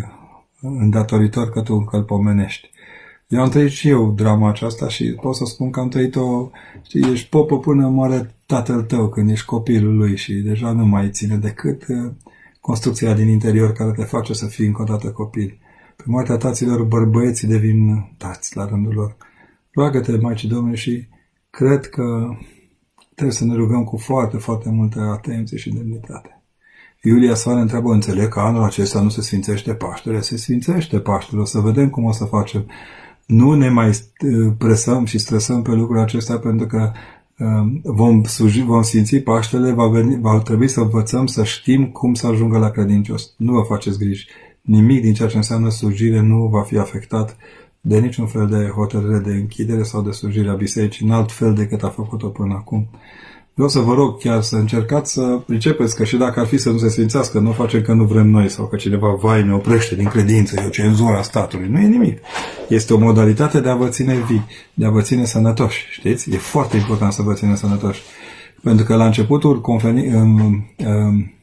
îndatoritor 0.61 1.49
că 1.49 1.61
tu 1.61 1.73
încă 1.73 1.97
îl 1.97 2.03
pomenești. 2.03 2.69
Eu 3.31 3.41
am 3.41 3.49
trăit 3.49 3.69
și 3.69 3.89
eu 3.89 4.11
drama 4.11 4.49
aceasta 4.49 4.87
și 4.87 5.13
pot 5.21 5.35
să 5.35 5.45
spun 5.45 5.71
că 5.71 5.79
am 5.79 5.89
trăit-o, 5.89 6.49
știi, 6.81 7.11
ești 7.11 7.29
popă 7.29 7.59
până 7.59 7.87
moare 7.87 8.35
tatăl 8.45 8.81
tău 8.81 9.09
când 9.09 9.29
ești 9.29 9.45
copilul 9.45 9.95
lui 9.95 10.17
și 10.17 10.33
deja 10.33 10.71
nu 10.71 10.85
mai 10.85 11.09
ține 11.09 11.35
decât 11.35 11.87
uh, 11.87 12.11
construcția 12.59 13.13
din 13.13 13.27
interior 13.27 13.71
care 13.71 13.91
te 13.91 14.03
face 14.03 14.33
să 14.33 14.45
fii 14.45 14.65
încă 14.65 14.81
o 14.81 14.85
dată 14.85 15.11
copil. 15.11 15.59
Pe 15.95 16.03
moartea 16.05 16.37
taților, 16.37 16.83
bărbăieții 16.83 17.47
devin 17.47 18.11
tați 18.17 18.55
la 18.57 18.65
rândul 18.65 18.93
lor. 18.93 19.15
Roagă-te, 19.71 20.17
Maicii 20.17 20.49
Domnului, 20.49 20.77
și 20.77 21.07
cred 21.49 21.89
că 21.89 22.35
trebuie 23.15 23.35
să 23.35 23.45
ne 23.45 23.55
rugăm 23.55 23.83
cu 23.83 23.97
foarte, 23.97 24.37
foarte 24.37 24.69
multă 24.69 24.99
atenție 24.99 25.57
și 25.57 25.73
demnitate. 25.73 26.43
Iulia 27.01 27.35
Soare 27.35 27.59
întreabă, 27.59 27.93
înțeleg 27.93 28.27
că 28.27 28.39
anul 28.39 28.63
acesta 28.63 29.01
nu 29.01 29.09
se 29.09 29.21
sfințește 29.21 29.73
Paștele, 29.73 30.21
se 30.21 30.37
sfințește 30.37 30.99
Paștele, 30.99 31.41
o 31.41 31.45
să 31.45 31.59
vedem 31.59 31.89
cum 31.89 32.03
o 32.03 32.11
să 32.11 32.25
facem. 32.25 32.65
Nu 33.31 33.53
ne 33.53 33.69
mai 33.69 33.91
presăm 34.57 35.05
și 35.05 35.17
stresăm 35.17 35.61
pe 35.61 35.71
lucrul 35.71 35.99
acesta 35.99 36.37
pentru 36.37 36.67
că 36.67 36.91
um, 37.37 37.81
vom, 37.83 38.23
suji, 38.23 38.61
vom 38.61 38.81
sfinți 38.81 39.17
Paștele, 39.17 39.71
va, 39.71 39.87
veni, 39.87 40.21
va 40.21 40.39
trebui 40.39 40.67
să 40.67 40.79
învățăm 40.79 41.25
să 41.25 41.43
știm 41.43 41.85
cum 41.85 42.13
să 42.13 42.27
ajungă 42.27 42.57
la 42.57 42.69
credincios. 42.69 43.33
Nu 43.37 43.53
vă 43.53 43.61
faceți 43.61 43.97
griji. 43.97 44.27
Nimic 44.61 45.01
din 45.01 45.13
ceea 45.13 45.27
ce 45.27 45.37
înseamnă 45.37 45.69
slujire 45.69 46.21
nu 46.21 46.47
va 46.47 46.61
fi 46.61 46.77
afectat 46.77 47.37
de 47.81 47.99
niciun 47.99 48.25
fel 48.25 48.47
de 48.47 48.71
hotărâre 48.75 49.19
de 49.19 49.31
închidere 49.31 49.83
sau 49.83 50.01
de 50.01 50.11
slujire 50.11 50.49
a 50.49 50.53
bisericii, 50.53 51.05
în 51.05 51.11
alt 51.11 51.31
fel 51.31 51.53
decât 51.53 51.83
a 51.83 51.89
făcut-o 51.89 52.27
până 52.27 52.53
acum. 52.53 52.89
Vreau 53.53 53.69
să 53.69 53.79
vă 53.79 53.93
rog 53.93 54.19
chiar 54.19 54.41
să 54.41 54.55
încercați 54.55 55.13
să 55.13 55.41
pricepeți 55.45 55.95
că 55.95 56.03
și 56.03 56.17
dacă 56.17 56.39
ar 56.39 56.45
fi 56.45 56.57
să 56.57 56.69
nu 56.69 56.77
se 56.77 56.89
sfințească, 56.89 57.39
nu 57.39 57.49
o 57.49 57.53
facem 57.53 57.81
că 57.81 57.93
nu 57.93 58.03
vrem 58.03 58.27
noi 58.27 58.49
sau 58.49 58.67
că 58.67 58.75
cineva, 58.75 59.17
vai, 59.21 59.43
ne 59.43 59.53
oprește 59.53 59.95
din 59.95 60.07
credință, 60.07 60.59
e 60.59 60.65
o 60.65 60.69
cenzură 60.69 61.17
a 61.17 61.21
statului. 61.21 61.67
Nu 61.67 61.79
e 61.79 61.87
nimic. 61.87 62.19
Este 62.67 62.93
o 62.93 62.97
modalitate 62.97 63.59
de 63.59 63.69
a 63.69 63.75
vă 63.75 63.87
ține 63.87 64.13
vii, 64.27 64.45
de 64.73 64.85
a 64.85 64.89
vă 64.89 65.01
ține 65.01 65.25
sănătoși, 65.25 65.87
știți? 65.89 66.33
E 66.33 66.37
foarte 66.37 66.77
important 66.77 67.13
să 67.13 67.21
vă 67.21 67.33
ține 67.33 67.55
sănătoși. 67.55 68.01
Pentru 68.63 68.85
că 68.85 68.95
la 68.95 69.05
începutul 69.05 69.61
conferi, 69.61 70.15
um, 70.15 70.65
um, 70.77 71.33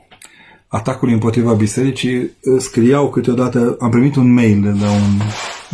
atacului 0.69 1.15
împotriva 1.15 1.53
bisericii 1.53 2.31
scriau 2.59 3.11
câteodată, 3.11 3.77
am 3.81 3.91
primit 3.91 4.17
un 4.17 4.33
mail 4.33 4.63
de 4.63 4.69
la 4.69 4.91
un 4.91 5.21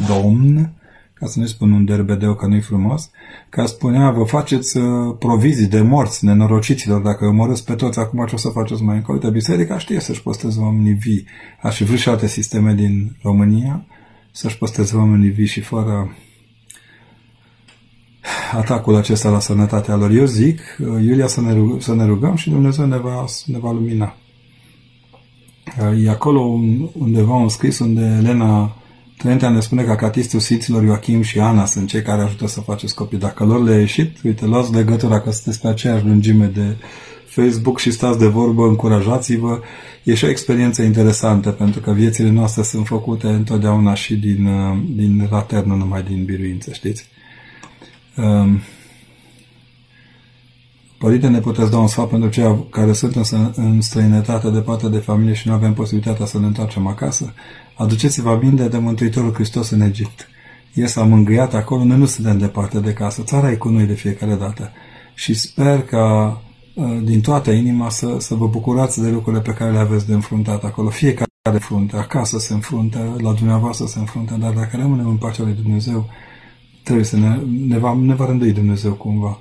domn, 0.07 0.73
ca 1.15 1.27
să 1.27 1.39
nu 1.39 1.47
spun 1.47 1.73
un 1.73 1.85
derbedeu 1.85 2.35
că 2.35 2.47
nu-i 2.47 2.61
frumos, 2.61 3.11
ca 3.49 3.67
spunea, 3.67 4.11
vă 4.11 4.25
faceți 4.25 4.77
uh, 4.77 5.17
provizii 5.19 5.67
de 5.67 5.81
morți 5.81 6.25
nenorociților, 6.25 7.01
dacă 7.01 7.25
omorâți 7.25 7.65
pe 7.65 7.75
toți, 7.75 7.99
acum 7.99 8.27
ce 8.27 8.35
o 8.35 8.39
să 8.39 8.49
faceți 8.49 8.83
mai 8.83 8.97
încolo? 8.97 9.19
De 9.19 9.31
biserica 9.31 9.79
știe 9.79 10.01
să-și 10.01 10.23
posteze 10.23 10.61
oamenii 10.61 10.93
vii. 10.93 11.27
Aș 11.63 11.77
fi 11.77 11.85
vrut 11.85 11.99
și 11.99 12.09
alte 12.09 12.27
sisteme 12.27 12.75
din 12.75 13.17
România 13.23 13.87
să-și 14.33 14.59
posteze 14.59 14.97
oamenii 14.97 15.31
vii 15.31 15.47
și 15.47 15.61
fără 15.61 16.17
atacul 18.53 18.95
acesta 18.95 19.29
la 19.29 19.41
sănătatea 19.41 19.97
lor. 19.97 20.11
Eu 20.11 20.25
zic, 20.25 20.61
uh, 20.79 20.87
Iulia, 21.05 21.27
să 21.27 21.41
ne, 21.41 21.53
rugăm, 21.53 21.79
să 21.79 21.95
ne 21.95 22.05
rugăm 22.05 22.35
și 22.35 22.51
Dumnezeu 22.51 22.87
ne 22.87 22.99
va, 22.99 23.25
ne 23.47 23.59
va 23.59 23.73
lumina. 23.73 24.17
Uh, 25.81 26.05
e 26.05 26.11
acolo 26.11 26.41
undeva 26.93 27.35
un 27.35 27.49
scris 27.49 27.79
unde 27.79 28.17
Elena 28.19 28.77
Clientea 29.25 29.49
ne 29.49 29.61
spune 29.61 29.83
că 29.83 29.91
acatistul 29.91 30.41
Sfinților 30.41 30.83
Ioachim 30.83 31.23
și 31.23 31.39
Ana 31.39 31.65
sunt 31.67 31.89
cei 31.89 32.03
care 32.03 32.23
ajută 32.23 32.47
să 32.47 32.61
faceți 32.61 32.95
copii. 32.95 33.19
Dacă 33.19 33.45
lor 33.45 33.63
le-a 33.63 33.79
ieșit, 33.79 34.17
uite, 34.25 34.47
luați 34.47 34.73
legătura 34.73 35.21
că 35.21 35.31
sunteți 35.31 35.61
pe 35.61 35.69
aceeași 35.69 36.05
lungime 36.05 36.47
de 36.47 36.77
Facebook 37.27 37.79
și 37.79 37.91
stați 37.91 38.19
de 38.19 38.27
vorbă, 38.27 38.67
încurajați-vă. 38.67 39.61
E 40.03 40.15
și 40.15 40.25
o 40.25 40.29
experiență 40.29 40.83
interesantă, 40.83 41.51
pentru 41.51 41.81
că 41.81 41.93
viețile 41.93 42.31
noastre 42.31 42.63
sunt 42.63 42.87
făcute 42.87 43.27
întotdeauna 43.27 43.95
și 43.95 44.17
din, 44.17 44.47
uh, 44.47 44.79
din 44.95 45.29
rater, 45.31 45.63
nu 45.63 45.75
numai 45.75 46.03
din 46.03 46.25
biruință, 46.25 46.73
știți? 46.73 47.09
Um, 48.17 48.61
Părinte, 50.99 51.29
ne 51.29 51.39
puteți 51.39 51.71
da 51.71 51.79
un 51.79 51.87
sfat 51.87 52.09
pentru 52.09 52.29
cei 52.29 52.67
care 52.71 52.93
sunt 52.93 53.15
în, 53.15 53.53
în 53.55 53.81
străinătate 53.81 54.51
departe 54.51 54.89
de 54.89 54.99
familie 54.99 55.35
și 55.35 55.49
nu 55.49 55.55
avem 55.55 55.73
posibilitatea 55.73 56.27
să 56.27 56.39
ne 56.39 56.47
întoarcem 56.47 56.87
acasă? 56.87 57.33
Aduceți-vă 57.77 58.31
aminte 58.31 58.69
de 58.69 58.79
Mântuitorul 58.79 59.35
Hristos 59.35 59.71
în 59.71 59.81
Egipt. 59.81 60.29
El 60.75 60.87
s-a 60.87 61.05
mângâiat 61.05 61.55
acolo, 61.55 61.85
noi 61.85 61.99
nu 61.99 62.05
suntem 62.05 62.39
departe 62.39 62.81
de 62.81 62.93
casă. 62.93 63.23
Țara 63.23 63.51
e 63.51 63.55
cu 63.55 63.69
noi 63.69 63.85
de 63.85 63.95
fiecare 63.95 64.35
dată. 64.35 64.73
Și 65.15 65.35
sper 65.35 65.83
ca 65.83 66.41
uh, 66.75 66.99
din 67.03 67.21
toată 67.21 67.51
inima 67.51 67.91
să, 67.91 68.17
să 68.19 68.35
vă 68.35 68.47
bucurați 68.47 69.03
de 69.03 69.09
lucrurile 69.09 69.43
pe 69.43 69.53
care 69.53 69.71
le 69.71 69.79
aveți 69.79 70.07
de 70.07 70.15
înfruntat 70.15 70.65
acolo. 70.65 70.89
Fiecare 70.89 71.29
frunte, 71.59 71.97
acasă 71.97 72.39
se 72.39 72.53
înfruntă, 72.53 73.17
la 73.23 73.33
dumneavoastră 73.33 73.87
se 73.87 73.99
înfruntă, 73.99 74.37
dar 74.41 74.53
dacă 74.53 74.77
rămânem 74.77 75.09
în 75.09 75.17
pacea 75.17 75.43
lui 75.43 75.59
Dumnezeu, 75.63 76.09
trebuie 76.83 77.05
să 77.05 77.17
ne, 77.17 77.39
ne, 77.67 77.79
va, 77.79 77.99
ne 78.01 78.15
va 78.15 78.27
rândui 78.27 78.53
Dumnezeu 78.53 78.93
cumva. 78.93 79.41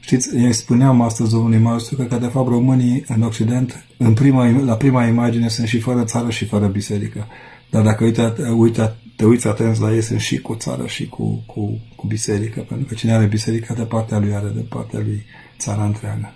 Știți, 0.00 0.34
îi 0.34 0.52
spuneam 0.52 1.00
astăzi 1.00 1.30
domnului 1.30 1.58
Maestru 1.58 1.96
că, 1.96 2.16
de 2.16 2.26
fapt, 2.26 2.48
românii 2.48 3.04
în 3.08 3.22
Occident, 3.22 3.86
în 3.96 4.14
prima, 4.14 4.50
la 4.64 4.74
prima 4.74 5.06
imagine, 5.06 5.48
sunt 5.48 5.66
și 5.66 5.80
fără 5.80 6.04
țară 6.04 6.30
și 6.30 6.44
fără 6.44 6.66
biserică. 6.66 7.26
Dar 7.70 7.82
dacă 7.82 8.04
uite, 8.04 8.32
uite, 8.56 8.94
te 9.16 9.24
uiți 9.24 9.46
atent 9.46 9.78
la 9.78 9.94
ei, 9.94 10.02
sunt 10.02 10.20
și 10.20 10.38
cu 10.38 10.54
țară 10.54 10.86
și 10.86 11.06
cu, 11.06 11.42
cu, 11.46 11.80
cu 11.96 12.06
biserică, 12.06 12.60
pentru 12.68 12.86
că 12.86 12.94
cine 12.94 13.12
are 13.12 13.26
biserică 13.26 13.74
de 13.76 13.82
partea 13.82 14.18
lui 14.18 14.34
are 14.34 14.52
de 14.54 14.60
partea 14.68 14.98
lui 14.98 15.24
țara 15.58 15.84
întreagă. 15.84 16.34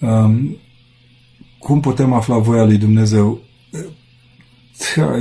Um, 0.00 0.56
cum 1.58 1.80
putem 1.80 2.12
afla 2.12 2.38
voia 2.38 2.64
lui 2.64 2.76
Dumnezeu? 2.76 3.40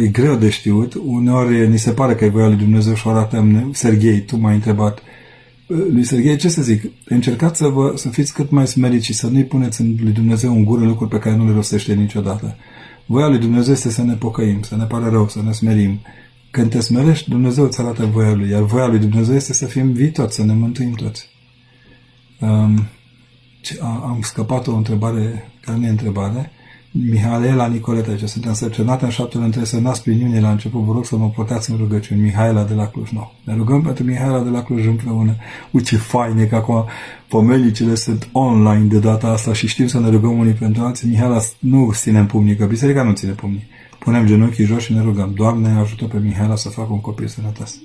E 0.03 0.07
greu 0.07 0.35
de 0.35 0.49
știut. 0.49 0.93
Uneori 1.05 1.67
ni 1.67 1.77
se 1.77 1.91
pare 1.91 2.15
că 2.15 2.25
e 2.25 2.29
voia 2.29 2.47
lui 2.47 2.57
Dumnezeu 2.57 2.93
și 2.93 3.07
o 3.07 3.13
ratăm. 3.13 3.71
Serghei, 3.73 4.21
tu 4.21 4.37
m-ai 4.37 4.53
întrebat 4.55 5.01
lui 5.67 6.03
Serghei, 6.03 6.37
ce 6.37 6.49
să 6.49 6.61
zic, 6.61 6.91
încercați 7.05 7.57
să, 7.57 7.67
vă, 7.67 7.93
să 7.95 8.09
fiți 8.09 8.33
cât 8.33 8.51
mai 8.51 8.67
smeriți 8.67 9.05
și 9.05 9.13
să 9.13 9.27
nu-i 9.27 9.43
puneți 9.45 9.81
în 9.81 9.95
lui 10.01 10.11
Dumnezeu 10.11 10.51
în 10.51 10.63
gură 10.63 10.85
lucruri 10.85 11.09
pe 11.09 11.19
care 11.19 11.35
nu 11.35 11.45
le 11.45 11.53
rostește 11.53 11.93
niciodată. 11.93 12.57
Voia 13.05 13.27
lui 13.27 13.39
Dumnezeu 13.39 13.73
este 13.73 13.89
să 13.89 14.03
ne 14.03 14.13
pocăim, 14.13 14.61
să 14.61 14.75
ne 14.75 14.83
pare 14.83 15.09
rău, 15.09 15.27
să 15.27 15.41
ne 15.41 15.51
smerim. 15.51 15.99
Când 16.51 16.69
te 16.69 16.79
smerești, 16.79 17.29
Dumnezeu 17.29 17.63
îți 17.63 17.79
arată 17.79 18.05
voia 18.05 18.33
lui, 18.33 18.49
iar 18.49 18.61
voia 18.61 18.87
lui 18.87 18.99
Dumnezeu 18.99 19.35
este 19.35 19.53
să 19.53 19.65
fim 19.65 19.91
vii 19.91 20.11
toți, 20.11 20.35
să 20.35 20.43
ne 20.43 20.53
mântuim 20.53 20.91
toți. 20.91 21.29
Um, 22.39 22.87
am 23.81 24.19
scăpat 24.21 24.67
o 24.67 24.75
întrebare 24.75 25.51
care 25.61 25.77
nu 25.77 25.85
e 25.85 25.89
întrebare. 25.89 26.51
Mihaela 27.03 27.67
Nicoleta, 27.67 28.15
ce 28.15 28.25
sunt 28.25 28.45
însărcinată 28.45 29.05
în 29.05 29.11
șaptele 29.11 29.43
între 29.43 29.63
să 29.63 29.79
nasc 29.79 30.03
prin 30.03 30.19
iunie 30.19 30.39
la 30.39 30.51
început, 30.51 30.81
vă 30.81 30.93
rog 30.93 31.05
să 31.05 31.17
mă 31.17 31.29
puteați 31.29 31.71
în 31.71 31.77
rugăciuni. 31.77 32.21
Mihaela 32.21 32.63
de 32.63 32.73
la 32.73 32.87
Cluj, 32.87 33.09
nou. 33.09 33.33
Ne 33.43 33.55
rugăm 33.55 33.81
pentru 33.81 34.03
Mihaela 34.03 34.39
de 34.39 34.49
la 34.49 34.63
Cluj 34.63 34.85
împreună. 34.85 35.35
Uite 35.71 35.87
ce 35.87 35.97
faine 35.97 36.45
că 36.45 36.55
acum 36.55 36.85
pomelicile 37.27 37.95
sunt 37.95 38.29
online 38.31 38.85
de 38.85 38.99
data 38.99 39.27
asta 39.27 39.53
și 39.53 39.67
știm 39.67 39.87
să 39.87 39.99
ne 39.99 40.09
rugăm 40.09 40.37
unii 40.37 40.53
pentru 40.53 40.83
alții. 40.83 41.09
Mihaela 41.09 41.41
nu 41.59 41.91
ținem 41.93 42.25
pumnii, 42.25 42.55
că 42.55 42.65
biserica 42.65 43.03
nu 43.03 43.11
ține 43.11 43.31
pumnii. 43.31 43.67
Punem 43.99 44.25
genunchii 44.25 44.65
jos 44.65 44.83
și 44.83 44.93
ne 44.93 45.01
rugăm. 45.01 45.31
Doamne, 45.35 45.69
ajută 45.69 46.05
pe 46.05 46.17
Mihaela 46.17 46.55
să 46.55 46.69
facă 46.69 46.93
un 46.93 47.01
copil 47.01 47.27
sănătos. 47.27 47.75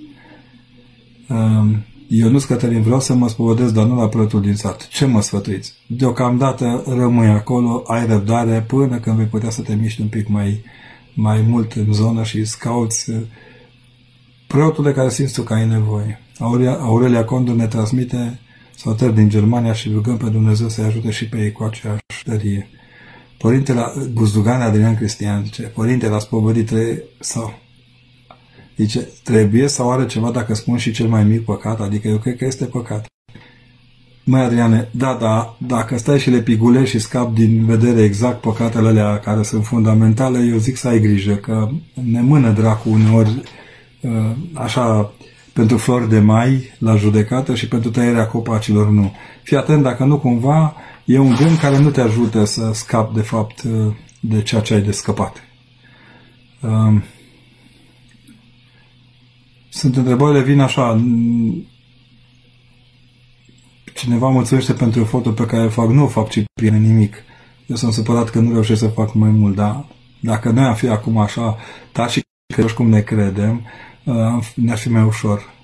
Um, 1.28 1.84
Ionuț 2.12 2.44
Cătălin, 2.44 2.82
vreau 2.82 3.00
să 3.00 3.14
mă 3.14 3.28
spovedesc, 3.28 3.74
dar 3.74 3.86
nu 3.86 3.94
la 3.94 4.08
preotul 4.08 4.40
din 4.40 4.54
sat. 4.54 4.88
Ce 4.88 5.04
mă 5.04 5.22
sfătuiți? 5.22 5.72
Deocamdată 5.86 6.84
rămâi 6.86 7.28
acolo, 7.28 7.82
ai 7.86 8.06
răbdare 8.06 8.64
până 8.66 8.98
când 8.98 9.16
vei 9.16 9.26
putea 9.26 9.50
să 9.50 9.62
te 9.62 9.74
miști 9.74 10.00
un 10.00 10.08
pic 10.08 10.28
mai, 10.28 10.62
mai 11.14 11.40
mult 11.40 11.72
în 11.72 11.92
zonă 11.92 12.22
și 12.22 12.44
scauți 12.44 13.10
uh, 13.10 13.16
preotul 14.46 14.92
care 14.92 15.08
simți 15.08 15.34
tu 15.34 15.42
că 15.42 15.54
ai 15.54 15.66
nevoie. 15.66 16.20
Aurelia, 16.38 16.72
Aurelia 16.72 17.24
Condu 17.24 17.54
ne 17.54 17.66
transmite 17.66 18.40
salutări 18.76 19.14
din 19.14 19.28
Germania 19.28 19.72
și 19.72 19.90
rugăm 19.92 20.16
pe 20.16 20.28
Dumnezeu 20.28 20.68
să-i 20.68 20.84
ajute 20.84 21.10
și 21.10 21.28
pe 21.28 21.38
ei 21.38 21.52
cu 21.52 21.62
aceeași 21.62 22.24
tărie. 22.24 22.68
Părintele 23.38 23.84
Buzdugan 24.12 24.60
Adrian 24.60 24.96
Cristian 24.96 25.44
zice, 25.44 25.62
Părintele 25.62 26.14
a 26.14 26.18
spovedit 26.18 26.72
sau 27.18 27.58
Zice, 28.76 29.08
trebuie 29.24 29.66
sau 29.66 29.90
are 29.90 30.06
ceva 30.06 30.30
dacă 30.30 30.54
spun 30.54 30.76
și 30.76 30.92
cel 30.92 31.06
mai 31.06 31.24
mic 31.24 31.44
păcat? 31.44 31.80
Adică 31.80 32.08
eu 32.08 32.18
cred 32.18 32.36
că 32.36 32.44
este 32.44 32.64
păcat. 32.64 33.06
Măi, 34.24 34.40
Adriane, 34.40 34.88
da, 34.90 35.16
da, 35.20 35.56
dacă 35.58 35.98
stai 35.98 36.18
și 36.18 36.30
le 36.30 36.40
pigulești 36.40 36.96
și 36.96 36.98
scap 37.02 37.34
din 37.34 37.64
vedere 37.64 38.02
exact 38.02 38.40
păcatele 38.40 38.88
alea 38.88 39.18
care 39.18 39.42
sunt 39.42 39.64
fundamentale, 39.64 40.38
eu 40.38 40.56
zic 40.56 40.76
să 40.76 40.88
ai 40.88 41.00
grijă, 41.00 41.34
că 41.34 41.68
ne 42.10 42.20
mână 42.20 42.50
dracu 42.50 42.90
uneori 42.90 43.42
uh, 44.00 44.10
așa 44.52 45.12
pentru 45.52 45.76
flori 45.76 46.08
de 46.08 46.18
mai 46.18 46.72
la 46.78 46.96
judecată 46.96 47.54
și 47.54 47.68
pentru 47.68 47.90
tăierea 47.90 48.26
copacilor 48.26 48.88
nu. 48.88 49.12
Fii 49.42 49.56
atent 49.56 49.82
dacă 49.82 50.04
nu 50.04 50.18
cumva 50.18 50.74
e 51.04 51.18
un 51.18 51.34
gând 51.34 51.58
care 51.58 51.78
nu 51.78 51.90
te 51.90 52.00
ajută 52.00 52.44
să 52.44 52.70
scapi 52.72 53.14
de 53.14 53.20
fapt 53.20 53.62
de 54.20 54.42
ceea 54.42 54.60
ce 54.60 54.74
ai 54.74 54.80
de 54.80 54.90
scăpat. 54.90 55.44
Um, 59.70 59.78
sunt 59.78 59.96
întrebările, 59.96 60.42
vin 60.42 60.60
așa, 60.60 61.04
cineva 63.94 64.28
mulțumește 64.28 64.72
pentru 64.72 65.00
o 65.00 65.04
foto 65.04 65.30
pe 65.30 65.46
care 65.46 65.64
o 65.64 65.68
fac, 65.68 65.88
nu 65.88 66.02
o 66.02 66.06
fac 66.06 66.28
Ciprian 66.28 66.82
nimic. 66.82 67.16
Eu 67.66 67.76
sunt 67.76 67.92
supărat 67.92 68.30
că 68.30 68.38
nu 68.38 68.52
reușesc 68.52 68.80
să 68.80 68.88
fac 68.88 69.14
mai 69.14 69.30
mult, 69.30 69.54
dar 69.54 69.86
dacă 70.20 70.50
noi 70.50 70.64
am 70.64 70.74
fi 70.74 70.88
acum 70.88 71.18
așa 71.18 71.56
tari 71.92 72.12
și 72.12 72.22
că 72.54 72.66
cum 72.74 72.88
ne 72.88 73.00
credem, 73.00 73.66
uh, 74.04 74.46
ne-ar 74.54 74.78
fi 74.78 74.90
mai 74.90 75.02
ușor. 75.02 75.54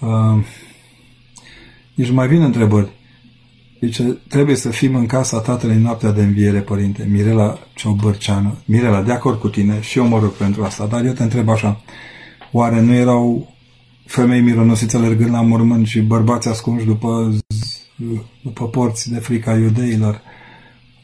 Uh, 0.00 0.44
nici 1.94 2.10
mai 2.10 2.28
vin 2.28 2.42
întrebări. 2.42 2.88
Deci 3.80 4.00
trebuie 4.28 4.56
să 4.56 4.70
fim 4.70 4.94
în 4.94 5.06
casa 5.06 5.40
tatălui 5.40 5.76
noaptea 5.76 6.10
de 6.10 6.22
înviere, 6.22 6.60
părinte. 6.60 7.08
Mirela 7.10 7.58
Ciobărceanu. 7.74 8.58
Mirela, 8.64 9.02
de 9.02 9.12
acord 9.12 9.40
cu 9.40 9.48
tine 9.48 9.80
și 9.80 9.98
eu 9.98 10.06
mă 10.06 10.18
rog 10.18 10.30
pentru 10.30 10.64
asta, 10.64 10.86
dar 10.86 11.04
eu 11.04 11.12
te 11.12 11.22
întreb 11.22 11.48
așa. 11.48 11.80
Oare 12.56 12.80
nu 12.80 12.94
erau 12.94 13.54
femei 14.04 14.40
mironosiți 14.40 14.96
alergând 14.96 15.30
la 15.30 15.42
mormânt 15.42 15.86
și 15.86 16.00
bărbați 16.00 16.48
ascunși 16.48 16.84
după, 16.84 17.38
după 18.42 18.68
porți 18.68 19.10
de 19.10 19.18
frica 19.18 19.56
iudeilor? 19.56 20.20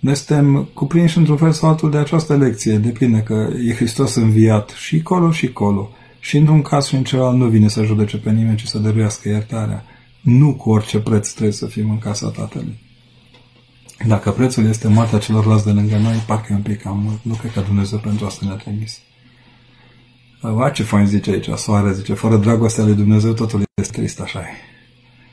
Noi 0.00 0.16
suntem 0.16 0.68
cuprinși 0.74 1.18
într-un 1.18 1.36
fel 1.36 1.52
sau 1.52 1.68
altul 1.68 1.90
de 1.90 1.96
această 1.96 2.36
lecție, 2.36 2.76
de 2.76 2.88
plină 2.88 3.18
că 3.18 3.48
e 3.68 3.74
Hristos 3.74 4.14
înviat 4.14 4.70
și 4.70 5.02
colo 5.02 5.30
și 5.30 5.52
colo. 5.52 5.90
Și 6.20 6.36
într-un 6.36 6.62
caz 6.62 6.86
și 6.86 6.94
în 6.94 7.04
celălalt 7.04 7.36
nu 7.36 7.46
vine 7.46 7.68
să 7.68 7.84
judece 7.84 8.16
pe 8.16 8.30
nimeni, 8.30 8.56
ci 8.56 8.66
să 8.66 8.78
dăruiască 8.78 9.28
iertarea. 9.28 9.84
Nu 10.20 10.54
cu 10.54 10.70
orice 10.70 10.98
preț 10.98 11.30
trebuie 11.30 11.52
să 11.52 11.66
fim 11.66 11.90
în 11.90 11.98
casa 11.98 12.28
Tatălui. 12.28 12.78
Dacă 14.06 14.30
prețul 14.30 14.66
este 14.66 14.88
moartea 14.88 15.18
celorlalți 15.18 15.64
de 15.64 15.70
lângă 15.70 15.96
noi, 15.96 16.24
parcă 16.26 16.52
e 16.52 16.54
un 16.54 16.62
pic 16.62 16.82
cam 16.82 16.98
mult. 16.98 17.18
Nu 17.22 17.34
cred 17.34 17.52
că 17.52 17.60
Dumnezeu 17.60 17.98
pentru 17.98 18.26
asta 18.26 18.46
ne-a 18.46 18.56
trimis. 18.56 19.00
Va, 20.40 20.70
ce 20.70 20.82
fain 20.82 21.06
zice 21.06 21.30
aici, 21.30 21.48
soare, 21.56 21.92
zice, 21.92 22.14
fără 22.14 22.36
dragostea 22.36 22.84
lui 22.84 22.94
Dumnezeu 22.94 23.32
totul 23.32 23.62
este 23.74 23.98
trist, 23.98 24.20
așa 24.20 24.38
e. 24.38 24.52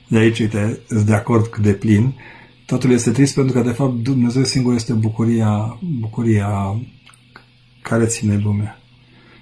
De 0.08 0.18
aici, 0.18 0.39
uite, 0.39 0.80
sunt 0.88 1.05
de 1.05 1.14
acord 1.14 1.47
cu 1.47 1.62
de 1.62 1.74
plin, 1.74 2.14
totul 2.66 2.91
este 2.91 3.12
trist 3.12 3.36
pentru 3.36 3.53
că, 3.53 3.62
de 3.62 3.72
fapt, 3.72 3.93
Dumnezeu 3.93 4.43
singur 4.43 4.74
este 4.74 4.93
bucuria, 4.93 5.80
bucuria 5.99 6.80
care 7.82 8.05
ține 8.05 8.38
lumea. 8.43 8.80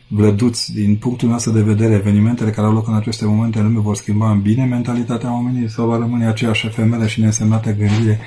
Vlăduți, 0.07 0.73
din 0.73 0.95
punctul 0.95 1.29
nostru 1.29 1.51
de 1.51 1.61
vedere, 1.61 1.93
evenimentele 1.93 2.49
care 2.49 2.67
au 2.67 2.73
loc 2.73 2.87
în 2.87 2.93
aceste 2.93 3.25
momente 3.25 3.59
în 3.59 3.65
lume 3.65 3.79
vor 3.79 3.95
schimba 3.95 4.31
în 4.31 4.41
bine 4.41 4.65
mentalitatea 4.65 5.33
oamenii 5.33 5.69
sau 5.69 5.87
va 5.87 5.97
rămâne 5.97 6.27
aceeași 6.27 6.67
efemeră 6.67 7.07
și 7.07 7.19
neînsemnată 7.19 7.71
gândire. 7.71 8.19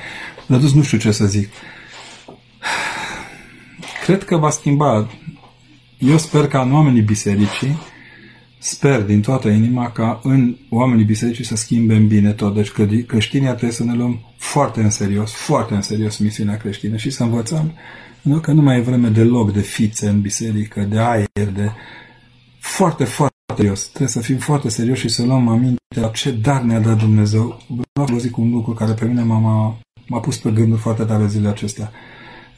Vlăduți, 0.47 0.77
nu 0.77 0.83
știu 0.83 0.99
ce 0.99 1.11
să 1.11 1.27
zic. 1.27 1.49
Cred 4.05 4.25
că 4.25 4.37
va 4.37 4.51
schimba 4.51 5.09
eu 5.99 6.19
sper 6.19 6.47
ca 6.47 6.61
în 6.61 6.73
oamenii 6.73 7.03
bisericii, 7.03 7.79
sper 8.59 9.03
din 9.03 9.21
toată 9.21 9.49
inima 9.49 9.91
ca 9.91 10.21
în 10.23 10.57
oamenii 10.71 11.05
bisericii 11.05 11.45
să 11.45 11.57
schimbe 11.57 11.95
în 11.95 12.07
bine 12.07 12.33
tot. 12.33 12.55
Deci 12.55 12.71
că 12.71 12.87
creștinii 13.07 13.49
trebuie 13.49 13.71
să 13.71 13.85
ne 13.85 13.95
luăm 13.95 14.21
foarte 14.37 14.81
în 14.81 14.91
serios, 14.91 15.33
foarte 15.33 15.75
în 15.75 15.83
serios 15.83 16.19
misiunea 16.19 16.57
creștină 16.57 16.97
și 16.97 17.11
să 17.11 17.23
învățăm 17.23 17.73
nu, 18.23 18.39
că 18.41 18.53
nu 18.53 18.63
mai 18.63 18.79
e 18.79 18.81
vreme 18.81 19.09
deloc 19.09 19.53
de 19.53 19.61
fițe 19.61 20.09
în 20.09 20.21
biserică, 20.21 20.81
de 20.81 20.99
aer, 20.99 21.49
de 21.55 21.71
foarte, 22.61 23.05
foarte 23.05 23.37
serios. 23.57 23.87
Trebuie 23.87 24.09
să 24.09 24.21
fim 24.21 24.37
foarte 24.37 24.69
serioși 24.69 25.01
și 25.01 25.09
să 25.09 25.25
luăm 25.25 25.49
aminte 25.49 26.01
la 26.01 26.09
ce 26.09 26.31
dar 26.31 26.63
ne-a 26.63 26.81
dat 26.81 26.99
Dumnezeu. 26.99 27.61
Vreau 27.69 28.07
să 28.07 28.13
vă 28.13 28.19
zic 28.19 28.37
un 28.37 28.51
lucru 28.51 28.73
care 28.73 28.93
pe 28.93 29.05
mine 29.05 29.23
m-a, 29.23 29.79
m-a 30.07 30.21
pus 30.21 30.37
pe 30.37 30.51
gânduri 30.51 30.81
foarte 30.81 31.05
tare 31.05 31.27
zilele 31.27 31.49
acestea. 31.49 31.91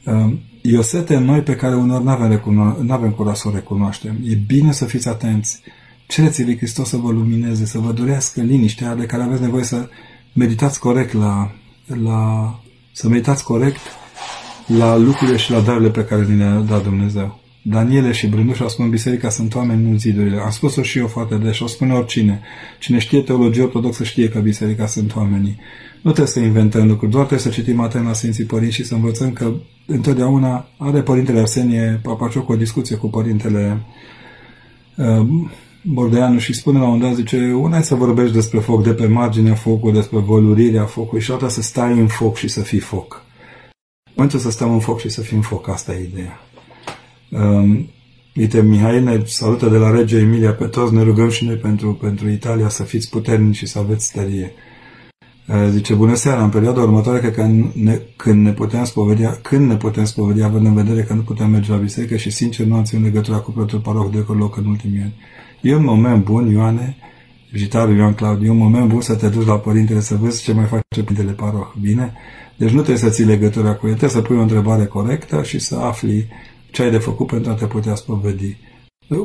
Ehm, 0.03 0.39
e 0.61 0.77
o 0.77 0.81
sete 0.81 1.15
în 1.15 1.23
noi 1.23 1.41
pe 1.41 1.55
care 1.55 1.75
unor 1.75 2.01
nu 2.01 2.09
avem, 2.09 2.29
recuno- 2.29 2.89
avem 2.89 3.11
curaj 3.11 3.37
să 3.37 3.47
o 3.47 3.51
recunoaștem. 3.51 4.17
E 4.23 4.35
bine 4.47 4.71
să 4.71 4.85
fiți 4.85 5.07
atenți. 5.07 5.61
Cereți 6.07 6.43
lui 6.43 6.57
Hristos 6.57 6.89
să 6.89 6.97
vă 6.97 7.11
lumineze, 7.11 7.65
să 7.65 7.79
vă 7.79 7.91
dorească 7.91 8.41
liniștea 8.41 8.95
de 8.95 9.05
care 9.05 9.23
aveți 9.23 9.41
nevoie 9.41 9.63
să 9.63 9.89
meditați 10.33 10.79
corect 10.79 11.13
la, 11.13 11.51
la 12.03 12.59
să 12.91 13.07
meditați 13.07 13.43
corect 13.43 13.79
la 14.67 14.97
lucrurile 14.97 15.37
și 15.37 15.51
la 15.51 15.59
darurile 15.59 15.89
pe 15.89 16.05
care 16.05 16.25
ni 16.25 16.37
le-a 16.37 16.59
dat 16.59 16.83
Dumnezeu. 16.83 17.39
Daniele 17.61 18.11
și 18.11 18.27
Brândușa 18.27 18.67
spun 18.67 18.89
biserica 18.89 19.29
sunt 19.29 19.55
oameni, 19.55 19.89
nu 19.89 19.97
zidurile. 19.97 20.37
Am 20.37 20.49
spus-o 20.49 20.81
și 20.81 20.97
eu 20.97 21.07
foarte 21.07 21.35
des 21.35 21.55
și 21.55 21.63
o 21.63 21.67
spune 21.67 21.93
oricine. 21.93 22.41
Cine 22.79 22.99
știe 22.99 23.21
teologie 23.21 23.61
ortodoxă 23.63 24.03
știe 24.03 24.29
că 24.29 24.39
biserica 24.39 24.85
sunt 24.85 25.15
oamenii. 25.15 25.57
Nu 26.01 26.11
trebuie 26.11 26.33
să 26.33 26.39
inventăm 26.39 26.87
lucruri, 26.87 27.11
doar 27.11 27.25
trebuie 27.25 27.53
să 27.53 27.59
citim 27.59 27.79
atent 27.79 28.05
la 28.05 28.13
Sfinții 28.13 28.45
Părinți 28.45 28.75
și 28.75 28.85
să 28.85 28.93
învățăm 28.93 29.33
că 29.33 29.53
întotdeauna 29.87 30.67
are 30.77 31.01
Părintele 31.01 31.39
Arsenie 31.39 31.99
Papacioc 32.03 32.49
o 32.49 32.55
discuție 32.55 32.95
cu 32.95 33.09
Părintele 33.09 33.81
uh, 34.97 35.27
Bordeanu 35.83 36.37
și 36.37 36.53
spune 36.53 36.79
la 36.79 36.87
un 36.87 36.99
dat, 36.99 37.13
zice, 37.13 37.53
una 37.53 37.77
e 37.77 37.81
să 37.81 37.95
vorbești 37.95 38.33
despre 38.33 38.59
foc 38.59 38.83
de 38.83 38.93
pe 38.93 39.07
marginea 39.07 39.55
focului, 39.55 39.93
despre 39.93 40.17
volurirea 40.17 40.85
focului 40.85 41.23
și 41.23 41.31
alta 41.31 41.49
să 41.49 41.61
stai 41.61 41.99
în 41.99 42.07
foc 42.07 42.37
și 42.37 42.47
să 42.47 42.61
fii 42.61 42.79
foc. 42.79 43.25
Momentul 44.15 44.39
să 44.39 44.51
stăm 44.51 44.73
în 44.73 44.79
foc 44.79 44.99
și 44.99 45.09
să 45.09 45.21
fim 45.21 45.41
foc, 45.41 45.69
asta 45.69 45.93
e 45.93 46.09
ideea. 46.11 46.39
Um, 47.29 47.89
uite, 48.35 48.61
Mihail 48.61 49.03
ne 49.03 49.21
salută 49.25 49.69
de 49.69 49.77
la 49.77 49.91
Regia 49.91 50.17
Emilia 50.17 50.53
pe 50.53 50.65
toți, 50.65 50.93
ne 50.93 51.03
rugăm 51.03 51.29
și 51.29 51.45
noi 51.45 51.55
pentru, 51.55 51.93
pentru 51.93 52.29
Italia 52.29 52.69
să 52.69 52.83
fiți 52.83 53.09
puternici 53.09 53.55
și 53.55 53.65
să 53.65 53.79
aveți 53.79 54.05
stărie. 54.05 54.53
Uh, 55.47 55.67
zice, 55.69 55.93
bună 55.93 56.15
seara, 56.15 56.43
în 56.43 56.49
perioada 56.49 56.81
următoare, 56.81 57.19
cred 57.19 57.33
că 57.33 57.49
ne, 57.73 58.01
când 58.15 58.45
ne 58.45 58.51
putem 58.51 58.83
spovedi, 58.83 59.23
când 59.41 59.67
ne 59.67 59.75
putem 59.75 60.03
spovedi, 60.05 60.41
având 60.41 60.65
în 60.65 60.73
vedere 60.73 61.01
că 61.01 61.13
nu 61.13 61.21
putem 61.21 61.49
merge 61.49 61.71
la 61.71 61.77
biserică 61.77 62.15
și 62.15 62.29
sincer 62.29 62.65
nu 62.65 62.75
am 62.75 62.83
ținut 62.83 63.03
legătura 63.03 63.37
cu 63.37 63.51
preotul 63.51 63.79
paroh 63.79 64.11
de 64.11 64.25
loc 64.27 64.57
în 64.57 64.65
ultimii 64.65 65.01
ani. 65.01 65.13
E 65.61 65.75
un 65.75 65.83
moment 65.83 66.23
bun, 66.23 66.51
Ioane, 66.51 66.97
vizitarul 67.51 67.95
Ioan 67.95 68.13
Claudiu, 68.13 68.47
e 68.47 68.49
un 68.49 68.57
moment 68.57 68.87
bun 68.87 69.01
să 69.01 69.15
te 69.15 69.29
duci 69.29 69.45
la 69.45 69.57
părintele 69.57 69.99
să 69.99 70.15
vezi 70.15 70.43
ce 70.43 70.53
mai 70.53 70.65
face 70.65 71.03
părintele 71.03 71.31
paroh, 71.31 71.73
bine? 71.81 72.13
Deci 72.57 72.69
nu 72.69 72.81
trebuie 72.81 72.97
să 72.97 73.09
ții 73.09 73.25
legătura 73.25 73.73
cu 73.73 73.87
el, 73.87 73.95
trebuie 73.95 74.21
să 74.21 74.27
pui 74.27 74.37
o 74.37 74.41
întrebare 74.41 74.85
corectă 74.85 75.43
și 75.43 75.59
să 75.59 75.75
afli 75.75 76.27
ce 76.71 76.83
ai 76.83 76.91
de 76.91 76.97
făcut 76.97 77.27
pentru 77.27 77.51
a 77.51 77.53
te 77.53 77.65
putea 77.65 77.95
spovedi. 77.95 78.57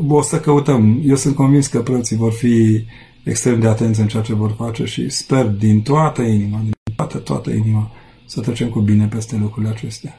O 0.09 0.23
să 0.23 0.41
căutăm. 0.41 1.03
Eu 1.05 1.17
sunt 1.17 1.35
convins 1.35 1.67
că 1.67 1.81
preoții 1.81 2.17
vor 2.17 2.33
fi 2.33 2.85
extrem 3.31 3.61
de 3.61 3.66
atenți 3.66 4.01
în 4.01 4.07
ceea 4.07 4.22
ce 4.22 4.35
vor 4.35 4.55
face 4.59 4.85
și 4.85 5.09
sper 5.09 5.47
din 5.47 5.83
toată 5.83 6.22
inima, 6.22 6.59
din 6.62 6.72
toată, 6.97 7.18
toată 7.18 7.51
inima, 7.51 7.91
să 8.24 8.41
trecem 8.41 8.68
cu 8.68 8.81
bine 8.81 9.07
peste 9.07 9.37
lucrurile 9.37 9.72
acestea. 9.72 10.18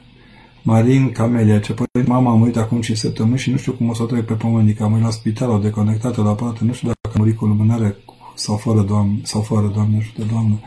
Marin 0.62 1.10
Camelia, 1.12 1.58
ce 1.58 1.72
părinte, 1.72 2.12
mama 2.12 2.30
a 2.30 2.34
murit 2.34 2.56
acum 2.56 2.80
5 2.80 2.98
săptămâni 2.98 3.38
și 3.38 3.50
nu 3.50 3.56
știu 3.56 3.72
cum 3.72 3.88
o 3.88 3.94
să 3.94 4.02
o 4.02 4.06
trec 4.06 4.24
pe 4.24 4.32
pământ, 4.32 4.76
că 4.76 4.82
am 4.82 4.90
murit 4.90 5.04
la 5.04 5.10
spital, 5.10 5.50
o 5.50 5.58
deconectată 5.58 6.22
la 6.22 6.30
aparat, 6.30 6.60
nu 6.60 6.72
știu 6.72 6.86
dacă 6.86 7.16
a 7.16 7.18
murit 7.18 7.36
cu 7.36 7.46
lumânare 7.46 7.96
sau 8.34 8.56
fără, 8.56 8.80
doamne, 8.80 9.18
sau 9.22 9.40
fără, 9.40 9.70
Doamne, 9.74 9.96
ajută, 9.96 10.22
Doamne. 10.32 10.60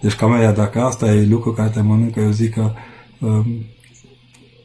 Deci, 0.00 0.14
Camelia, 0.14 0.52
dacă 0.52 0.80
asta 0.80 1.06
e 1.06 1.24
lucru 1.24 1.52
care 1.52 1.68
te 1.68 1.80
mănâncă, 1.80 2.20
eu 2.20 2.30
zic 2.30 2.54
că 2.54 2.72
um, 3.20 3.46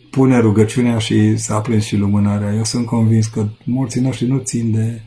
pune 0.10 0.40
rugăciunea 0.40 0.98
și 0.98 1.38
să 1.38 1.54
aprinzi 1.54 1.88
și 1.88 1.96
lumânarea. 1.96 2.54
Eu 2.54 2.64
sunt 2.64 2.86
convins 2.86 3.28
că 3.28 3.48
morții 3.64 4.02
noștri 4.02 4.28
nu 4.28 4.38
țin 4.38 4.72
de, 4.72 5.02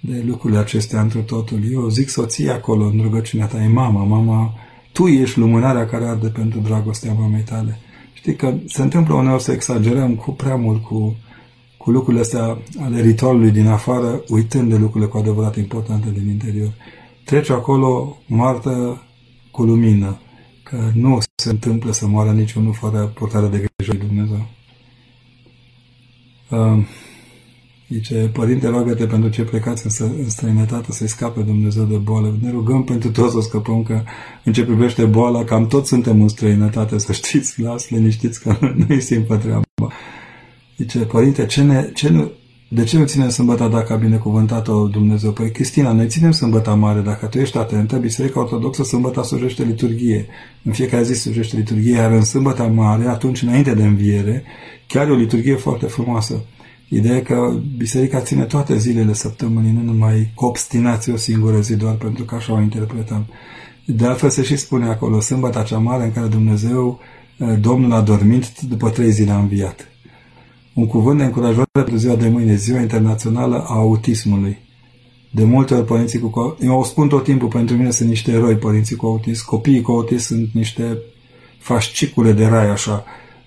de 0.00 0.22
lucrurile 0.26 0.58
acestea 0.58 1.00
într 1.00 1.18
totul. 1.18 1.60
Eu 1.72 1.88
zic 1.88 2.08
soția 2.08 2.54
acolo 2.54 2.84
în 2.84 3.00
rugăciunea 3.02 3.46
ta, 3.46 3.62
e 3.62 3.68
mama, 3.68 4.04
mama, 4.04 4.54
tu 4.92 5.06
ești 5.06 5.38
lumânarea 5.38 5.86
care 5.86 6.04
arde 6.04 6.28
pentru 6.28 6.60
dragostea 6.60 7.12
mamei 7.12 7.42
tale. 7.42 7.78
Știi 8.12 8.36
că 8.36 8.54
se 8.66 8.82
întâmplă 8.82 9.14
uneori 9.14 9.42
să 9.42 9.52
exagerăm 9.52 10.14
cu 10.14 10.30
prea 10.30 10.56
mult 10.56 10.82
cu, 10.82 11.16
cu 11.76 11.90
lucrurile 11.90 12.22
astea 12.22 12.58
ale 12.80 13.00
ritualului 13.00 13.50
din 13.50 13.66
afară, 13.66 14.22
uitând 14.28 14.70
de 14.70 14.76
lucrurile 14.76 15.10
cu 15.10 15.18
adevărat 15.18 15.56
importante 15.56 16.10
din 16.10 16.28
interior. 16.28 16.72
Trece 17.24 17.52
acolo 17.52 18.16
moartă 18.26 19.02
cu 19.50 19.62
lumină, 19.62 20.20
că 20.62 20.90
nu 20.94 21.18
se 21.34 21.50
întâmplă 21.50 21.92
să 21.92 22.06
moară 22.06 22.30
niciunul 22.30 22.72
fără 22.72 23.12
purtarea 23.14 23.48
de 23.48 23.56
grijă 23.76 23.92
lui 23.98 24.06
Dumnezeu. 24.06 24.46
Uh, 26.50 26.86
zice, 27.88 28.30
Părinte, 28.32 28.68
roagă-te 28.68 29.06
pentru 29.06 29.28
ce 29.28 29.42
plecați 29.42 30.00
în, 30.00 30.10
în 30.18 30.28
străinătate 30.28 30.92
să-i 30.92 31.08
scape 31.08 31.40
Dumnezeu 31.40 31.84
de 31.84 31.96
boală. 31.96 32.38
Ne 32.42 32.50
rugăm 32.50 32.84
pentru 32.84 33.10
toți 33.10 33.32
să 33.32 33.40
scăpăm, 33.40 33.82
că 33.82 34.02
în 34.44 34.52
ce 34.52 34.64
privește 34.64 35.04
boala, 35.04 35.44
cam 35.44 35.66
toți 35.66 35.88
suntem 35.88 36.22
în 36.22 36.28
străinătate, 36.28 36.98
să 36.98 37.12
știți, 37.12 37.60
las 37.62 37.90
liniștiți 37.90 38.42
că 38.42 38.56
nu-i 38.86 39.00
simpă 39.00 39.36
treaba. 39.36 39.62
Zice, 40.76 40.98
Părinte, 40.98 41.46
ce, 41.46 41.62
ne, 41.62 41.90
ce 41.94 42.08
nu, 42.08 42.30
de 42.68 42.84
ce 42.84 42.98
nu 42.98 43.04
ținem 43.04 43.28
sâmbăta 43.28 43.68
dacă 43.68 43.92
a 43.92 43.96
binecuvântat-o 43.96 44.86
Dumnezeu? 44.86 45.32
Păi, 45.32 45.50
Cristina, 45.50 45.92
noi 45.92 46.06
ținem 46.06 46.30
sâmbăta 46.30 46.74
mare. 46.74 47.00
Dacă 47.00 47.26
tu 47.26 47.38
ești 47.38 47.58
atentă, 47.58 47.96
Biserica 47.96 48.40
Ortodoxă 48.40 48.82
sâmbăta 48.82 49.22
slujește 49.22 49.62
liturghie. 49.62 50.26
În 50.64 50.72
fiecare 50.72 51.02
zi 51.02 51.14
slujește 51.14 51.56
liturghie, 51.56 51.94
iar 51.94 52.12
în 52.12 52.24
sâmbăta 52.24 52.66
mare, 52.66 53.08
atunci 53.08 53.42
înainte 53.42 53.74
de 53.74 53.82
înviere, 53.82 54.42
chiar 54.86 55.08
e 55.08 55.10
o 55.10 55.14
liturghie 55.14 55.54
foarte 55.54 55.86
frumoasă. 55.86 56.44
Ideea 56.88 57.22
că 57.22 57.60
biserica 57.76 58.20
ține 58.20 58.44
toate 58.44 58.76
zilele 58.78 59.12
săptămânii, 59.12 59.72
nu 59.72 59.82
numai 59.82 60.32
cu 60.34 60.44
obstinație 60.44 61.12
o 61.12 61.16
singură 61.16 61.60
zi, 61.60 61.76
doar 61.76 61.94
pentru 61.94 62.24
că 62.24 62.34
așa 62.34 62.52
o 62.52 62.60
interpretăm. 62.60 63.26
De 63.84 64.06
altfel 64.06 64.30
se 64.30 64.42
și 64.42 64.56
spune 64.56 64.88
acolo, 64.88 65.20
sâmbătă 65.20 65.64
cea 65.66 65.78
mare 65.78 66.04
în 66.04 66.12
care 66.12 66.26
Dumnezeu, 66.26 67.00
eh, 67.36 67.54
Domnul 67.60 67.92
a 67.92 68.00
dormit, 68.00 68.60
după 68.60 68.90
trei 68.90 69.10
zile 69.10 69.30
a 69.30 69.38
înviat. 69.38 69.88
Un 70.74 70.86
cuvânt 70.86 71.18
de 71.18 71.24
încurajare 71.24 71.68
pentru 71.72 71.96
ziua 71.96 72.16
de 72.16 72.28
mâine, 72.28 72.54
ziua 72.54 72.80
internațională 72.80 73.56
a 73.56 73.74
autismului. 73.74 74.58
De 75.30 75.44
multe 75.44 75.74
ori 75.74 75.84
părinții 75.84 76.18
cu... 76.18 76.56
Eu 76.60 76.78
o 76.78 76.84
spun 76.84 77.08
tot 77.08 77.24
timpul, 77.24 77.48
pentru 77.48 77.76
mine 77.76 77.90
sunt 77.90 78.08
niște 78.08 78.30
eroi 78.30 78.56
părinții 78.56 78.96
cu 78.96 79.06
autism. 79.06 79.46
Copiii 79.46 79.80
cu 79.80 79.90
autism 79.90 80.26
sunt 80.26 80.48
niște 80.52 80.98
fascicule 81.58 82.32
de 82.32 82.46
rai, 82.46 82.70
așa. 82.70 83.04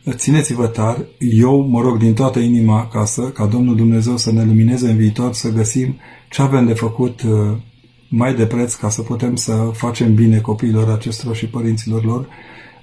Țineți-vă 0.09 0.67
tar, 0.67 1.05
eu 1.17 1.59
mă 1.59 1.81
rog 1.81 1.97
din 1.97 2.13
toată 2.13 2.39
inima 2.39 2.79
acasă, 2.79 3.21
ca 3.21 3.45
Domnul 3.45 3.75
Dumnezeu 3.75 4.17
să 4.17 4.31
ne 4.31 4.43
lumineze 4.43 4.89
în 4.89 4.97
viitor, 4.97 5.33
să 5.33 5.49
găsim 5.49 5.95
ce 6.29 6.41
avem 6.41 6.65
de 6.65 6.73
făcut 6.73 7.21
uh, 7.21 7.57
mai 8.07 8.35
de 8.35 8.45
preț 8.45 8.73
ca 8.73 8.89
să 8.89 9.01
putem 9.01 9.35
să 9.35 9.69
facem 9.73 10.13
bine 10.13 10.39
copiilor 10.39 10.89
acestor 10.89 11.35
și 11.35 11.45
părinților 11.45 12.05
lor. 12.05 12.27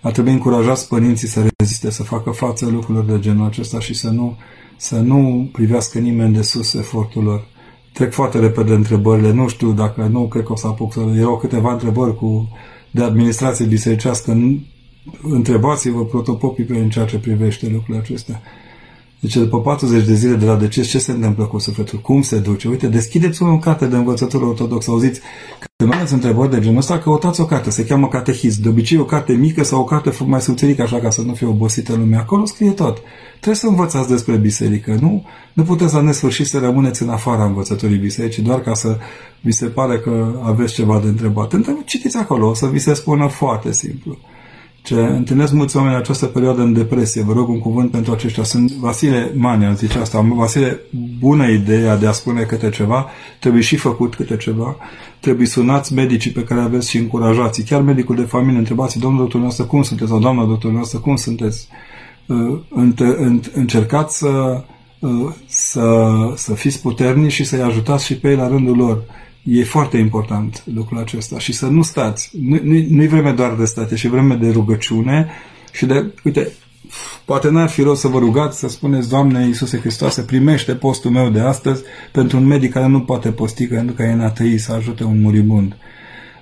Ar 0.01 0.13
trebui 0.13 0.33
încurajați 0.33 0.89
părinții 0.89 1.29
să 1.29 1.47
reziste, 1.57 1.91
să 1.91 2.03
facă 2.03 2.31
față 2.31 2.67
lucrurilor 2.67 3.05
de 3.05 3.19
genul 3.19 3.47
acesta 3.47 3.81
și 3.81 3.95
să 3.95 4.09
nu, 4.09 4.37
să 4.77 4.99
nu 4.99 5.49
privească 5.53 5.99
nimeni 5.99 6.35
de 6.35 6.43
sus 6.43 6.75
efortul 6.75 7.23
lor. 7.23 7.47
Trec 7.93 8.13
foarte 8.13 8.39
repede 8.39 8.73
întrebările, 8.73 9.33
nu 9.33 9.49
știu 9.49 9.73
dacă 9.73 10.09
nu 10.11 10.29
cred 10.29 10.45
că 10.45 10.53
o 10.53 10.57
să 10.57 10.67
apuc 10.67 10.93
să... 10.93 11.01
Erau 11.17 11.37
câteva 11.37 11.73
întrebări 11.73 12.17
cu, 12.17 12.49
de 12.91 13.03
administrație 13.03 13.67
bisericească, 13.67 14.33
întrebați-vă 15.23 16.05
protopopii 16.05 16.65
pe 16.65 16.77
în 16.77 16.91
ceea 16.91 17.05
ce 17.05 17.19
privește 17.19 17.69
lucrurile 17.69 17.99
acestea. 17.99 18.43
Deci 19.21 19.37
după 19.37 19.61
40 19.61 20.05
de 20.05 20.15
zile 20.15 20.35
de 20.35 20.45
la 20.45 20.57
deces, 20.57 20.89
ce 20.89 20.99
se 20.99 21.13
întâmplă 21.13 21.45
cu 21.45 21.59
sufletul? 21.59 21.99
Cum 21.99 22.23
se 22.23 22.39
duce? 22.39 22.69
Uite, 22.69 22.87
deschideți 22.87 23.43
o 23.43 23.59
carte 23.59 23.87
de 23.87 23.97
învățătură 23.97 24.45
ortodoxă. 24.45 24.91
Auziți, 24.91 25.21
când 25.77 25.91
mai 25.91 25.99
aveți 25.99 26.13
întrebări 26.13 26.51
de 26.51 26.61
genul 26.61 26.79
ăsta, 26.79 26.99
căutați 26.99 27.41
o 27.41 27.45
carte. 27.45 27.71
Se 27.71 27.85
cheamă 27.85 28.09
catehism. 28.09 28.63
De 28.63 28.69
obicei 28.69 28.99
o 28.99 29.05
carte 29.05 29.33
mică 29.33 29.65
sau 29.65 29.81
o 29.81 29.85
carte 29.85 30.13
mai 30.27 30.41
subțirică, 30.41 30.83
așa 30.83 30.99
ca 30.99 31.11
să 31.11 31.23
nu 31.23 31.35
fie 31.35 31.47
obosită 31.47 31.95
lumea. 31.95 32.19
Acolo 32.19 32.45
scrie 32.45 32.71
tot. 32.71 33.03
Trebuie 33.31 33.55
să 33.55 33.67
învățați 33.67 34.09
despre 34.09 34.37
biserică. 34.37 34.97
Nu, 35.01 35.25
nu 35.53 35.63
puteți 35.63 35.95
la 35.95 36.01
nesfârșit 36.01 36.47
să 36.47 36.59
rămâneți 36.59 37.03
în 37.03 37.09
afara 37.09 37.45
învățătorii 37.45 37.99
bisericii, 37.99 38.43
doar 38.43 38.61
ca 38.61 38.75
să 38.75 38.99
vi 39.41 39.53
se 39.53 39.67
pare 39.67 39.99
că 39.99 40.41
aveți 40.43 40.75
ceva 40.75 41.01
de 41.01 41.09
întrebat. 41.09 41.55
Citiți 41.85 42.17
acolo, 42.17 42.49
o 42.49 42.55
să 42.55 42.67
vi 42.67 42.79
se 42.79 42.95
spună 42.95 43.27
foarte 43.27 43.73
simplu 43.73 44.19
ce 44.89 45.01
întâlnesc 45.01 45.53
mulți 45.53 45.77
oameni 45.77 45.95
în 45.95 46.01
această 46.01 46.27
perioadă 46.27 46.63
în 46.63 46.73
depresie. 46.73 47.23
Vă 47.23 47.33
rog 47.33 47.49
un 47.49 47.59
cuvânt 47.59 47.91
pentru 47.91 48.13
aceștia. 48.13 48.43
Sunt 48.43 48.73
Vasile 48.73 49.33
Mania, 49.37 49.73
zice 49.73 49.99
asta. 49.99 50.21
Vasile, 50.21 50.81
bună 51.19 51.49
ideea 51.49 51.97
de 51.97 52.07
a 52.07 52.13
spune 52.13 52.43
câte 52.43 52.71
ceva, 52.71 53.07
trebuie 53.39 53.63
și 53.63 53.77
făcut 53.77 54.15
câte 54.15 54.37
ceva, 54.37 54.77
trebuie 55.21 55.47
sunați 55.47 55.95
medicii 55.95 56.31
pe 56.31 56.43
care 56.43 56.61
aveți 56.61 56.91
și 56.91 56.99
încurajați. 56.99 57.63
Chiar 57.63 57.81
medicul 57.81 58.17
de 58.17 58.23
familie, 58.23 58.59
întrebați, 58.59 58.99
domnul 58.99 59.21
doctor 59.21 59.41
noastră, 59.41 59.65
cum 59.65 59.83
sunteți? 59.83 60.11
Sau 60.11 60.19
doamna 60.19 60.45
doctor 60.45 60.71
noastră, 60.71 60.99
cum 60.99 61.17
sunteți? 61.17 61.69
Uh, 62.27 62.59
încercați 63.53 64.19
să, 64.19 64.65
uh, 64.99 65.33
să, 65.47 66.07
să 66.35 66.55
fiți 66.55 66.81
puternici 66.81 67.33
și 67.33 67.45
să-i 67.45 67.61
ajutați 67.61 68.05
și 68.05 68.17
pe 68.19 68.29
ei 68.29 68.37
la 68.37 68.49
rândul 68.49 68.77
lor 68.77 69.03
E 69.51 69.65
foarte 69.65 69.97
important 69.97 70.63
lucrul 70.75 70.99
acesta 70.99 71.39
și 71.39 71.53
să 71.53 71.67
nu 71.67 71.83
stați. 71.83 72.31
Nu, 72.41 72.59
nu, 72.63 72.85
nu 72.89 73.03
e 73.03 73.07
vreme 73.07 73.33
doar 73.33 73.55
de 73.55 73.65
stat, 73.65 73.91
e 73.91 73.97
și 73.97 74.09
vreme 74.09 74.35
de 74.35 74.51
rugăciune 74.51 75.29
și 75.73 75.87
de, 75.87 76.13
uite, 76.25 76.53
poate 77.25 77.51
n-ar 77.51 77.69
fi 77.69 77.83
rost 77.83 78.01
să 78.01 78.09
vă 78.09 78.19
rugați, 78.19 78.59
să 78.59 78.69
spuneți, 78.69 79.09
Doamne 79.09 79.47
Iisuse 79.47 79.79
Hristoase, 79.79 80.23
primește 80.23 80.75
postul 80.75 81.11
meu 81.11 81.31
de 81.31 81.41
astăzi 81.41 81.83
pentru 82.13 82.37
un 82.37 82.47
medic 82.47 82.73
care 82.73 82.87
nu 82.87 83.01
poate 83.01 83.33
posti, 83.33 83.67
pentru 83.67 83.95
că 83.95 84.03
e 84.03 84.13
în 84.13 84.21
atei 84.21 84.59
să 84.59 84.73
ajute 84.73 85.05
un 85.05 85.21
muribund. 85.21 85.77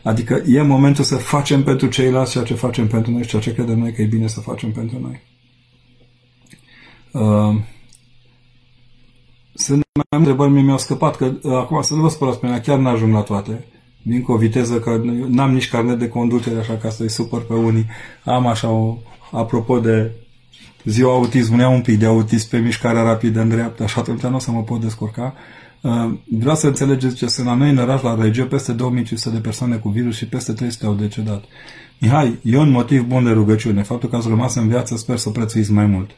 Adică 0.03 0.43
e 0.47 0.63
momentul 0.63 1.05
să 1.05 1.17
facem 1.17 1.63
pentru 1.63 1.87
ceilalți 1.87 2.33
ceea 2.33 2.45
ce 2.45 2.55
facem 2.55 2.87
pentru 2.87 3.11
noi 3.11 3.23
și 3.23 3.29
ceea 3.29 3.43
ce 3.43 3.55
credem 3.55 3.79
noi 3.79 3.93
că 3.93 4.03
e 4.03 4.07
bine 4.07 4.27
să 4.27 4.41
facem 4.41 4.73
pentru 4.73 4.99
noi. 5.01 5.23
Uh, 7.13 7.61
sunt 9.57 9.85
mai 9.93 10.05
multe 10.05 10.17
întrebări, 10.17 10.51
mie 10.51 10.63
mi-au 10.63 10.79
scăpat, 10.79 11.17
că 11.17 11.25
uh, 11.25 11.53
acum 11.53 11.83
să 11.83 11.95
nu 11.95 12.01
vă 12.01 12.09
spărați 12.09 12.39
pe 12.39 12.47
mine, 12.47 12.59
chiar 12.59 12.79
n-ajung 12.79 13.13
la 13.13 13.21
toate. 13.21 13.65
Vin 14.03 14.23
cu 14.23 14.33
o 14.33 14.37
viteză 14.37 14.79
că 14.79 15.01
n-am 15.29 15.53
nici 15.53 15.69
carnet 15.69 15.99
de 15.99 16.09
conducere, 16.09 16.59
așa 16.59 16.77
ca 16.77 16.89
să-i 16.89 17.11
supăr 17.11 17.47
pe 17.47 17.55
unii. 17.55 17.87
Am 18.25 18.47
așa 18.47 18.69
o, 18.69 18.97
apropo 19.31 19.79
de 19.79 20.11
ziua 20.85 21.13
autismului, 21.13 21.65
am 21.65 21.73
un 21.73 21.81
pic 21.81 21.99
de 21.99 22.07
autism 22.07 22.49
pe 22.49 22.59
mișcarea 22.59 23.03
rapidă 23.03 23.41
în 23.41 23.49
dreapta 23.49 23.87
și 23.87 23.99
atunci 23.99 24.21
nu 24.21 24.35
o 24.35 24.39
să 24.39 24.51
mă 24.51 24.63
pot 24.63 24.81
descurca. 24.81 25.35
Uh, 25.81 26.13
vreau 26.25 26.57
să 26.57 26.67
înțelegeți 26.67 27.17
ce 27.17 27.27
sunt 27.27 27.47
la 27.47 27.55
noi 27.55 27.71
în 27.71 27.79
oraș, 27.79 28.03
la 28.03 28.23
regiune, 28.23 28.49
peste 28.49 28.73
2500 28.73 29.35
de 29.35 29.41
persoane 29.41 29.77
cu 29.77 29.89
virus 29.89 30.17
și 30.17 30.27
peste 30.27 30.53
300 30.53 30.87
au 30.87 30.95
decedat. 30.95 31.45
Mihai, 31.99 32.39
e 32.43 32.59
un 32.59 32.71
motiv 32.71 33.03
bun 33.03 33.25
de 33.25 33.31
rugăciune. 33.31 33.83
Faptul 33.83 34.09
că 34.09 34.17
ați 34.17 34.29
rămas 34.29 34.55
în 34.55 34.69
viață, 34.69 34.97
sper 34.97 35.17
să 35.17 35.31
prețuiți 35.31 35.73
mai 35.73 35.87
mult 35.87 36.11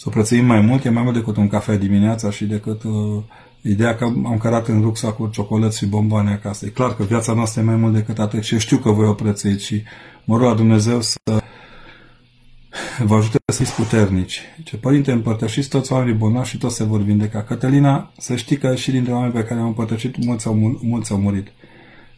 să 0.00 0.08
prețuim 0.08 0.44
mai 0.44 0.60
mult, 0.60 0.84
e 0.84 0.90
mai 0.90 1.02
mult 1.02 1.14
decât 1.14 1.36
un 1.36 1.48
cafea 1.48 1.76
dimineața 1.76 2.30
și 2.30 2.44
decât 2.44 2.82
uh, 2.82 3.22
ideea 3.62 3.94
că 3.94 4.04
am 4.04 4.38
cărat 4.40 4.68
în 4.68 4.92
cu 5.16 5.28
ciocolăți 5.32 5.78
și 5.78 5.86
bomboane 5.86 6.32
acasă. 6.32 6.66
E 6.66 6.68
clar 6.68 6.94
că 6.94 7.02
viața 7.02 7.32
noastră 7.32 7.60
e 7.60 7.64
mai 7.64 7.76
mult 7.76 7.92
decât 7.94 8.18
atât 8.18 8.42
și 8.42 8.58
știu 8.58 8.76
că 8.76 8.90
voi 8.90 9.06
o 9.06 9.12
prețuiți 9.12 9.64
și 9.64 9.82
mă 10.24 10.36
rog 10.36 10.46
la 10.46 10.54
Dumnezeu 10.54 11.00
să 11.00 11.18
vă 13.04 13.14
ajute 13.14 13.38
să 13.52 13.62
fiți 13.62 13.74
puternici. 13.74 14.40
Ce 14.64 14.76
părinte, 14.76 15.12
împărtășiți 15.12 15.68
toți 15.68 15.92
oamenii 15.92 16.14
bolnavi 16.14 16.48
și 16.48 16.58
toți 16.58 16.76
se 16.76 16.84
vor 16.84 17.02
vindeca. 17.02 17.42
Cătălina, 17.42 18.12
să 18.18 18.36
știi 18.36 18.56
că 18.56 18.74
și 18.74 18.90
dintre 18.90 19.12
oameni 19.12 19.32
pe 19.32 19.44
care 19.44 19.60
am 19.60 19.66
împărtășit, 19.66 20.24
mulți 20.24 20.46
au, 20.46 20.78
mulți 20.82 21.12
au 21.12 21.18
murit. 21.18 21.46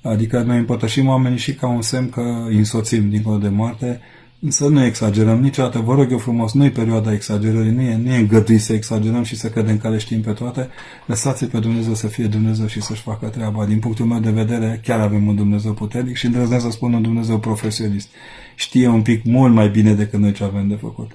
Adică 0.03 0.43
noi 0.43 0.59
împărtășim 0.59 1.09
oamenii 1.09 1.39
și 1.39 1.55
ca 1.55 1.69
un 1.69 1.83
semn 1.83 2.09
că 2.09 2.45
îi 2.49 2.57
însoțim 2.57 3.11
dincolo 3.11 3.39
de 3.39 3.49
moarte, 3.49 4.01
să 4.49 4.69
nu 4.69 4.85
exagerăm 4.85 5.41
niciodată, 5.41 5.79
vă 5.79 5.95
rog 5.95 6.11
eu 6.11 6.19
frumos, 6.19 6.53
nu 6.53 6.65
e 6.65 6.71
perioada 6.71 7.13
exagerării, 7.13 7.71
nu 7.71 7.81
e, 7.81 7.97
nu 7.97 8.13
e 8.13 8.17
îngăduit 8.17 8.61
să 8.61 8.73
exagerăm 8.73 9.23
și 9.23 9.37
să 9.37 9.49
credem 9.49 9.79
că 9.79 9.89
le 9.89 9.99
știm 9.99 10.21
pe 10.21 10.33
toate. 10.33 10.69
Lăsați 11.07 11.45
pe 11.45 11.59
Dumnezeu 11.59 11.95
să 11.95 12.07
fie 12.07 12.27
Dumnezeu 12.27 12.67
și 12.67 12.81
să-și 12.81 13.03
facă 13.03 13.27
treaba. 13.27 13.67
Din 13.67 13.79
punctul 13.79 14.07
meu 14.07 14.21
de 14.21 14.31
vedere, 14.31 14.81
chiar 14.85 15.01
avem 15.01 15.27
un 15.27 15.37
Dumnezeu 15.37 15.73
puternic 15.73 16.17
și 16.17 16.27
îndrăznesc 16.27 16.65
să 16.65 16.71
spun 16.71 16.93
un 16.93 17.03
Dumnezeu 17.03 17.39
profesionist. 17.39 18.09
Știe 18.55 18.89
un 18.89 19.03
pic 19.03 19.25
mult 19.25 19.55
mai 19.55 19.69
bine 19.69 19.95
decât 19.95 20.19
noi 20.19 20.33
ce 20.33 20.45
avem 20.45 20.69
de 20.69 20.75
făcut. 20.75 21.11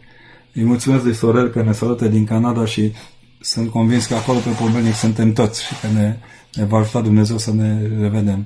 Îi 0.53 0.63
mulțumesc 0.63 1.03
de 1.03 1.11
Sorel 1.11 1.49
că 1.49 1.63
ne 1.63 1.71
salută 1.71 2.07
din 2.07 2.25
Canada 2.25 2.65
și 2.65 2.91
sunt 3.39 3.69
convins 3.69 4.05
că 4.05 4.15
acolo 4.15 4.39
pe 4.39 4.49
Pomenic 4.49 4.93
suntem 4.93 5.33
toți 5.33 5.65
și 5.65 5.73
că 5.81 5.87
ne, 5.87 6.17
ne 6.53 6.65
va 6.65 6.77
ajuta 6.77 7.01
Dumnezeu 7.01 7.37
să 7.37 7.53
ne 7.53 7.87
revedem. 7.99 8.45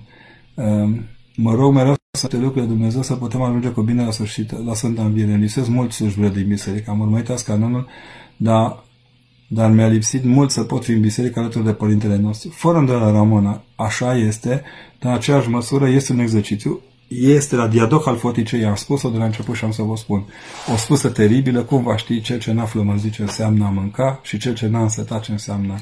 Ehm, 0.56 1.08
mă 1.36 1.54
rog 1.54 1.74
mereu 1.74 1.99
să 2.12 2.28
te 2.28 2.38
lucruri 2.38 2.66
de 2.66 2.74
Dumnezeu 2.74 3.02
să 3.02 3.16
putem 3.16 3.42
ajunge 3.42 3.70
cu 3.70 3.82
bine 3.82 4.06
la 4.06 4.12
sfârșit, 4.12 4.66
la 4.66 4.74
Sfânta 4.74 5.02
Înviere. 5.02 5.32
Îmi 5.32 5.42
lipsesc 5.42 5.68
mult 5.68 5.92
slujbele 5.92 6.30
din 6.30 6.48
biserică. 6.48 6.90
Am 6.92 7.00
urmărit 7.00 7.30
azi 7.30 7.46
canonul, 7.46 7.88
dar, 8.38 8.84
dar 9.48 9.72
mi-a 9.72 9.88
lipsit 9.88 10.24
mult 10.24 10.52
să 10.52 10.64
pot 10.64 10.84
fi 10.84 10.92
în 10.92 11.02
biserică 11.02 11.40
alături 11.40 11.66
de 11.66 11.74
Părintele 11.74 12.16
nostru. 12.16 12.50
Fără 12.50 12.78
îndoială, 12.78 13.12
Ramona, 13.12 13.64
așa 13.76 14.16
este, 14.16 14.50
dar 15.00 15.12
în 15.12 15.18
aceeași 15.18 15.50
măsură 15.50 15.88
este 15.88 16.12
un 16.12 16.20
exercițiu. 16.20 16.82
Este 17.08 17.56
la 17.56 17.68
diadoc 17.68 18.08
al 18.08 18.18
foticei, 18.18 18.66
am 18.66 18.76
spus-o 18.76 19.10
de 19.10 19.18
la 19.18 19.26
început 19.26 19.56
și 19.56 19.64
am 19.64 19.72
să 19.72 19.82
vă 19.82 19.96
spun. 19.96 20.26
O 20.74 20.78
spusă 20.78 21.10
teribilă, 21.10 21.62
cum 21.62 21.84
va 21.84 21.98
ști, 21.98 22.22
cel 22.22 22.40
ce 22.40 22.52
n-a 22.52 22.66
flămânzit 22.66 23.12
ce 23.12 23.22
înseamnă 23.22 23.66
a 23.66 23.70
mânca 23.70 24.20
și 24.24 24.38
cel 24.38 24.54
ce 24.54 24.68
n-a 24.68 24.82
însetat 24.82 25.22
ce 25.22 25.32
înseamnă 25.32 25.76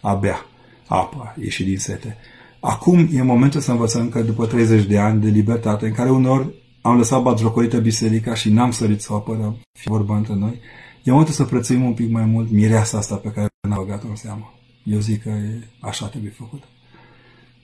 a 0.00 0.14
bea. 0.14 0.46
Apa, 0.86 1.34
ieși 1.40 1.64
din 1.64 1.78
sete. 1.78 2.16
Acum 2.60 3.08
e 3.12 3.22
momentul 3.22 3.60
să 3.60 3.70
învățăm 3.70 4.08
că 4.08 4.22
după 4.22 4.46
30 4.46 4.84
de 4.84 4.98
ani 4.98 5.20
de 5.20 5.28
libertate, 5.28 5.86
în 5.86 5.92
care 5.92 6.10
uneori 6.10 6.54
am 6.80 6.96
lăsat 6.96 7.22
batjocorită 7.22 7.78
biserica 7.78 8.34
și 8.34 8.50
n-am 8.50 8.70
sărit 8.70 9.00
să 9.00 9.12
o 9.12 9.16
apărăm, 9.16 9.58
fi 9.78 9.88
vorba 9.88 10.16
între 10.16 10.34
noi, 10.34 10.60
e 11.02 11.10
momentul 11.10 11.34
să 11.34 11.44
prețuim 11.44 11.84
un 11.84 11.94
pic 11.94 12.10
mai 12.10 12.24
mult 12.24 12.50
mireasa 12.50 12.98
asta 12.98 13.16
pe 13.16 13.28
care 13.28 13.48
n-am 13.68 13.78
băgat-o 13.78 14.08
în 14.08 14.16
seamă. 14.16 14.54
Eu 14.84 14.98
zic 14.98 15.22
că 15.22 15.28
e, 15.28 15.68
așa 15.80 16.06
trebuie 16.06 16.30
făcut. 16.30 16.62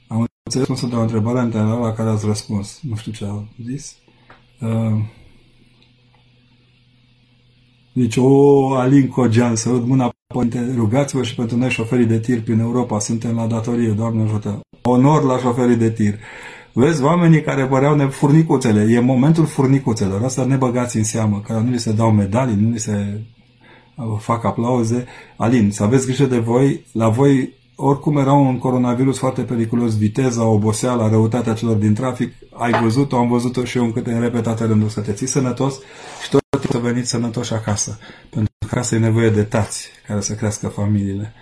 Am 0.07 0.27
înțeles 0.45 0.69
răspunsul 0.69 0.89
de 0.89 0.95
o 0.95 1.01
întrebare 1.01 1.39
anterioară 1.39 1.81
la 1.81 1.93
care 1.93 2.09
ați 2.09 2.27
răspuns. 2.27 2.81
Nu 2.83 2.97
știu 2.97 3.13
ce 3.13 3.25
a 3.25 3.45
zis. 3.65 3.97
Uh, 4.61 5.03
deci, 7.99 8.17
o 8.17 8.75
Alin 8.75 9.09
Cogean, 9.09 9.57
să 9.57 9.69
rog 9.69 9.87
mâna 9.87 10.13
Părinte, 10.27 10.73
rugați-vă 10.77 11.23
și 11.23 11.35
pentru 11.35 11.57
noi 11.57 11.71
șoferii 11.71 12.07
de 12.07 12.19
tir 12.19 12.43
prin 12.43 12.59
Europa, 12.59 12.99
suntem 12.99 13.35
la 13.35 13.47
datorie, 13.47 13.89
Doamne 13.89 14.23
ajută. 14.23 14.61
Onor 14.83 15.23
la 15.23 15.39
șoferii 15.39 15.77
de 15.77 15.91
tir. 15.91 16.15
Vezi, 16.73 17.03
oamenii 17.03 17.43
care 17.43 17.67
păreau 17.67 18.09
furnicuțele, 18.09 18.93
e 18.93 19.01
momentul 19.01 19.47
furnicuțelor, 19.47 20.23
asta 20.23 20.45
ne 20.45 20.57
băgați 20.57 20.97
în 20.97 21.05
seamă, 21.05 21.43
că 21.45 21.53
nu 21.65 21.71
li 21.71 21.79
se 21.79 21.93
dau 21.93 22.11
medalii, 22.11 22.57
nu 22.61 22.71
li 22.71 22.79
se 22.79 23.21
uh, 23.97 24.05
fac 24.19 24.45
aplauze. 24.45 25.05
Alin, 25.37 25.71
să 25.71 25.83
aveți 25.83 26.07
grijă 26.07 26.25
de 26.25 26.39
voi, 26.39 26.87
la 26.93 27.09
voi 27.09 27.53
oricum 27.77 28.17
era 28.17 28.33
un 28.33 28.59
coronavirus 28.59 29.19
foarte 29.19 29.43
periculos, 29.43 29.99
viteza, 29.99 30.45
oboseala, 30.45 31.09
răutatea 31.09 31.55
celor 31.55 31.77
din 31.77 31.95
trafic, 31.95 32.33
ai 32.53 32.83
văzut-o, 32.83 33.17
am 33.17 33.29
văzut-o 33.29 33.65
și 33.65 33.79
eu 33.79 33.85
în 33.85 33.93
câte 33.93 34.13
în 34.13 34.21
repetate 34.21 34.65
rânduri, 34.65 34.93
să 34.93 35.01
te 35.01 35.13
ții 35.13 35.27
sănătos 35.27 35.75
și 36.23 36.31
tot 36.31 36.41
să 36.41 36.46
veniți 36.91 37.09
sănătoși 37.11 37.53
acasă. 37.53 37.99
Pentru 38.30 38.53
că 38.59 38.66
acasă 38.70 38.95
e 38.95 38.99
nevoie 38.99 39.30
de 39.30 39.43
tați 39.43 39.89
care 40.07 40.20
să 40.20 40.34
crească 40.34 40.68
familiile. 40.68 41.32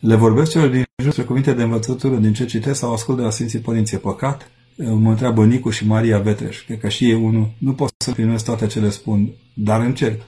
Le 0.00 0.14
vorbesc 0.14 0.50
celor 0.50 0.68
din 0.68 0.84
jur 1.02 1.12
spre 1.12 1.24
cuvinte 1.24 1.52
de 1.52 1.62
învățătură 1.62 2.16
din 2.16 2.32
ce 2.32 2.44
citesc 2.44 2.78
sau 2.78 2.92
ascult 2.92 3.16
de 3.16 3.22
la 3.22 3.30
Sfinții 3.30 3.58
Părinți. 3.58 3.94
E 3.94 3.98
păcat? 3.98 4.50
Mă 4.76 5.10
întreabă 5.10 5.44
Nicu 5.44 5.70
și 5.70 5.86
Maria 5.86 6.18
Vetreș. 6.18 6.64
Cred 6.64 6.80
că 6.80 6.88
și 6.88 7.04
ei 7.04 7.14
unul. 7.14 7.50
Nu 7.58 7.72
pot 7.72 7.90
să 7.96 8.12
primesc 8.12 8.44
toate 8.44 8.66
ce 8.66 8.80
le 8.80 8.90
spun, 8.90 9.30
dar 9.54 9.80
încerc. 9.80 10.20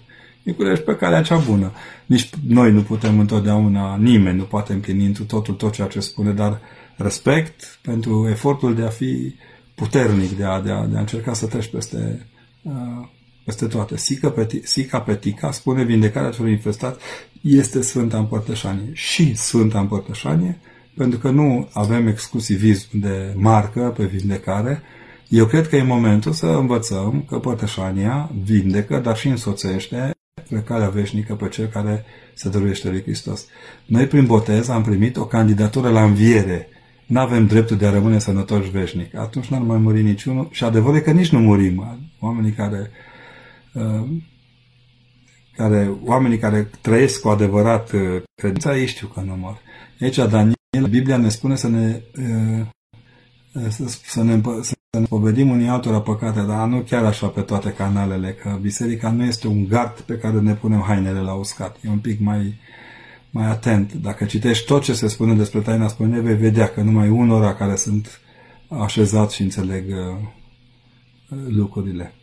Nicule, 0.43 0.71
ești 0.71 0.85
pe 0.85 0.97
calea 0.97 1.23
cea 1.23 1.37
bună. 1.37 1.73
Nici 2.07 2.31
noi 2.47 2.73
nu 2.73 2.83
putem 2.83 3.19
întotdeauna, 3.19 3.97
nimeni 3.97 4.37
nu 4.37 4.43
poate 4.43 4.73
împlini 4.73 5.07
întru 5.07 5.25
totul 5.25 5.55
tot 5.55 5.73
ceea 5.73 5.87
ce 5.87 6.01
spune, 6.01 6.33
dar 6.33 6.61
respect 6.97 7.79
pentru 7.83 8.29
efortul 8.29 8.75
de 8.75 8.83
a 8.83 8.89
fi 8.89 9.35
puternic, 9.75 10.37
de 10.37 10.45
a, 10.45 10.61
de 10.61 10.71
a, 10.71 10.87
de 10.87 10.97
a 10.97 11.01
încerca 11.01 11.33
să 11.33 11.47
treci 11.47 11.71
peste, 11.71 12.27
uh, 12.63 13.09
peste 13.49 13.67
toate. 13.67 13.97
Sica, 13.97 14.31
peti, 14.31 14.67
Sica 14.67 15.01
Petica 15.01 15.51
spune 15.51 15.83
vindecarea 15.83 16.31
celor 16.31 16.51
infestați 16.51 16.99
este 17.43 17.83
Sfânta 17.83 18.19
Împărtășanie. 18.19 18.91
Și 18.93 19.35
Sfânta 19.35 19.79
Împărtășanie, 19.79 20.59
pentru 20.97 21.19
că 21.19 21.31
nu 21.31 21.69
avem 21.73 22.07
exclusivism 22.07 22.89
de 22.93 23.33
marcă 23.37 23.95
pe 23.97 24.05
vindecare, 24.05 24.83
eu 25.29 25.47
cred 25.47 25.69
că 25.69 25.77
e 25.77 25.83
momentul 25.83 26.33
să 26.33 26.47
învățăm 26.47 27.25
că 27.29 27.39
Părtășania 27.39 28.31
vindecă, 28.43 28.99
dar 28.99 29.17
și 29.17 29.29
însoțește 29.29 30.11
pe 30.49 30.63
calea 30.67 30.89
veșnică 30.89 31.35
pe 31.35 31.49
cel 31.49 31.67
care 31.67 32.05
se 32.35 32.49
dăruiește 32.49 32.91
lui 32.91 33.03
Hristos. 33.03 33.47
Noi, 33.85 34.07
prin 34.07 34.27
botez, 34.27 34.69
am 34.69 34.83
primit 34.83 35.17
o 35.17 35.27
candidatură 35.27 35.89
la 35.89 36.05
înviere. 36.05 36.69
Nu 37.07 37.21
avem 37.21 37.47
dreptul 37.47 37.77
de 37.77 37.87
a 37.87 37.91
rămâne 37.91 38.19
sănătoși 38.19 38.71
veșnic. 38.71 39.15
Atunci 39.15 39.47
n-ar 39.47 39.61
mai 39.61 39.79
muri 39.79 40.03
niciunul 40.03 40.49
și 40.51 40.65
adevărul 40.65 40.97
e 40.97 41.01
că 41.01 41.11
nici 41.11 41.31
nu 41.31 41.39
murim. 41.39 41.99
Oamenii 42.21 42.53
care, 42.53 42.79
uh, 42.79 43.08
care, 45.57 45.99
oamenii 46.05 46.39
care 46.39 46.71
trăiesc 46.81 47.21
cu 47.21 47.29
adevărat 47.29 47.93
uh, 47.93 48.23
credința, 48.35 48.79
ei 48.79 48.87
știu 48.87 49.07
că 49.07 49.21
nu 49.21 49.37
mor. 49.37 49.59
Aici 50.01 50.17
Daniel, 50.17 50.89
Biblia 50.91 51.17
ne 51.17 51.29
spune 51.29 51.57
să 51.57 51.69
ne, 51.69 52.01
uh, 52.17 52.67
să, 53.71 53.85
să 53.87 54.23
ne, 54.23 54.41
să 54.61 54.75
să 54.91 54.99
ne 54.99 55.07
povedim 55.07 55.51
unii 55.51 55.69
altora 55.69 56.01
păcate, 56.01 56.41
dar 56.41 56.69
nu 56.69 56.81
chiar 56.81 57.05
așa 57.05 57.27
pe 57.27 57.41
toate 57.41 57.73
canalele, 57.73 58.33
că 58.33 58.59
biserica 58.61 59.11
nu 59.11 59.25
este 59.25 59.47
un 59.47 59.65
gard 59.65 60.01
pe 60.01 60.19
care 60.19 60.41
ne 60.41 60.55
punem 60.55 60.81
hainele 60.81 61.21
la 61.21 61.33
uscat. 61.33 61.77
E 61.85 61.89
un 61.89 61.99
pic 61.99 62.21
mai, 62.21 62.59
mai 63.31 63.47
atent. 63.47 63.93
Dacă 63.93 64.25
citești 64.25 64.67
tot 64.67 64.83
ce 64.83 64.93
se 64.93 65.09
spune 65.09 65.35
despre 65.35 65.61
taina 65.61 65.89
spune, 65.89 66.21
vei 66.21 66.37
vedea 66.37 66.69
că 66.69 66.83
numai 66.83 67.09
unora 67.09 67.55
care 67.55 67.77
sunt 67.77 68.21
așezați 68.69 69.35
și 69.35 69.43
înțeleg 69.43 69.85
uh, 69.89 70.29
lucrurile. 71.49 72.15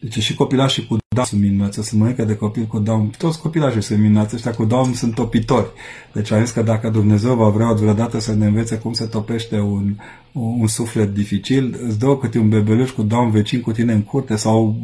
Deci 0.00 0.18
și 0.18 0.34
copilașii 0.34 0.86
cu 0.86 0.96
Down 1.14 1.26
sunt 1.26 1.40
minunați, 1.40 1.88
sunt 1.88 2.00
măică 2.00 2.24
de 2.24 2.36
copil 2.36 2.64
cu 2.64 2.78
Down, 2.78 3.10
toți 3.18 3.40
copilașii 3.40 3.82
sunt 3.82 4.00
minunați, 4.00 4.34
ăștia 4.34 4.50
cu 4.50 4.64
Down 4.64 4.92
sunt 4.92 5.14
topitori. 5.14 5.70
Deci 6.12 6.30
am 6.30 6.44
zis 6.44 6.50
că 6.50 6.62
dacă 6.62 6.88
Dumnezeu 6.88 7.34
va 7.34 7.48
vrea 7.48 7.72
vreodată 7.72 8.18
să 8.20 8.34
ne 8.34 8.46
învețe 8.46 8.76
cum 8.78 8.92
se 8.92 9.04
topește 9.04 9.58
un, 9.58 9.96
un 10.32 10.66
suflet 10.66 11.14
dificil, 11.14 11.80
îți 11.86 11.98
dă 11.98 12.16
câte 12.16 12.38
un 12.38 12.48
bebeluș 12.48 12.90
cu 12.90 13.02
Down 13.02 13.30
vecin 13.30 13.60
cu 13.60 13.72
tine 13.72 13.92
în 13.92 14.02
curte 14.02 14.36
sau, 14.36 14.76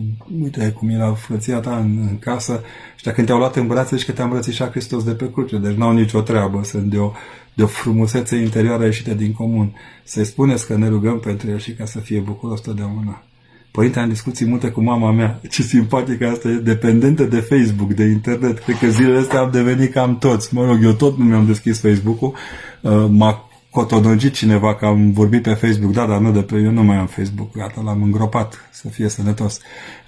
uite 0.42 0.70
cum 0.70 0.88
era 0.88 1.12
frăția 1.12 1.58
ta 1.58 1.76
în, 1.76 2.06
în 2.10 2.18
casă, 2.18 2.62
și 2.96 3.10
când 3.10 3.26
te-au 3.26 3.38
luat 3.38 3.56
în 3.56 3.66
brațe, 3.66 3.96
zici 3.96 4.06
că 4.06 4.12
te-a 4.12 4.24
îmbrățișat 4.24 4.70
Hristos 4.70 5.04
de 5.04 5.12
pe 5.12 5.30
cruce, 5.30 5.58
deci 5.58 5.76
n-au 5.76 5.92
nicio 5.92 6.20
treabă, 6.20 6.60
sunt 6.64 6.90
de 6.90 6.98
o, 6.98 7.12
de 7.54 7.62
o 7.62 7.66
frumusețe 7.66 8.36
interioară 8.36 8.84
ieșită 8.84 9.14
din 9.14 9.32
comun. 9.32 9.74
Să-i 10.04 10.24
spuneți 10.24 10.66
că 10.66 10.76
ne 10.76 10.88
rugăm 10.88 11.20
pentru 11.20 11.50
el 11.50 11.58
și 11.58 11.72
ca 11.72 11.84
să 11.84 11.98
fie 11.98 12.20
bucuros 12.20 12.60
totdeauna. 12.60 13.24
Părinte, 13.70 13.98
am 13.98 14.08
discuții 14.08 14.46
multe 14.46 14.68
cu 14.68 14.82
mama 14.82 15.12
mea. 15.12 15.40
Ce 15.50 15.62
simpatică 15.62 16.28
asta 16.28 16.48
e, 16.48 16.54
dependentă 16.54 17.24
de 17.24 17.40
Facebook, 17.40 17.92
de 17.92 18.04
internet. 18.04 18.58
Cred 18.58 18.78
că 18.78 18.88
zilele 18.88 19.18
astea 19.18 19.40
am 19.40 19.50
devenit 19.50 19.92
cam 19.92 20.18
toți. 20.18 20.54
Mă 20.54 20.64
rog, 20.64 20.78
eu 20.82 20.92
tot 20.92 21.18
nu 21.18 21.24
mi-am 21.24 21.46
deschis 21.46 21.80
Facebook-ul. 21.80 22.34
Uh, 22.80 23.06
m-a 23.10 23.44
cotodogit 23.70 24.34
cineva 24.34 24.74
că 24.74 24.86
am 24.86 25.12
vorbit 25.12 25.42
pe 25.42 25.54
Facebook, 25.54 25.92
da, 25.92 26.06
dar 26.06 26.18
nu 26.20 26.32
de 26.32 26.42
pe... 26.42 26.56
Eu 26.56 26.70
nu 26.70 26.82
mai 26.82 26.96
am 26.96 27.06
Facebook, 27.06 27.52
gata, 27.52 27.80
l-am 27.84 28.02
îngropat 28.02 28.68
să 28.72 28.88
fie 28.88 29.08
sănătos. 29.08 29.58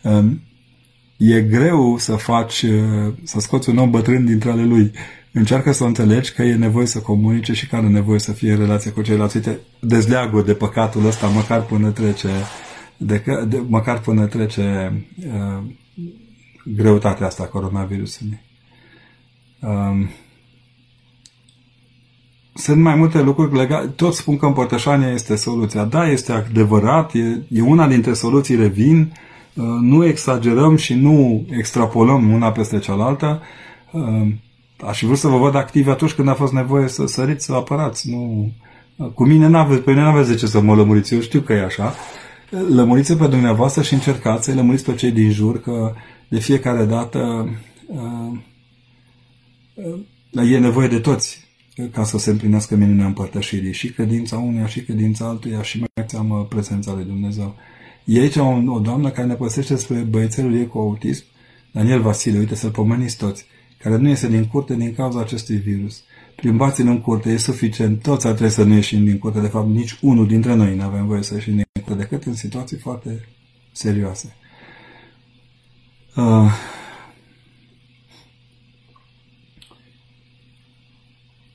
Um, 0.03 0.43
e 1.17 1.41
greu 1.41 1.97
să 1.99 2.13
faci, 2.13 2.63
uh, 2.63 3.13
să 3.23 3.41
scoți 3.41 3.69
un 3.69 3.77
om 3.77 3.91
bătrân 3.91 4.25
dintre 4.25 4.51
ale 4.51 4.65
lui. 4.65 4.93
Încearcă 5.33 5.73
să 5.73 5.85
înțelegi 5.85 6.33
că 6.33 6.43
e 6.43 6.55
nevoie 6.55 6.87
să 6.87 6.99
comunice 6.99 7.53
și 7.53 7.67
că 7.67 7.77
are 7.77 7.89
nevoie 7.89 8.19
să 8.19 8.33
fie 8.33 8.53
în 8.53 8.59
relație 8.59 8.91
cu 8.91 9.03
ceilalți. 9.03 9.37
Uite, 9.37 9.59
dezleagă 9.81 10.43
de 10.47 10.55
păcatul 10.55 11.07
ăsta, 11.07 11.27
măcar 11.27 11.63
până 11.63 11.91
trece 11.91 12.29
de, 13.03 13.21
că, 13.21 13.45
de, 13.49 13.63
măcar 13.69 14.01
până 14.01 14.27
trece 14.27 14.93
uh, 15.27 15.63
greutatea 16.65 17.27
asta 17.27 17.45
coronavirusului. 17.45 18.41
Um, 19.61 20.09
sunt 22.55 22.81
mai 22.83 22.95
multe 22.95 23.23
lucruri 23.23 23.57
legate. 23.57 23.87
Toți 23.87 24.19
spun 24.19 24.37
că 24.37 24.47
împărtășania 24.47 25.13
este 25.13 25.37
soluția. 25.37 25.85
Da, 25.85 26.09
este 26.09 26.33
adevărat, 26.33 27.15
e, 27.15 27.43
e 27.49 27.63
una 27.63 27.89
dintre 27.89 28.13
soluțiile 28.13 28.67
vin. 28.67 29.13
Uh, 29.55 29.65
nu 29.81 30.05
exagerăm 30.05 30.77
și 30.77 30.95
nu 30.95 31.47
extrapolăm 31.51 32.33
una 32.33 32.53
peste 32.53 32.79
cealaltă. 32.79 33.43
Uh, 33.93 34.29
aș 34.87 34.99
fi 34.99 35.05
vrut 35.05 35.19
să 35.19 35.29
vă 35.29 35.39
văd 35.39 35.55
activi 35.55 35.91
atunci 35.91 36.13
când 36.13 36.29
a 36.29 36.35
fost 36.35 36.53
nevoie 36.53 36.89
să 36.89 37.07
săriți, 37.07 37.45
să 37.45 37.53
apărați. 37.53 38.11
Nu, 38.11 38.53
cu 39.15 39.25
mine 39.25 39.47
n-aveți, 39.47 39.81
pe 39.81 39.91
mine 39.91 40.03
n-aveți 40.03 40.29
de 40.29 40.35
ce 40.35 40.47
să 40.47 40.61
mă 40.61 40.75
lămuriți, 40.75 41.15
eu 41.15 41.21
știu 41.21 41.41
că 41.41 41.53
e 41.53 41.65
așa 41.65 41.95
lămuriți 42.59 43.17
pe 43.17 43.27
dumneavoastră 43.27 43.83
și 43.83 43.95
încercați 43.95 44.45
să 44.45 44.55
lămuriți 44.55 44.85
pe 44.85 44.95
cei 44.95 45.11
din 45.11 45.31
jur 45.31 45.61
că 45.61 45.95
de 46.29 46.39
fiecare 46.39 46.85
dată 46.85 47.49
uh, 47.87 48.39
uh, 50.35 50.53
e 50.53 50.59
nevoie 50.59 50.89
de 50.89 50.99
toți 50.99 51.51
ca 51.93 52.05
să 52.05 52.19
se 52.19 52.31
împlinească 52.31 52.77
minunea 52.77 53.07
împărtășirii. 53.07 53.73
Și 53.73 53.93
credința 53.93 54.37
unuia, 54.37 54.67
și 54.67 54.83
credința 54.83 55.27
altuia, 55.27 55.63
și 55.63 55.79
mai 55.79 56.07
seamă 56.07 56.47
prezența 56.49 56.93
lui 56.93 57.05
Dumnezeu. 57.05 57.55
E 58.05 58.21
aici 58.21 58.37
o, 58.37 58.47
o 58.67 58.79
doamnă 58.79 59.11
care 59.11 59.27
ne 59.27 59.35
păstește 59.35 59.77
spre 59.77 59.99
băiețelul 59.99 60.55
ei 60.55 60.67
cu 60.67 60.79
autism, 60.79 61.25
Daniel 61.73 62.01
Vasile, 62.01 62.39
uite 62.39 62.55
să-l 62.55 62.71
pomeniți 62.71 63.17
toți, 63.17 63.47
care 63.79 63.97
nu 63.97 64.09
iese 64.09 64.29
din 64.29 64.47
curte 64.47 64.75
din 64.75 64.95
cauza 64.95 65.21
acestui 65.21 65.57
virus. 65.57 66.03
Plimbați-l 66.37 66.87
în 66.87 67.01
curte, 67.01 67.31
e 67.31 67.37
suficient, 67.37 68.03
toți 68.03 68.27
ar 68.27 68.33
trebui 68.33 68.53
să 68.53 68.63
nu 68.63 68.75
ieșim 68.75 69.05
din 69.05 69.19
curte, 69.19 69.41
de 69.41 69.47
fapt 69.47 69.69
nici 69.69 69.99
unul 70.01 70.27
dintre 70.27 70.55
noi 70.55 70.77
nu 70.77 70.83
avem 70.83 71.07
voie 71.07 71.23
să 71.23 71.35
ieșim 71.35 71.55
din 71.55 71.65
curte, 71.83 71.99
decât 71.99 72.25
în 72.25 72.35
situații 72.35 72.77
foarte 72.77 73.29
serioase. 73.73 74.37
Uh, 76.17 76.53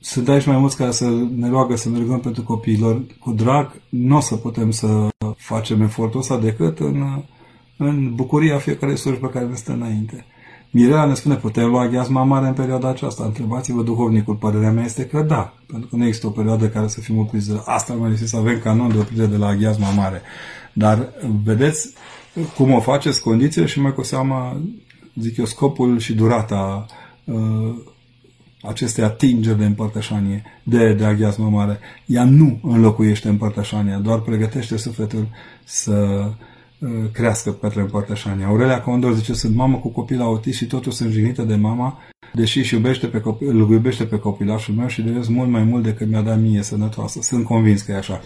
sunt 0.00 0.28
aici 0.28 0.46
mai 0.46 0.58
mulți 0.58 0.76
care 0.76 0.90
să 0.90 1.08
ne 1.34 1.48
roagă 1.48 1.76
să 1.76 1.88
ne 1.88 1.98
rugăm 1.98 2.20
pentru 2.20 2.42
copiilor 2.42 3.06
cu 3.20 3.32
drag. 3.32 3.82
Nu 3.88 4.16
o 4.16 4.20
să 4.20 4.36
putem 4.36 4.70
să 4.70 5.08
facem 5.36 5.80
efortul 5.80 6.20
ăsta 6.20 6.38
decât 6.38 6.78
în, 6.78 7.24
în 7.76 8.14
bucuria 8.14 8.58
fiecare 8.58 8.94
slujbă 8.94 9.28
care 9.28 9.46
ne 9.46 9.54
stă 9.54 9.72
înainte. 9.72 10.26
Mirela 10.70 11.04
ne 11.04 11.14
spune, 11.14 11.34
putem 11.34 11.68
lua 11.68 11.88
gheazma 11.88 12.24
mare 12.24 12.46
în 12.46 12.52
perioada 12.52 12.88
aceasta? 12.88 13.24
Întrebați-vă 13.24 13.82
duhovnicul. 13.82 14.34
Părerea 14.34 14.70
mea 14.70 14.84
este 14.84 15.06
că 15.06 15.22
da, 15.22 15.54
pentru 15.66 15.88
că 15.88 15.96
nu 15.96 16.06
există 16.06 16.26
o 16.26 16.30
perioadă 16.30 16.68
care 16.68 16.88
să 16.88 17.00
fim 17.00 17.18
opriți 17.18 17.48
de 17.48 17.52
la... 17.54 17.62
Asta 17.64 17.94
mai 17.94 18.16
să 18.16 18.36
avem 18.36 18.58
canon 18.58 18.92
de 18.92 18.98
oprire 18.98 19.26
de 19.26 19.36
la 19.36 19.54
gheazma 19.54 19.90
mare. 19.90 20.22
Dar 20.72 21.08
vedeți 21.44 21.92
cum 22.56 22.72
o 22.72 22.80
faceți, 22.80 23.22
condiție 23.22 23.66
și 23.66 23.80
mai 23.80 23.94
cu 23.94 24.02
seama, 24.02 24.60
zic 25.14 25.36
eu, 25.36 25.44
scopul 25.44 25.98
și 25.98 26.14
durata 26.14 26.86
uh, 27.24 27.74
acestei 28.62 29.04
atingeri 29.04 29.58
de 29.58 29.64
împărtășanie, 29.64 30.42
de, 30.62 30.94
de 30.94 31.04
aghiazmă 31.04 31.48
mare. 31.48 31.78
Ea 32.06 32.24
nu 32.24 32.58
înlocuiește 32.62 33.28
împărtășania, 33.28 33.98
doar 33.98 34.18
pregătește 34.18 34.76
sufletul 34.76 35.28
să 35.64 35.92
Uh, 35.92 36.34
crească 37.12 37.52
către 37.52 37.80
împărtășania. 37.80 38.46
Aurelia 38.46 38.80
Condor 38.80 39.14
zice, 39.14 39.32
sunt 39.32 39.54
mamă 39.54 39.76
cu 39.76 39.88
copil 39.88 40.20
autist 40.20 40.56
și 40.56 40.66
totuși 40.66 40.96
sunt 40.96 41.10
jignită 41.10 41.42
de 41.42 41.54
mama, 41.54 41.98
deși 42.34 42.62
și 42.62 42.74
iubește 42.74 43.06
pe 43.06 43.20
copil, 43.20 43.48
îl 43.48 43.70
iubește 43.70 44.04
pe 44.04 44.18
copilașul 44.18 44.74
meu 44.74 44.86
și 44.86 45.02
de 45.02 45.26
mult 45.28 45.50
mai 45.50 45.62
mult 45.62 45.82
decât 45.82 46.08
mi-a 46.08 46.22
dat 46.22 46.40
mie 46.40 46.62
sănătoasă. 46.62 47.18
Sunt 47.22 47.44
convins 47.44 47.82
că 47.82 47.92
e 47.92 47.96
așa. 47.96 48.20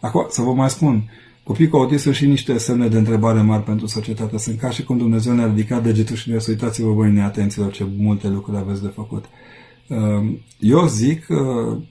Acum, 0.00 0.26
să 0.28 0.42
vă 0.42 0.52
mai 0.52 0.70
spun, 0.70 1.08
Copiii 1.50 1.68
cu 1.68 1.76
autism 1.76 2.02
sunt 2.02 2.14
și 2.14 2.26
niște 2.26 2.58
semne 2.58 2.88
de 2.88 2.98
întrebare 2.98 3.40
mari 3.40 3.62
pentru 3.62 3.86
societate. 3.86 4.38
Sunt 4.38 4.58
ca 4.58 4.70
și 4.70 4.84
cum 4.84 4.98
Dumnezeu 4.98 5.34
ne-a 5.34 5.46
ridicat 5.46 5.82
degetul 5.82 6.16
și 6.16 6.30
ne-a 6.30 6.38
uitați-vă 6.48 6.92
voi 6.92 7.10
neatenților 7.10 7.72
ce 7.72 7.86
multe 7.96 8.28
lucruri 8.28 8.58
aveți 8.58 8.82
de 8.82 8.88
făcut. 8.88 9.24
Uh, 9.88 10.38
eu 10.58 10.86
zic 10.86 11.26
uh, 11.28 11.82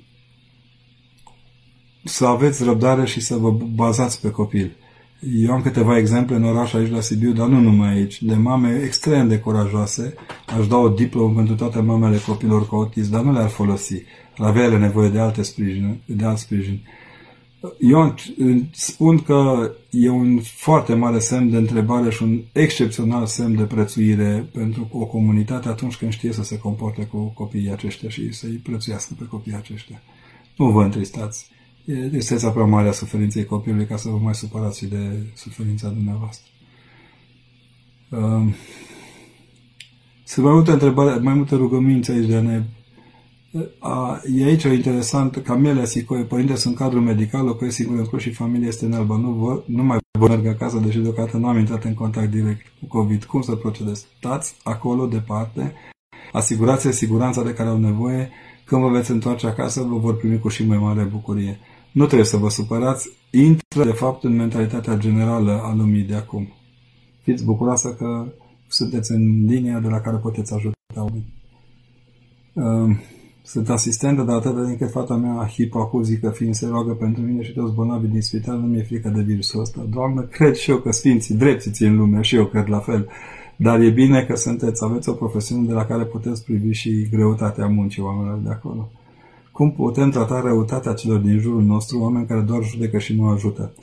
să 2.03 2.25
aveți 2.25 2.63
răbdare 2.63 3.05
și 3.05 3.19
să 3.19 3.35
vă 3.35 3.51
bazați 3.51 4.21
pe 4.21 4.31
copil. 4.31 4.75
Eu 5.21 5.51
am 5.51 5.61
câteva 5.61 5.97
exemple 5.97 6.35
în 6.35 6.43
oraș 6.43 6.73
aici 6.73 6.91
la 6.91 7.01
Sibiu, 7.01 7.31
dar 7.31 7.47
nu 7.47 7.59
numai 7.59 7.93
aici, 7.93 8.23
de 8.23 8.33
mame 8.33 8.81
extrem 8.83 9.27
de 9.27 9.39
curajoase. 9.39 10.13
Aș 10.57 10.67
da 10.67 10.77
o 10.77 10.89
diplomă 10.89 11.35
pentru 11.35 11.55
toate 11.55 11.79
mamele 11.79 12.17
copilor 12.17 12.67
cu 12.67 12.75
autism, 12.75 13.11
dar 13.11 13.23
nu 13.23 13.31
le-ar 13.31 13.49
folosi. 13.49 14.03
Ar 14.37 14.47
avea 14.47 14.63
ele 14.63 14.77
nevoie 14.77 15.09
de 15.09 15.19
alte 15.19 15.41
sprijin, 15.41 16.01
de 16.05 16.25
alt 16.25 16.37
sprijin. 16.37 16.81
Eu 17.79 18.15
spun 18.71 19.17
că 19.17 19.71
e 19.89 20.09
un 20.09 20.39
foarte 20.41 20.93
mare 20.93 21.19
semn 21.19 21.49
de 21.49 21.57
întrebare 21.57 22.09
și 22.09 22.23
un 22.23 22.41
excepțional 22.51 23.25
semn 23.25 23.55
de 23.55 23.63
prețuire 23.63 24.49
pentru 24.53 24.89
o 24.91 25.05
comunitate 25.05 25.67
atunci 25.67 25.95
când 25.95 26.11
știe 26.11 26.31
să 26.31 26.43
se 26.43 26.57
comporte 26.57 27.03
cu 27.03 27.17
copiii 27.17 27.71
aceștia 27.71 28.09
și 28.09 28.31
să-i 28.31 28.61
prețuiască 28.63 29.13
pe 29.17 29.25
copiii 29.25 29.55
aceștia. 29.55 30.01
Nu 30.57 30.71
vă 30.71 30.83
întristați. 30.83 31.49
Este 32.11 32.49
prea 32.53 32.65
mare 32.65 32.87
a 32.87 32.91
suferinței 32.91 33.45
copilului 33.45 33.85
ca 33.85 33.95
să 33.95 34.09
vă 34.09 34.17
mai 34.17 34.35
supărați 34.35 34.85
de 34.85 35.31
suferința 35.33 35.87
dumneavoastră. 35.87 36.47
Um, 38.09 38.53
sunt 40.23 40.45
mai 40.45 40.53
multe 40.53 40.71
întrebări, 40.71 41.23
mai 41.23 41.33
multe 41.33 41.55
rugăminți 41.55 42.11
aici 42.11 42.27
de 42.27 42.35
a 42.35 42.41
ne 42.41 42.63
a, 43.79 44.21
e 44.35 44.43
aici 44.43 44.63
interesant, 44.63 45.35
Camelia 45.35 45.85
Sicoe, 45.85 46.23
părinte 46.23 46.55
sunt 46.55 46.75
cadru 46.75 46.99
medical, 46.99 47.45
locuiesc 47.45 47.75
singur 47.75 47.97
în 47.97 48.05
Cluj 48.05 48.21
și 48.21 48.31
familia 48.31 48.67
este 48.67 48.85
în 48.85 48.93
Alba. 48.93 49.17
Nu, 49.17 49.31
vă, 49.31 49.63
nu 49.65 49.83
mai 49.83 49.97
vă 50.19 50.27
merg 50.27 50.45
acasă, 50.45 50.77
deși 50.77 50.99
deocamdată 50.99 51.37
nu 51.37 51.47
am 51.47 51.57
intrat 51.57 51.83
în 51.83 51.93
contact 51.93 52.31
direct 52.31 52.65
cu 52.79 52.85
COVID. 52.85 53.23
Cum 53.23 53.41
să 53.41 53.55
procedez? 53.55 54.05
Stați 54.17 54.55
acolo 54.63 55.05
departe, 55.05 55.73
asigurați 56.31 56.91
siguranța 56.91 57.43
de 57.43 57.53
care 57.53 57.69
au 57.69 57.77
nevoie, 57.77 58.29
când 58.65 58.81
vă 58.81 58.89
veți 58.89 59.11
întoarce 59.11 59.47
acasă, 59.47 59.81
vă 59.81 59.97
vor 59.97 60.17
primi 60.17 60.39
cu 60.39 60.47
și 60.47 60.65
mai 60.65 60.77
mare 60.77 61.03
bucurie. 61.03 61.59
Nu 61.91 62.05
trebuie 62.05 62.27
să 62.27 62.37
vă 62.37 62.49
supărați, 62.49 63.09
intră 63.31 63.83
de 63.83 63.91
fapt 63.91 64.23
în 64.23 64.35
mentalitatea 64.35 64.97
generală 64.97 65.61
a 65.63 65.73
lumii 65.75 66.03
de 66.03 66.15
acum. 66.15 66.47
Fiți 67.21 67.45
bucuroasă 67.45 67.93
că 67.93 68.25
sunteți 68.67 69.11
în 69.11 69.45
linia 69.45 69.79
de 69.79 69.87
la 69.87 69.99
care 69.99 70.17
puteți 70.17 70.53
ajuta 70.53 70.75
oamenii. 70.95 71.33
Uh, 72.53 72.97
sunt 73.43 73.69
asistentă, 73.69 74.21
dar 74.21 74.35
atât 74.35 74.55
de 74.55 74.61
încât 74.61 74.91
fata 74.91 75.15
mea 75.15 75.47
hipoacuzică 75.47 76.29
fiind 76.29 76.55
se 76.55 76.67
roagă 76.67 76.93
pentru 76.93 77.21
mine 77.21 77.43
și 77.43 77.53
toți 77.53 77.73
bolnavii 77.73 78.09
din 78.09 78.21
spital, 78.21 78.59
nu 78.59 78.65
mi-e 78.65 78.83
frică 78.83 79.09
de 79.09 79.21
virusul 79.21 79.61
ăsta. 79.61 79.87
Doamnă, 79.89 80.21
cred 80.21 80.55
și 80.55 80.69
eu 80.69 80.77
că 80.77 80.91
sfinții 80.91 81.35
dreptiți 81.35 81.83
în 81.83 81.95
lume 81.95 82.21
și 82.21 82.35
eu 82.35 82.45
cred 82.45 82.67
la 82.67 82.79
fel. 82.79 83.07
Dar 83.55 83.79
e 83.79 83.89
bine 83.89 84.23
că 84.23 84.35
sunteți, 84.35 84.83
aveți 84.83 85.09
o 85.09 85.13
profesiune 85.13 85.67
de 85.67 85.73
la 85.73 85.85
care 85.85 86.03
puteți 86.03 86.43
privi 86.43 86.71
și 86.71 87.07
greutatea 87.11 87.67
muncii 87.67 88.01
oamenilor 88.01 88.37
de 88.37 88.49
acolo. 88.49 88.91
Cum 89.59 89.71
putem 89.71 90.09
trata 90.09 90.39
răutatea 90.39 90.93
celor 90.93 91.19
din 91.19 91.39
jurul 91.39 91.63
nostru, 91.63 91.99
oameni 91.99 92.27
care 92.27 92.41
doar 92.41 92.63
judecă 92.63 92.97
și 92.97 93.15
nu 93.15 93.27
ajută? 93.27 93.73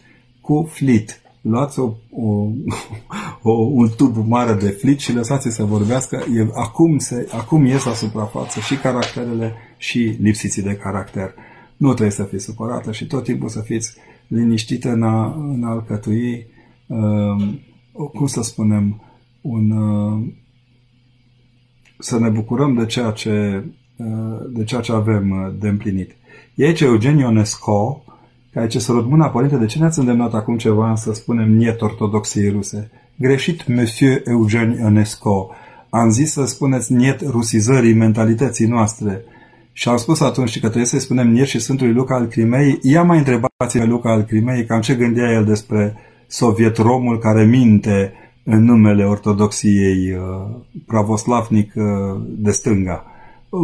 Cu 0.41 0.68
flit, 0.70 1.20
luați 1.41 1.79
o, 1.79 1.95
o, 2.11 2.49
o, 3.51 3.53
un 3.53 3.89
tub 3.97 4.16
mare 4.27 4.55
de 4.55 4.68
flit 4.68 4.99
și 4.99 5.14
lăsați 5.14 5.51
să 5.51 5.64
vorbească. 5.64 6.24
E, 6.37 6.49
acum, 6.55 6.99
se, 6.99 7.29
acum 7.33 7.64
ies 7.64 7.85
la 7.85 7.93
suprafață 7.93 8.61
și 8.61 8.77
caracterele 8.77 9.55
și 9.77 9.99
lipsiții 10.20 10.62
de 10.62 10.77
caracter. 10.77 11.35
Nu 11.77 11.89
trebuie 11.89 12.11
să 12.11 12.24
fiți 12.24 12.45
supărată 12.45 12.93
și 12.93 13.07
tot 13.07 13.24
timpul 13.24 13.49
să 13.49 13.61
fiți 13.61 13.97
liniștită 14.29 14.93
în 14.93 15.03
a, 15.03 15.35
în 15.35 15.64
a 15.64 15.70
alcătui, 15.70 16.47
uh, 16.87 17.55
cum 18.14 18.27
să 18.27 18.43
spunem, 18.43 19.03
un, 19.41 19.70
uh, 19.70 20.33
să 21.99 22.18
ne 22.18 22.29
bucurăm 22.29 22.74
de 22.74 22.87
ceea 22.87 23.11
ce, 23.11 23.64
uh, 23.66 23.72
de 24.49 24.64
ceea 24.64 24.80
ce 24.80 24.92
avem 24.92 25.30
uh, 25.30 25.53
de 25.59 25.68
împlinit. 25.68 26.11
E 26.55 26.66
aici 26.66 26.80
Eugenio 26.80 27.26
Ionesco, 27.26 28.05
care 28.53 28.66
ce 28.66 28.78
să 28.78 28.92
rog 28.92 29.07
mâna, 29.07 29.28
părinte, 29.28 29.57
de 29.57 29.66
ce 29.66 29.78
ne-ați 29.78 29.99
îndemnat 29.99 30.34
acum 30.34 30.57
ceva 30.57 30.94
să 30.94 31.12
spunem 31.12 31.53
niet 31.53 31.80
ortodoxiei 31.80 32.51
ruse? 32.51 32.90
Greșit, 33.18 33.68
Monsieur 33.68 34.22
Eugene 34.24 34.76
Ionesco. 34.80 35.51
Am 35.90 36.11
zis 36.11 36.32
să 36.32 36.44
spuneți 36.44 36.92
niet 36.92 37.20
rusizării 37.20 37.94
mentalității 37.94 38.66
noastre. 38.66 39.24
Și 39.72 39.88
am 39.88 39.97
spus 39.97 40.20
atunci 40.20 40.53
că 40.53 40.66
trebuie 40.66 40.84
să-i 40.84 41.01
spunem 41.01 41.28
niet 41.28 41.47
și 41.47 41.59
Sfântului 41.59 41.92
Luca 41.92 42.14
al 42.14 42.26
Crimei. 42.26 42.78
Ia 42.82 43.03
mai 43.03 43.18
întrebați 43.18 43.78
pe 43.78 43.84
Luca 43.84 44.11
al 44.11 44.22
Crimei 44.22 44.64
cam 44.64 44.80
ce 44.80 44.94
gândea 44.94 45.30
el 45.30 45.44
despre 45.44 45.94
soviet 46.26 46.76
romul 46.76 47.18
care 47.18 47.44
minte 47.44 48.12
în 48.44 48.64
numele 48.64 49.05
ortodoxiei 49.05 50.12
uh, 50.12 50.57
pravoslavnic 50.86 51.72
uh, 51.74 51.84
de 52.26 52.51
stânga 52.51 53.05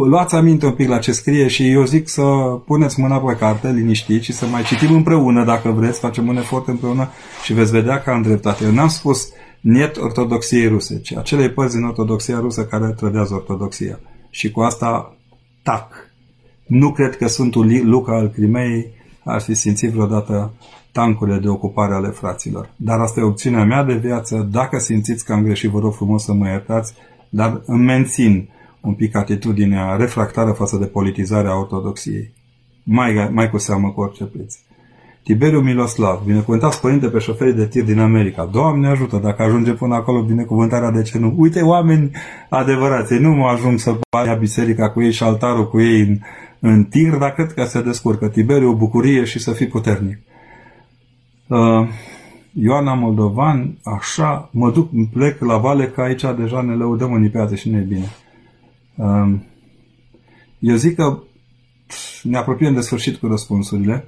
luați 0.07 0.35
aminte 0.35 0.65
un 0.65 0.71
pic 0.71 0.87
la 0.87 0.97
ce 0.97 1.11
scrie 1.11 1.47
și 1.47 1.71
eu 1.71 1.83
zic 1.83 2.09
să 2.09 2.21
puneți 2.65 2.99
mâna 2.99 3.17
pe 3.17 3.35
carte, 3.35 3.71
liniștit 3.71 4.21
și 4.21 4.33
să 4.33 4.45
mai 4.45 4.63
citim 4.63 4.95
împreună, 4.95 5.45
dacă 5.45 5.69
vreți, 5.69 5.99
facem 5.99 6.27
un 6.27 6.37
efort 6.37 6.67
împreună 6.67 7.07
și 7.43 7.53
veți 7.53 7.71
vedea 7.71 8.01
că 8.01 8.09
am 8.09 8.21
dreptate. 8.21 8.63
Eu 8.63 8.71
n-am 8.71 8.87
spus 8.87 9.29
niet 9.61 9.97
ortodoxiei 9.97 10.67
ruse, 10.67 10.99
ci 10.99 11.15
acelei 11.15 11.49
părți 11.49 11.75
din 11.75 11.85
ortodoxia 11.85 12.39
rusă 12.39 12.65
care 12.65 12.93
trădează 12.97 13.33
ortodoxia. 13.33 13.99
Și 14.29 14.51
cu 14.51 14.59
asta, 14.61 15.15
tac. 15.63 15.87
Nu 16.65 16.91
cred 16.91 17.17
că 17.17 17.27
Sfântul 17.27 17.81
Luca 17.83 18.15
al 18.15 18.29
Crimei 18.29 18.93
ar 19.23 19.41
fi 19.41 19.53
simțit 19.53 19.91
vreodată 19.91 20.51
tancurile 20.91 21.37
de 21.37 21.47
ocupare 21.47 21.93
ale 21.93 22.07
fraților. 22.07 22.69
Dar 22.75 22.99
asta 22.99 23.19
e 23.19 23.23
opțiunea 23.23 23.63
mea 23.63 23.83
de 23.83 23.93
viață. 23.93 24.47
Dacă 24.51 24.79
simțiți 24.79 25.25
că 25.25 25.33
am 25.33 25.43
greșit, 25.43 25.69
vă 25.69 25.79
rog 25.79 25.93
frumos 25.93 26.23
să 26.23 26.33
mă 26.33 26.47
iertați, 26.47 26.93
dar 27.29 27.61
îmi 27.65 27.83
mențin 27.83 28.49
un 28.83 28.93
pic 28.93 29.15
atitudinea 29.15 29.95
refractară 29.95 30.51
față 30.51 30.77
de 30.77 30.85
politizarea 30.85 31.59
ortodoxiei. 31.59 32.33
Mai, 32.83 33.29
mai 33.31 33.49
cu 33.49 33.57
seamă 33.57 33.89
cu 33.89 34.01
orice 34.01 34.23
preț. 34.23 34.55
Tiberiu 35.23 35.59
Miloslav, 35.59 36.21
binecuvântați 36.25 36.81
părinte 36.81 37.07
pe 37.07 37.19
șoferii 37.19 37.53
de 37.53 37.67
tir 37.67 37.83
din 37.83 37.99
America. 37.99 38.45
Doamne 38.45 38.87
ajută, 38.87 39.17
dacă 39.17 39.43
ajunge 39.43 39.73
până 39.73 39.95
acolo 39.95 40.21
binecuvântarea, 40.21 40.91
de 40.91 41.01
ce 41.01 41.17
nu? 41.17 41.33
Uite, 41.37 41.61
oameni 41.61 42.11
adevărați, 42.49 43.13
nu 43.13 43.31
mă 43.31 43.47
ajung 43.47 43.79
să 43.79 43.95
ia 44.25 44.33
biserica 44.33 44.89
cu 44.89 45.01
ei 45.01 45.11
și 45.11 45.23
altarul 45.23 45.69
cu 45.69 45.81
ei 45.81 46.01
în, 46.01 46.19
în 46.59 46.83
tir, 46.83 47.13
dar 47.13 47.33
cred 47.33 47.53
că 47.53 47.63
se 47.63 47.81
descurcă. 47.81 48.27
Tiberiu, 48.27 48.69
o 48.69 48.75
bucurie 48.75 49.23
și 49.23 49.39
să 49.39 49.51
fii 49.51 49.67
puternic. 49.67 50.17
Uh, 51.47 51.87
Ioana 52.53 52.93
Moldovan, 52.93 53.77
așa, 53.83 54.49
mă 54.51 54.71
duc, 54.71 54.89
plec 55.11 55.41
la 55.41 55.57
vale, 55.57 55.85
că 55.85 56.01
aici 56.01 56.25
deja 56.37 56.61
ne 56.61 56.73
lăudăm 56.73 57.13
în 57.13 57.23
ipeață 57.23 57.55
și 57.55 57.69
ne 57.69 57.77
e 57.77 57.81
bine. 57.81 58.05
Um, 58.95 59.43
eu 60.59 60.75
zic 60.75 60.95
că 60.95 61.19
ne 62.23 62.37
apropiem 62.37 62.73
de 62.73 62.81
sfârșit 62.81 63.15
cu 63.15 63.27
răspunsurile. 63.27 64.07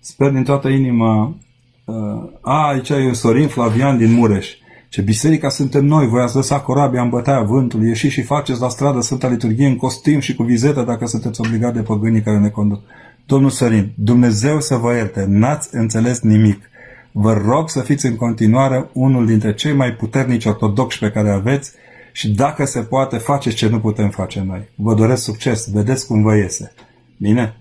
Sper 0.00 0.30
din 0.30 0.44
toată 0.44 0.68
inima. 0.68 1.36
Uh, 1.84 2.30
a, 2.40 2.66
aici 2.68 2.88
e 2.88 2.94
un 2.94 3.14
Sorin 3.14 3.48
Flavian 3.48 3.98
din 3.98 4.12
Mureș. 4.12 4.48
Ce 4.88 5.02
biserica 5.02 5.48
suntem 5.48 5.84
noi, 5.84 6.06
voi 6.06 6.22
ați 6.22 6.34
lăsat 6.34 6.62
corabia 6.62 7.02
în 7.02 7.08
bătaia 7.08 7.42
vântului, 7.42 7.88
ieși 7.88 8.08
și 8.08 8.22
faceți 8.22 8.60
la 8.60 8.68
stradă 8.68 9.00
Sfânta 9.00 9.28
Liturghie 9.28 9.66
în 9.66 9.76
costum 9.76 10.18
și 10.18 10.34
cu 10.34 10.42
vizetă 10.42 10.82
dacă 10.82 11.06
sunteți 11.06 11.40
obligat 11.40 11.74
de 11.74 11.82
păgânii 11.82 12.22
care 12.22 12.38
ne 12.38 12.48
conduc. 12.48 12.82
Domnul 13.26 13.50
Sorin, 13.50 13.92
Dumnezeu 13.94 14.60
să 14.60 14.76
vă 14.76 14.94
ierte, 14.94 15.24
n-ați 15.28 15.68
înțeles 15.72 16.20
nimic. 16.20 16.70
Vă 17.12 17.32
rog 17.32 17.70
să 17.70 17.80
fiți 17.80 18.06
în 18.06 18.16
continuare 18.16 18.90
unul 18.92 19.26
dintre 19.26 19.54
cei 19.54 19.72
mai 19.72 19.92
puternici 19.92 20.44
ortodoxi 20.44 20.98
pe 20.98 21.10
care 21.10 21.30
aveți 21.30 21.72
și 22.16 22.30
dacă 22.30 22.64
se 22.64 22.80
poate, 22.80 23.16
faceți 23.16 23.56
ce 23.56 23.68
nu 23.68 23.80
putem 23.80 24.10
face 24.10 24.44
noi. 24.46 24.68
Vă 24.74 24.94
doresc 24.94 25.22
succes, 25.22 25.70
vedeți 25.70 26.06
cum 26.06 26.22
vă 26.22 26.36
iese. 26.36 26.72
Bine? 27.18 27.56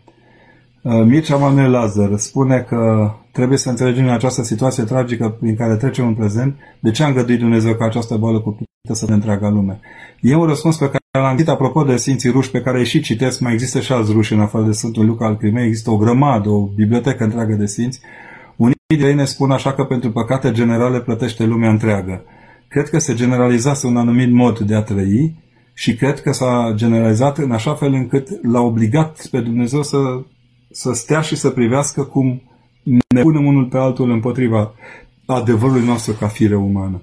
Uh, 0.82 1.04
Mircea 1.06 1.36
Manuel 1.36 1.72
Lazar 1.72 2.18
spune 2.18 2.66
că 2.68 3.12
trebuie 3.32 3.58
să 3.58 3.70
înțelegem 3.70 4.04
în 4.06 4.12
această 4.12 4.44
situație 4.44 4.84
tragică 4.84 5.30
prin 5.30 5.56
care 5.56 5.76
trecem 5.76 6.08
în 6.08 6.14
prezent 6.14 6.56
de 6.80 6.92
ce 6.92 7.04
a 7.04 7.08
îngăduit 7.08 7.40
Dumnezeu 7.40 7.74
ca 7.74 7.86
această 7.86 8.16
boală 8.16 8.40
cuprită 8.40 8.70
să 8.92 9.06
ne 9.08 9.14
întreaga 9.14 9.50
lume. 9.50 9.80
E 10.22 10.36
un 10.36 10.46
răspuns 10.46 10.78
pe 10.78 10.86
care 10.86 11.26
l-am 11.26 11.38
zis 11.38 11.48
apropo 11.48 11.84
de 11.84 11.96
Sfinții 11.96 12.32
Ruși 12.32 12.52
pe 12.52 12.62
care 12.62 12.78
îi 12.78 12.86
și 12.86 13.02
citesc, 13.02 13.40
mai 13.40 13.54
există 13.54 13.80
și 13.80 13.92
alți 13.92 14.12
ruși 14.12 14.34
în 14.34 14.40
afară 14.40 14.66
de 14.66 14.72
Sfântul 14.72 15.06
Luca 15.06 15.26
al 15.26 15.38
Crimei, 15.38 15.68
există 15.68 15.92
o 15.92 15.98
grămadă, 15.98 16.50
o 16.50 16.66
bibliotecă 16.66 17.24
întreagă 17.24 17.54
de 17.54 17.66
Sfinți. 17.66 18.00
Unii 18.56 18.76
de 18.88 19.08
ei 19.08 19.16
ne 19.16 19.26
spun 19.26 19.52
așa 19.52 19.74
că 19.74 19.84
pentru 19.84 20.12
păcate 20.12 20.52
generale 20.52 21.02
plătește 21.02 21.44
lumea 21.44 21.70
întreagă. 21.70 22.24
Cred 22.76 22.90
că 22.90 23.00
se 23.00 23.14
generalizase 23.14 23.88
un 23.88 23.98
anumit 23.98 24.32
mod 24.32 24.60
de 24.60 24.76
a 24.76 24.82
trăi 24.82 25.36
și 25.74 25.96
cred 25.96 26.22
că 26.22 26.32
s-a 26.32 26.72
generalizat 26.76 27.38
în 27.38 27.52
așa 27.52 27.74
fel 27.74 27.94
încât 27.94 28.28
l-a 28.46 28.62
obligat 28.62 29.28
pe 29.32 29.40
Dumnezeu 29.40 29.84
să, 29.84 29.98
să 30.72 30.94
stea 30.94 31.22
și 31.22 31.36
să 31.36 31.50
privească 31.50 32.04
cum 32.04 32.42
ne 32.84 33.22
punem 33.22 33.46
unul 33.46 33.66
pe 33.66 33.78
altul 33.78 34.12
împotriva 34.12 34.74
adevărului 35.26 35.86
nostru 35.86 36.14
ca 36.14 36.28
fire 36.28 36.56
umană. 36.56 37.02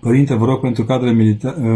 Părinte, 0.00 0.34
vă 0.34 0.44
rog 0.44 0.60
pentru 0.60 0.84
cadre 0.84 1.10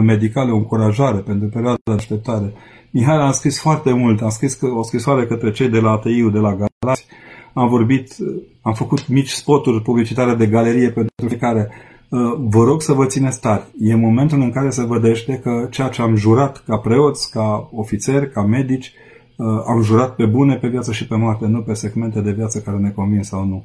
medicale 0.03 0.51
o 0.51 0.57
încurajare 0.57 1.19
pentru 1.19 1.49
perioada 1.49 1.79
de 1.85 1.93
așteptare. 1.93 2.53
Mihai 2.91 3.17
a 3.17 3.31
scris 3.31 3.61
foarte 3.61 3.93
mult, 3.93 4.23
am 4.23 4.31
scris 4.31 4.59
o 4.61 4.83
scrisoare 4.83 5.27
către 5.27 5.51
cei 5.51 5.69
de 5.69 5.81
la 5.81 5.91
ATI-ul 5.91 6.33
de 6.33 6.39
la 6.39 6.57
Galați, 6.57 7.07
am 7.53 7.69
vorbit, 7.69 8.17
am 8.63 8.73
făcut 8.73 9.09
mici 9.09 9.31
spoturi 9.31 9.83
publicitare 9.83 10.35
de 10.35 10.47
galerie 10.47 10.91
pentru 10.91 11.29
fiecare 11.29 11.71
Uh, 11.71 11.90
vă 12.39 12.65
rog 12.65 12.83
să 12.83 12.93
vă 12.93 13.07
țineți 13.07 13.41
tari. 13.41 13.67
E 13.81 13.95
momentul 13.95 14.41
în 14.41 14.51
care 14.51 14.71
se 14.71 14.87
vedește 14.89 15.39
că 15.39 15.67
ceea 15.71 15.89
ce 15.89 16.03
am 16.03 16.15
jurat 16.15 16.63
ca 16.67 16.77
preoți, 16.77 17.31
ca 17.31 17.69
ofițeri, 17.73 18.31
ca 18.31 18.43
medici, 18.43 18.93
uh, 19.37 19.47
am 19.67 19.83
jurat 19.83 20.15
pe 20.15 20.25
bune, 20.25 20.57
pe 20.57 20.69
viață 20.69 20.93
și 20.93 21.07
pe 21.07 21.17
moarte, 21.17 21.47
nu 21.47 21.61
pe 21.61 21.73
segmente 21.73 22.21
de 22.21 22.31
viață 22.31 22.59
care 22.59 22.77
ne 22.77 22.91
convin 22.91 23.23
sau 23.23 23.45
nu. 23.45 23.65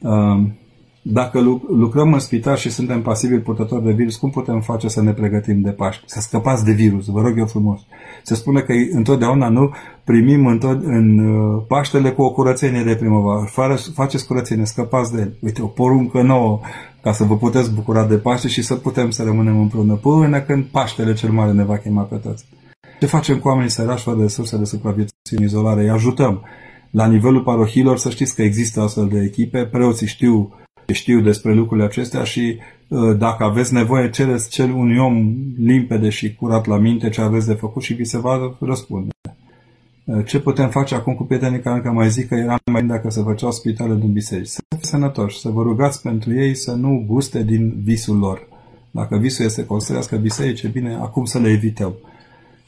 Uh, 0.00 0.42
dacă 1.04 1.40
lucrăm 1.68 2.12
în 2.12 2.18
spital 2.18 2.56
și 2.56 2.70
suntem 2.70 3.02
pasibili 3.02 3.40
purtători 3.40 3.84
de 3.84 3.92
virus, 3.92 4.16
cum 4.16 4.30
putem 4.30 4.60
face 4.60 4.88
să 4.88 5.02
ne 5.02 5.12
pregătim 5.12 5.60
de 5.60 5.70
Paște? 5.70 6.04
Să 6.06 6.20
scăpați 6.20 6.64
de 6.64 6.72
virus, 6.72 7.06
vă 7.06 7.20
rog 7.20 7.38
eu 7.38 7.46
frumos. 7.46 7.80
Se 8.22 8.34
spune 8.34 8.60
că 8.60 8.72
întotdeauna 8.92 9.48
nu 9.48 9.70
primim 10.04 10.46
în, 10.46 10.58
tot, 10.58 10.84
în 10.84 11.18
uh, 11.18 11.62
Paștele 11.68 12.10
cu 12.10 12.22
o 12.22 12.32
curățenie 12.32 12.82
de 12.82 12.96
primăvară. 12.96 13.48
Faceți 13.94 14.26
curățenie, 14.26 14.64
scăpați 14.64 15.12
de 15.14 15.20
el. 15.20 15.36
Uite, 15.40 15.62
o 15.62 15.66
poruncă 15.66 16.22
nouă 16.22 16.60
ca 17.02 17.12
să 17.12 17.24
vă 17.24 17.36
puteți 17.36 17.72
bucura 17.72 18.06
de 18.06 18.16
Paște 18.16 18.48
și 18.48 18.62
să 18.62 18.74
putem 18.74 19.10
să 19.10 19.22
rămânem 19.22 19.60
împreună 19.60 19.94
până 19.94 20.40
când 20.40 20.64
Paștele 20.64 21.14
cel 21.14 21.30
Mare 21.30 21.52
ne 21.52 21.64
va 21.64 21.78
chema 21.78 22.02
pe 22.02 22.16
toți. 22.16 22.44
Ce 23.00 23.06
facem 23.06 23.38
cu 23.38 23.48
oamenii 23.48 23.70
sărași 23.70 24.02
fără 24.02 24.20
resurse 24.20 24.56
de 24.56 24.64
supraviețuire 24.64 25.36
în 25.36 25.42
izolare? 25.42 25.82
Îi 25.82 25.90
ajutăm. 25.90 26.42
La 26.90 27.06
nivelul 27.06 27.42
parohilor 27.42 27.98
să 27.98 28.10
știți 28.10 28.34
că 28.34 28.42
există 28.42 28.80
astfel 28.80 29.08
de 29.08 29.20
echipe, 29.20 29.64
preoții 29.64 30.06
știu 30.06 30.52
știu 30.92 31.20
despre 31.20 31.54
lucrurile 31.54 31.86
acestea 31.86 32.24
și 32.24 32.58
uh, 32.88 33.16
dacă 33.18 33.44
aveți 33.44 33.72
nevoie, 33.72 34.10
cereți 34.10 34.50
cel 34.50 34.70
unui 34.70 34.98
om 34.98 35.34
limpede 35.58 36.08
și 36.08 36.34
curat 36.34 36.66
la 36.66 36.78
minte 36.78 37.08
ce 37.08 37.20
aveți 37.20 37.46
de 37.46 37.54
făcut 37.54 37.82
și 37.82 37.94
vi 37.94 38.04
se 38.04 38.18
va 38.18 38.56
răspunde. 38.60 39.10
Uh, 40.04 40.24
ce 40.26 40.40
putem 40.40 40.68
face 40.68 40.94
acum 40.94 41.14
cu 41.14 41.24
prietenii 41.24 41.60
care 41.60 41.76
încă 41.76 41.90
mai 41.90 42.10
zic 42.10 42.28
că 42.28 42.34
era 42.34 42.58
mai 42.72 42.82
bine 42.82 42.94
dacă 42.94 43.10
se 43.10 43.22
făceau 43.22 43.50
spitale 43.50 43.94
din 43.94 44.12
biserici? 44.12 44.46
Să 44.46 44.60
fiți 44.76 44.88
sănătoși, 44.88 45.40
să 45.40 45.48
vă 45.48 45.62
rugați 45.62 46.02
pentru 46.02 46.34
ei 46.34 46.54
să 46.54 46.72
nu 46.72 47.04
guste 47.06 47.42
din 47.42 47.80
visul 47.82 48.18
lor. 48.18 48.48
Dacă 48.90 49.16
visul 49.16 49.44
este 49.44 49.60
să 49.60 49.66
construiască 49.66 50.16
biserici, 50.16 50.62
e 50.62 50.68
bine 50.68 50.94
acum 50.94 51.24
să 51.24 51.38
le 51.38 51.48
evităm. 51.48 51.94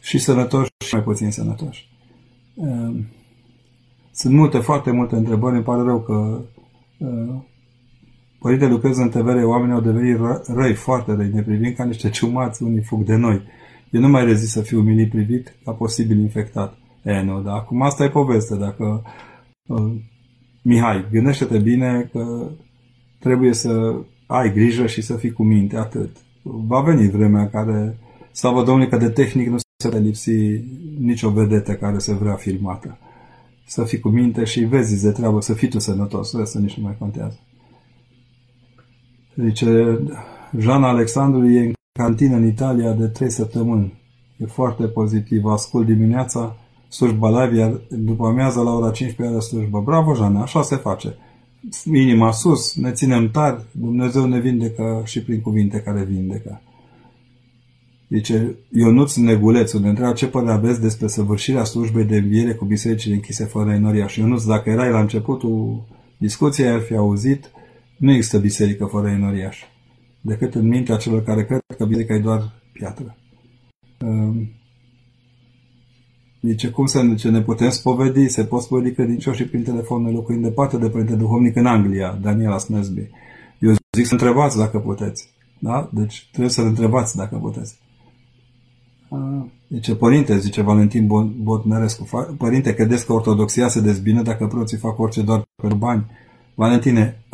Și 0.00 0.18
sănătoși 0.18 0.70
și 0.84 0.94
mai 0.94 1.02
puțin 1.02 1.30
sănătoși. 1.30 1.88
Uh, 2.54 2.96
sunt 4.12 4.34
multe, 4.34 4.58
foarte 4.58 4.90
multe 4.90 5.16
întrebări. 5.16 5.54
Îmi 5.54 5.64
pare 5.64 5.82
rău 5.82 6.00
că 6.00 6.40
Părinte, 8.44 8.66
lucrez 8.66 8.96
în 8.98 9.08
TVR, 9.08 9.42
oamenii 9.44 9.74
au 9.74 9.80
devenit 9.80 10.18
răi, 10.46 10.74
foarte 10.74 11.12
răi, 11.12 11.30
ne 11.32 11.42
privim 11.42 11.72
ca 11.72 11.84
niște 11.84 12.10
ciumați, 12.10 12.62
unii 12.62 12.82
fug 12.82 13.04
de 13.04 13.16
noi. 13.16 13.42
Eu 13.90 14.00
nu 14.00 14.08
mai 14.08 14.24
rezist 14.24 14.52
să 14.52 14.60
fiu 14.60 14.78
umilit 14.78 15.10
privit 15.10 15.54
ca 15.64 15.72
posibil 15.72 16.18
infectat. 16.18 16.78
E, 17.04 17.22
nu, 17.22 17.42
dar 17.42 17.54
acum 17.54 17.82
asta 17.82 18.04
e 18.04 18.08
poveste. 18.08 18.56
Dacă 18.56 19.02
uh, 19.68 19.94
Mihai, 20.62 21.06
gândește-te 21.10 21.58
bine 21.58 22.08
că 22.12 22.50
trebuie 23.18 23.52
să 23.52 23.94
ai 24.26 24.52
grijă 24.52 24.86
și 24.86 25.02
să 25.02 25.16
fii 25.16 25.32
cu 25.32 25.42
minte, 25.42 25.76
atât. 25.76 26.16
Va 26.42 26.80
veni 26.80 27.10
vremea 27.10 27.40
în 27.40 27.50
care, 27.50 27.98
slavă 28.32 28.62
Domnului, 28.62 28.90
că 28.90 28.96
de 28.96 29.08
tehnic 29.08 29.48
nu 29.48 29.56
se 29.56 29.88
poate 29.88 30.04
lipsi 30.04 30.30
nicio 30.98 31.30
vedetă 31.30 31.74
care 31.74 31.98
să 31.98 32.12
vrea 32.12 32.34
filmată. 32.34 32.98
Să 33.66 33.84
fii 33.84 34.00
cu 34.00 34.08
minte 34.08 34.44
și 34.44 34.60
vezi 34.60 35.02
de 35.02 35.10
treabă, 35.10 35.40
să 35.40 35.54
fii 35.54 35.68
tu 35.68 35.78
sănătos, 35.78 36.30
să 36.44 36.58
nici 36.58 36.76
nu 36.76 36.82
mai 36.82 36.96
contează. 36.98 37.38
Zice, 39.36 39.98
Jean 40.58 40.84
Alexandru 40.84 41.50
e 41.50 41.64
în 41.64 41.72
cantină 41.98 42.36
în 42.36 42.46
Italia 42.46 42.92
de 42.92 43.06
3 43.06 43.30
săptămâni. 43.30 44.02
E 44.36 44.46
foarte 44.46 44.86
pozitiv. 44.86 45.44
Ascult 45.44 45.86
dimineața 45.86 46.56
slujba 46.94 47.44
live, 47.44 47.58
iar 47.58 47.80
după 47.90 48.26
amiază 48.26 48.60
la 48.60 48.70
ora 48.70 48.90
15 48.90 49.36
are 49.36 49.44
slujbă. 49.44 49.80
Bravo, 49.80 50.14
Jean, 50.14 50.36
așa 50.36 50.62
se 50.62 50.76
face. 50.76 51.16
Inima 51.84 52.30
sus, 52.32 52.74
ne 52.74 52.92
ținem 52.92 53.30
tari, 53.30 53.62
Dumnezeu 53.70 54.24
ne 54.24 54.40
vindecă 54.40 55.02
și 55.04 55.22
prin 55.22 55.40
cuvinte 55.40 55.80
care 55.80 56.04
vindecă. 56.04 56.62
Zice, 58.08 58.56
Ionuț 58.72 59.16
Negulețu 59.16 59.78
ne 59.78 59.88
întreabă 59.88 60.14
ce 60.14 60.26
părere 60.26 60.52
aveți 60.52 60.80
despre 60.80 61.06
săvârșirea 61.06 61.64
slujbei 61.64 62.04
de 62.04 62.16
înviere 62.16 62.52
cu 62.54 62.64
bisericile 62.64 63.14
închise 63.14 63.44
fără 63.44 63.72
enoria. 63.72 64.06
Și 64.06 64.20
Ionuț, 64.20 64.44
dacă 64.44 64.70
erai 64.70 64.90
la 64.90 65.00
începutul 65.00 65.84
discuției, 66.18 66.68
ar 66.68 66.80
fi 66.80 66.96
auzit 66.96 67.50
nu 67.96 68.12
există 68.12 68.38
biserică 68.38 68.84
fără 68.84 69.08
enoriaș, 69.08 69.62
decât 70.20 70.54
în 70.54 70.68
mintea 70.68 70.96
celor 70.96 71.22
care 71.22 71.44
cred 71.44 71.60
că 71.78 71.84
biserica 71.84 72.14
e 72.14 72.18
doar 72.18 72.52
piatră. 72.72 73.16
Zice, 76.46 76.70
cum 76.70 76.86
să 76.86 77.04
zice, 77.08 77.28
ne 77.28 77.42
putem 77.42 77.70
spovedi, 77.70 78.28
se 78.28 78.44
pot 78.44 78.62
spovedi 78.62 78.92
credincioșii 78.92 79.44
prin 79.44 79.62
telefon, 79.62 80.02
noi 80.02 80.12
locuim 80.12 80.40
departe 80.40 80.76
de 80.76 80.88
Părinte 80.88 81.14
Duhovnic 81.14 81.56
în 81.56 81.66
Anglia, 81.66 82.18
Daniela 82.22 82.58
Snesby. 82.58 83.08
Eu 83.58 83.72
zic 83.96 84.06
să 84.06 84.12
întrebați 84.12 84.56
dacă 84.56 84.78
puteți. 84.78 85.28
Da? 85.58 85.88
Deci 85.92 86.28
trebuie 86.30 86.52
să 86.52 86.60
întrebați 86.60 87.16
dacă 87.16 87.36
puteți. 87.36 87.78
Zice, 89.68 89.94
părinte, 89.94 90.38
zice 90.38 90.62
Valentin 90.62 91.06
Botnărescu, 91.42 92.08
părinte, 92.38 92.74
credeți 92.74 93.06
că 93.06 93.12
ortodoxia 93.12 93.68
se 93.68 93.80
dezbine 93.80 94.22
dacă 94.22 94.46
preoții 94.46 94.76
fac 94.76 94.98
orice 94.98 95.22
doar 95.22 95.42
pentru 95.62 95.78
bani? 95.78 96.06
Valentine, 96.54 97.24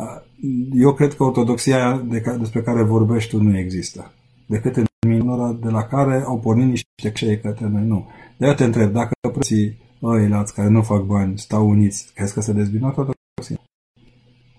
eu 0.73 0.93
cred 0.93 1.13
că 1.13 1.23
ortodoxia 1.23 2.03
de 2.09 2.21
ca, 2.21 2.37
despre 2.37 2.61
care 2.61 2.83
vorbești 2.83 3.29
tu 3.29 3.41
nu 3.41 3.57
există. 3.57 4.11
Decât 4.45 4.75
în 4.75 4.85
minora 5.31 5.57
de 5.61 5.69
la 5.69 5.83
care 5.83 6.23
au 6.25 6.39
pornit 6.39 6.67
niște 6.67 7.11
cei 7.13 7.39
către 7.39 7.67
noi. 7.67 7.85
Nu. 7.85 8.07
De 8.37 8.45
aia 8.45 8.53
te 8.53 8.63
întreb, 8.63 8.91
dacă 8.91 9.11
preții 9.33 9.77
ăilați 10.03 10.53
care 10.53 10.69
nu 10.69 10.81
fac 10.81 11.01
bani 11.01 11.37
stau 11.37 11.69
uniți, 11.69 12.11
crezi 12.13 12.33
că 12.33 12.41
se 12.41 12.53
dezbină 12.53 12.85
ortodoxia? 12.85 13.59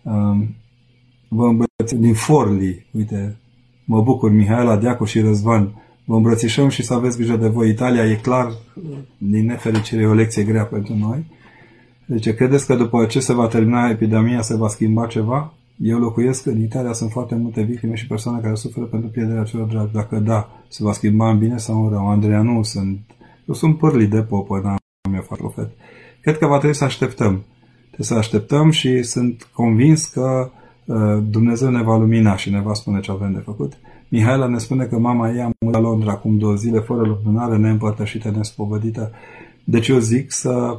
Um, 0.03 0.55
vă 1.29 1.47
îmbrăți 1.47 1.97
din 1.97 2.15
Forli, 2.15 2.87
uite, 2.93 3.37
mă 3.85 4.03
bucur, 4.03 4.31
Mihaela, 4.31 4.77
Deacu 4.77 5.05
și 5.05 5.21
Răzvan, 5.21 5.83
vă 6.05 6.15
îmbrățișăm 6.15 6.69
și 6.69 6.83
să 6.83 6.95
aveți 6.95 7.17
grijă 7.17 7.37
de 7.37 7.49
voi. 7.49 7.71
Italia 7.71 8.07
e 8.07 8.15
clar, 8.15 8.53
din 9.19 9.47
nefericire, 9.47 10.03
e 10.03 10.07
o 10.07 10.15
lecție 10.15 10.43
grea 10.43 10.65
pentru 10.65 10.95
noi. 10.95 11.27
Deci, 12.07 12.35
credeți 12.35 12.67
că 12.67 12.75
după 12.75 13.07
ce 13.07 13.21
se 13.21 13.33
va 13.33 13.47
termina 13.47 13.89
epidemia 13.89 14.41
se 14.41 14.57
va 14.57 14.69
schimba 14.69 15.07
ceva? 15.07 15.55
Eu 15.83 15.99
locuiesc 15.99 16.47
în 16.47 16.61
Italia, 16.61 16.93
sunt 16.93 17.11
foarte 17.11 17.35
multe 17.35 17.63
victime 17.63 17.95
și 17.95 18.07
persoane 18.07 18.41
care 18.41 18.55
suferă 18.55 18.87
pentru 18.87 19.09
pierderea 19.09 19.43
celor 19.43 19.67
dragi. 19.67 19.93
Dacă 19.93 20.19
da, 20.19 20.49
se 20.69 20.83
va 20.83 20.93
schimba 20.93 21.31
în 21.31 21.39
bine 21.39 21.57
sau 21.57 21.85
în 21.85 21.91
rău. 21.91 22.09
Andreea, 22.09 22.43
nu 22.43 22.63
sunt. 22.63 23.01
Eu 23.49 23.55
sunt 23.55 23.79
pârlit 23.79 24.11
de 24.11 24.23
popă, 24.23 24.61
n-am 24.65 25.15
eu 25.15 25.23
fac 25.23 25.39
profet. 25.39 25.71
Cred 26.21 26.39
că 26.39 26.47
va 26.47 26.57
trebui 26.59 26.77
să 26.77 26.85
așteptăm. 26.85 27.45
Trebuie 27.87 28.07
să 28.07 28.15
așteptăm 28.15 28.71
și 28.71 29.03
sunt 29.03 29.49
convins 29.53 30.05
că 30.05 30.51
uh, 30.85 31.23
Dumnezeu 31.31 31.71
ne 31.71 31.83
va 31.83 31.97
lumina 31.97 32.37
și 32.37 32.51
ne 32.51 32.61
va 32.61 32.75
spune 32.75 33.01
ce 33.01 33.11
avem 33.11 33.33
de 33.33 33.39
făcut. 33.45 33.73
Mihaela 34.09 34.47
ne 34.47 34.59
spune 34.59 34.85
că 34.85 34.99
mama 34.99 35.31
ei 35.31 35.41
a 35.41 35.51
murit 35.61 35.75
la 35.75 35.81
Londra 35.81 36.11
acum 36.11 36.39
două 36.39 36.55
zile, 36.55 36.79
fără 36.79 37.03
lumânare, 37.03 37.57
neîmpărtășită, 37.57 38.31
nespovădită. 38.31 39.11
Deci 39.65 39.89
eu 39.89 39.99
zic 39.99 40.33
să 40.33 40.79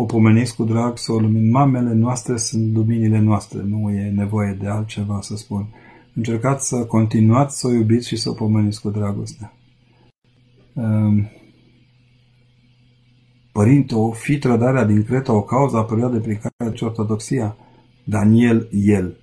o 0.00 0.04
pomeniți 0.04 0.56
cu 0.56 0.64
drag, 0.64 0.98
să 0.98 1.12
o 1.12 1.18
lumin. 1.18 1.50
Mamele 1.50 1.92
noastre 1.92 2.36
sunt 2.36 2.74
luminile 2.74 3.18
noastre, 3.18 3.62
nu 3.62 3.90
e 3.90 4.10
nevoie 4.10 4.56
de 4.60 4.68
altceva 4.68 5.20
să 5.20 5.36
spun. 5.36 5.68
Încercați 6.14 6.68
să 6.68 6.84
continuați 6.84 7.58
să 7.58 7.66
o 7.66 7.72
iubiți 7.72 8.08
și 8.08 8.16
să 8.16 8.30
o 8.30 8.32
pomeniți 8.32 8.80
cu 8.80 8.90
dragoste. 8.90 9.52
Um, 10.72 11.30
Părinte, 13.52 13.94
o 13.94 14.10
fi 14.10 14.38
trădarea 14.38 14.84
din 14.84 15.04
Creta 15.04 15.32
o 15.32 15.42
cauză 15.42 15.76
a 15.76 15.84
perioadei 15.84 16.20
prin 16.20 16.38
care 16.42 16.70
face 16.70 16.84
ortodoxia? 16.84 17.56
Daniel, 18.04 18.68
el. 18.70 19.16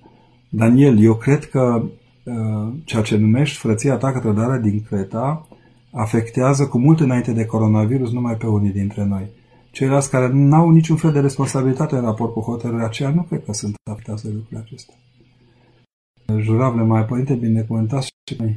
Daniel, 0.48 1.02
eu 1.02 1.14
cred 1.14 1.44
că 1.44 1.82
uh, 2.24 2.72
ceea 2.84 3.02
ce 3.02 3.16
numești 3.16 3.58
frăția 3.58 3.96
ta 3.96 4.12
trădarea 4.12 4.58
din 4.58 4.82
Creta 4.88 5.48
afectează 5.92 6.66
cu 6.66 6.78
mult 6.78 7.00
înainte 7.00 7.32
de 7.32 7.44
coronavirus 7.44 8.12
numai 8.12 8.36
pe 8.36 8.46
unii 8.46 8.72
dintre 8.72 9.04
noi 9.04 9.30
Ceilalți 9.74 10.10
care 10.10 10.28
nu 10.32 10.56
au 10.56 10.70
niciun 10.70 10.96
fel 10.96 11.12
de 11.12 11.20
responsabilitate 11.20 11.94
în 11.94 12.02
raport 12.02 12.32
cu 12.32 12.40
hotărârea 12.40 12.84
aceea, 12.84 13.10
nu 13.10 13.22
cred 13.22 13.44
că 13.44 13.52
sunt 13.52 13.74
afectați 13.90 14.24
de 14.24 14.30
lucrurile 14.32 14.60
acestea. 14.66 14.94
Juravle, 16.38 16.82
mai 16.82 17.04
părinte, 17.04 17.34
binecuvântați 17.34 18.06
și 18.06 18.36
noi, 18.38 18.56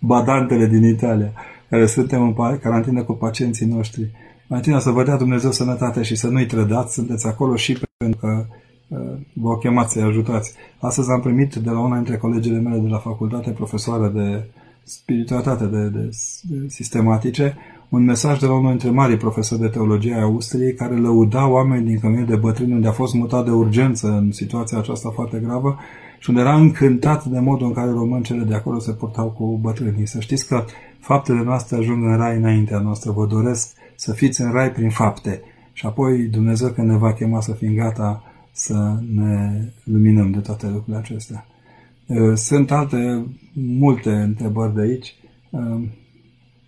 badantele 0.00 0.66
din 0.66 0.84
Italia, 0.84 1.32
care 1.70 1.86
suntem 1.86 2.22
în 2.22 2.58
carantină 2.58 3.02
cu 3.02 3.12
pacienții 3.12 3.66
noștri. 3.66 4.10
Mai 4.48 4.58
întâi 4.58 4.80
să 4.80 4.90
vă 4.90 5.02
dea 5.04 5.16
Dumnezeu 5.16 5.50
sănătate 5.50 6.02
și 6.02 6.16
să 6.16 6.28
nu-i 6.28 6.46
trădați, 6.46 6.94
sunteți 6.94 7.26
acolo 7.26 7.56
și 7.56 7.78
pentru 7.96 8.20
că 8.20 8.46
uh, 8.88 9.18
vă 9.32 9.58
chemați 9.58 9.92
să-i 9.92 10.02
ajutați. 10.02 10.54
Astăzi 10.78 11.10
am 11.10 11.20
primit 11.20 11.54
de 11.54 11.70
la 11.70 11.80
una 11.80 11.94
dintre 11.94 12.16
colegele 12.16 12.58
mele 12.58 12.78
de 12.78 12.88
la 12.88 12.98
facultate, 12.98 13.50
profesoară 13.50 14.08
de 14.08 14.50
spiritualitate, 14.82 15.66
de, 15.66 15.88
de, 15.88 16.08
de 16.42 16.68
sistematice, 16.68 17.56
un 17.88 18.04
mesaj 18.04 18.38
de 18.38 18.46
la 18.46 18.52
unul 18.52 18.70
dintre 18.70 18.90
marii 18.90 19.16
profesori 19.16 19.60
de 19.60 19.68
teologie 19.68 20.14
a 20.14 20.22
Austriei 20.22 20.74
care 20.74 20.96
lăuda 20.96 21.48
oameni 21.48 21.86
din 21.86 21.98
cămin 21.98 22.26
de 22.26 22.36
bătrâni 22.36 22.72
unde 22.72 22.88
a 22.88 22.92
fost 22.92 23.14
mutat 23.14 23.44
de 23.44 23.50
urgență 23.50 24.08
în 24.08 24.32
situația 24.32 24.78
aceasta 24.78 25.10
foarte 25.10 25.38
gravă 25.44 25.78
și 26.18 26.30
unde 26.30 26.40
era 26.40 26.54
încântat 26.54 27.24
de 27.24 27.38
modul 27.38 27.66
în 27.66 27.72
care 27.72 27.90
româncele 27.90 28.42
de 28.42 28.54
acolo 28.54 28.78
se 28.78 28.92
purtau 28.92 29.30
cu 29.30 29.58
bătrânii. 29.62 30.06
Să 30.06 30.20
știți 30.20 30.46
că 30.48 30.64
faptele 31.00 31.42
noastre 31.42 31.76
ajung 31.76 32.04
în 32.04 32.16
rai 32.16 32.36
înaintea 32.36 32.78
noastră. 32.78 33.10
Vă 33.10 33.26
doresc 33.26 33.76
să 33.96 34.12
fiți 34.12 34.40
în 34.40 34.52
rai 34.52 34.72
prin 34.72 34.90
fapte. 34.90 35.40
Și 35.72 35.86
apoi 35.86 36.18
Dumnezeu 36.18 36.68
când 36.68 36.90
ne 36.90 36.96
va 36.96 37.12
chema 37.12 37.40
să 37.40 37.52
fim 37.52 37.74
gata 37.74 38.22
să 38.52 38.98
ne 39.14 39.62
luminăm 39.84 40.30
de 40.30 40.38
toate 40.38 40.66
lucrurile 40.66 40.96
acestea. 40.96 41.46
Sunt 42.34 42.70
alte 42.70 43.26
multe 43.52 44.10
întrebări 44.10 44.74
de 44.74 44.80
aici. 44.80 45.14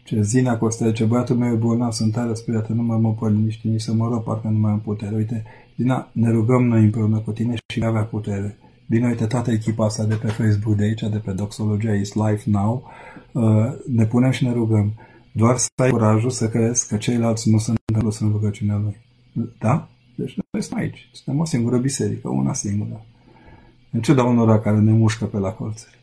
Ce 0.09 0.23
Zina 0.23 0.57
Costel, 0.57 0.93
ce 0.93 1.05
băiatul 1.05 1.37
meu 1.37 1.53
e 1.53 1.57
bolnav, 1.57 1.93
sunt 1.93 2.13
tare 2.13 2.35
speriată, 2.35 2.73
nu 2.73 2.83
mai 2.83 2.99
mă 2.99 3.13
pot 3.13 3.31
liniști, 3.31 3.69
nici 3.69 3.81
să 3.81 3.93
mă 3.93 4.09
rog, 4.09 4.23
parcă 4.23 4.49
nu 4.49 4.59
mai 4.59 4.71
am 4.71 4.81
putere. 4.81 5.15
Uite, 5.17 5.45
Zina, 5.77 6.09
ne 6.13 6.31
rugăm 6.31 6.65
noi 6.65 6.85
împreună 6.85 7.19
cu 7.19 7.31
tine 7.31 7.55
și 7.73 7.85
avea 7.85 8.03
putere. 8.03 8.59
Bine, 8.87 9.07
uite, 9.07 9.27
toată 9.27 9.51
echipa 9.51 9.85
asta 9.85 10.05
de 10.05 10.15
pe 10.15 10.27
Facebook 10.27 10.77
de 10.77 10.85
aici, 10.85 11.01
de 11.01 11.19
pe 11.25 11.33
Doxologia 11.33 11.95
is 11.95 12.15
Life 12.15 12.51
Now, 12.51 12.91
uh, 13.33 13.43
ne 13.87 14.07
punem 14.07 14.31
și 14.31 14.45
ne 14.45 14.53
rugăm. 14.53 14.93
Doar 15.33 15.57
să 15.57 15.69
ai 15.83 15.91
curajul 15.91 16.31
să 16.31 16.49
crezi 16.49 16.89
că 16.89 16.97
ceilalți 16.97 17.51
nu 17.51 17.59
sunt 17.59 17.79
întâmplă 17.87 18.27
în 18.27 18.33
rugăciunea 18.33 18.77
lui. 18.77 18.97
Da? 19.59 19.89
Deci 20.15 20.37
noi 20.37 20.63
suntem 20.63 20.79
aici. 20.79 21.09
Suntem 21.13 21.43
o 21.43 21.45
singură 21.45 21.79
biserică, 21.79 22.29
una 22.29 22.53
singură. 22.53 23.05
În 23.91 24.01
ciuda 24.01 24.25
unora 24.25 24.61
care 24.61 24.79
ne 24.79 24.93
mușcă 24.93 25.25
pe 25.25 25.39
la 25.39 25.51
colțuri. 25.51 25.99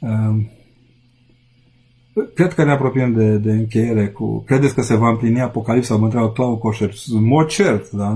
Um, 0.00 0.48
cred 2.34 2.54
că 2.54 2.64
ne 2.64 2.70
apropiem 2.70 3.12
de, 3.12 3.36
de 3.36 3.50
încheiere 3.50 4.08
cu... 4.08 4.42
Credeți 4.46 4.74
că 4.74 4.82
se 4.82 4.96
va 4.96 5.08
împlini 5.08 5.40
Apocalipsa? 5.40 5.96
Mă 5.96 6.04
întreabă 6.04 6.32
Clau 6.32 6.56
Coșer. 6.56 6.92
Mod 7.20 7.46
cert, 7.46 7.90
dar 7.90 8.12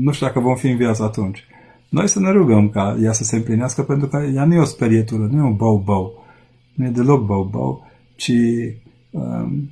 nu 0.00 0.12
știu 0.12 0.26
dacă 0.26 0.40
vom 0.40 0.54
fi 0.54 0.68
în 0.68 0.76
viață 0.76 1.02
atunci. 1.02 1.44
Noi 1.88 2.08
să 2.08 2.20
ne 2.20 2.30
rugăm 2.30 2.68
ca 2.68 2.98
ea 3.02 3.12
să 3.12 3.24
se 3.24 3.36
împlinească, 3.36 3.82
pentru 3.82 4.08
că 4.08 4.26
ea 4.34 4.44
nu 4.44 4.54
e 4.54 4.58
o 4.58 4.64
sperietură, 4.64 5.28
nu 5.30 5.38
e 5.38 5.48
un 5.48 5.56
bau-bau. 5.56 6.24
Nu 6.74 6.84
e 6.84 6.88
deloc 6.88 7.26
bau-bau, 7.26 7.86
ci 8.16 8.32
um, 9.10 9.70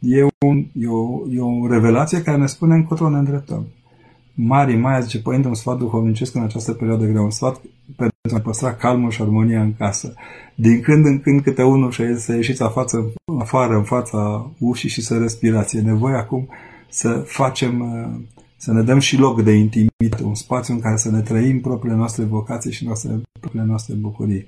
e, 0.00 0.22
un, 0.46 0.66
e, 0.72 0.88
o, 0.88 1.22
e 1.30 1.40
o 1.40 1.68
revelație 1.68 2.22
care 2.22 2.36
ne 2.36 2.46
spune 2.46 2.74
încotro 2.74 3.08
ne 3.08 3.18
îndreptăm. 3.18 3.66
Mari 4.34 4.76
Maia 4.76 5.00
zice, 5.00 5.20
Părinte, 5.20 5.48
un 5.48 5.54
sfat 5.54 5.78
duhovnicesc 5.78 6.34
în 6.34 6.42
această 6.42 6.72
perioadă 6.72 7.06
grea, 7.06 7.22
un 7.22 7.30
sfat 7.30 7.60
pentru 8.28 8.36
a 8.36 8.50
păstra 8.50 8.74
calmul 8.74 9.10
și 9.10 9.22
armonia 9.22 9.62
în 9.62 9.74
casă. 9.74 10.14
Din 10.54 10.80
când 10.80 11.04
în 11.04 11.20
când 11.20 11.42
câte 11.42 11.62
unul 11.62 11.90
și 11.90 12.16
să 12.16 12.34
ieșiți 12.34 12.62
afață, 12.62 13.12
afară, 13.38 13.74
în 13.74 13.82
fața 13.82 14.50
ușii 14.58 14.88
și 14.88 15.00
să 15.00 15.18
respirați. 15.18 15.76
E 15.76 15.80
nevoie 15.80 16.14
acum 16.16 16.48
să 16.88 17.24
facem, 17.26 17.80
uh, 17.80 18.20
să 18.56 18.72
ne 18.72 18.82
dăm 18.82 18.98
și 18.98 19.16
loc 19.16 19.42
de 19.42 19.52
intimitate, 19.52 20.22
un 20.22 20.34
spațiu 20.34 20.74
în 20.74 20.80
care 20.80 20.96
să 20.96 21.10
ne 21.10 21.20
trăim 21.20 21.60
propriile 21.60 21.96
noastre 21.96 22.24
vocații 22.24 22.72
și 22.72 22.84
noastre, 22.84 23.20
propriile 23.40 23.66
noastre 23.66 23.94
bucurii. 23.94 24.46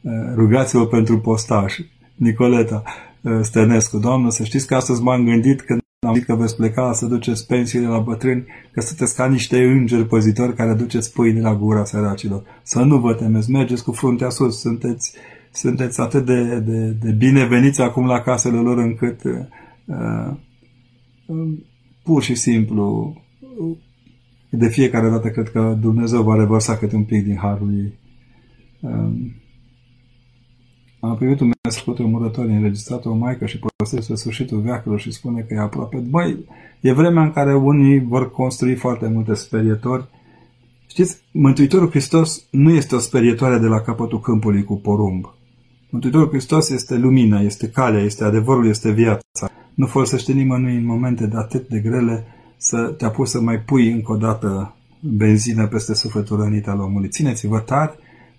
Uh, 0.00 0.12
rugați-vă 0.34 0.86
pentru 0.86 1.18
postaș. 1.18 1.78
Nicoleta 2.14 2.82
uh, 3.20 3.38
Stănescu, 3.42 3.98
Doamnă, 3.98 4.30
să 4.30 4.44
știți 4.44 4.66
că 4.66 4.74
astăzi 4.74 5.02
m-am 5.02 5.24
gândit 5.24 5.62
când 5.62 5.80
am 6.08 6.14
zis 6.14 6.24
că 6.24 6.34
veți 6.34 6.56
pleca 6.56 6.92
să 6.92 7.06
duceți 7.06 7.46
pensiile 7.46 7.86
la 7.86 7.98
bătrâni, 7.98 8.46
că 8.72 8.80
sunteți 8.80 9.14
ca 9.14 9.26
niște 9.26 9.62
îngeri 9.62 10.06
păzitori 10.06 10.54
care 10.54 10.74
duceți 10.74 11.12
pâine 11.12 11.40
la 11.40 11.54
gura 11.54 11.84
săracilor. 11.84 12.42
Să 12.62 12.82
nu 12.82 12.98
vă 12.98 13.14
temeți, 13.14 13.50
mergeți 13.50 13.84
cu 13.84 13.92
fruntea 13.92 14.28
sus, 14.28 14.60
sunteți, 14.60 15.14
sunteți 15.52 16.00
atât 16.00 16.26
de, 16.26 16.58
de, 16.58 16.96
de 17.00 17.10
bineveniți 17.10 17.80
acum 17.80 18.06
la 18.06 18.20
casele 18.20 18.58
lor 18.58 18.78
încât 18.78 19.24
uh, 19.24 19.32
uh, 19.84 20.34
pur 22.02 22.22
și 22.22 22.34
simplu 22.34 23.14
de 24.50 24.68
fiecare 24.68 25.08
dată 25.08 25.28
cred 25.28 25.48
că 25.48 25.76
Dumnezeu 25.80 26.22
va 26.22 26.36
revărsa 26.36 26.76
câte 26.76 26.96
un 26.96 27.04
pic 27.04 27.24
din 27.24 27.36
harul 27.36 27.74
ei. 27.74 27.98
Uh, 28.80 29.12
am 31.00 31.16
primit 31.16 31.40
un 31.40 31.50
mesaj 31.64 31.82
cu 31.82 31.90
tremurător 31.90 32.44
înregistrat 32.44 33.04
o 33.04 33.14
maică 33.14 33.46
și 33.46 33.58
părăsește 33.58 34.14
sfârșitul 34.14 34.60
veacurilor 34.60 35.00
și 35.00 35.12
spune 35.12 35.40
că 35.40 35.54
e 35.54 35.58
aproape. 35.58 35.96
Băi, 35.96 36.44
e 36.80 36.92
vremea 36.92 37.22
în 37.22 37.32
care 37.32 37.54
unii 37.54 38.00
vor 38.00 38.30
construi 38.30 38.74
foarte 38.74 39.08
multe 39.08 39.34
sperietori. 39.34 40.08
Știți, 40.86 41.16
Mântuitorul 41.32 41.90
Hristos 41.90 42.44
nu 42.50 42.70
este 42.70 42.94
o 42.94 42.98
sperietoare 42.98 43.58
de 43.58 43.66
la 43.66 43.80
capătul 43.80 44.20
câmpului 44.20 44.64
cu 44.64 44.76
porumb. 44.76 45.34
Mântuitorul 45.90 46.28
Hristos 46.28 46.70
este 46.70 46.96
lumina, 46.96 47.40
este 47.40 47.68
calea, 47.68 48.02
este 48.02 48.24
adevărul, 48.24 48.68
este 48.68 48.90
viața. 48.90 49.50
Nu 49.74 49.86
folosește 49.86 50.32
nimănui 50.32 50.76
în 50.76 50.84
momente 50.84 51.26
de 51.26 51.36
atât 51.36 51.68
de 51.68 51.78
grele 51.78 52.26
să 52.56 52.94
te 52.96 53.04
apuci 53.04 53.26
să 53.26 53.40
mai 53.40 53.60
pui 53.60 53.92
încă 53.92 54.12
o 54.12 54.16
dată 54.16 54.74
benzină 55.00 55.66
peste 55.66 55.94
sufletul 55.94 56.40
rănit 56.40 56.68
al 56.68 56.80
omului. 56.80 57.08
Țineți-vă 57.08 57.58
tari 57.58 57.98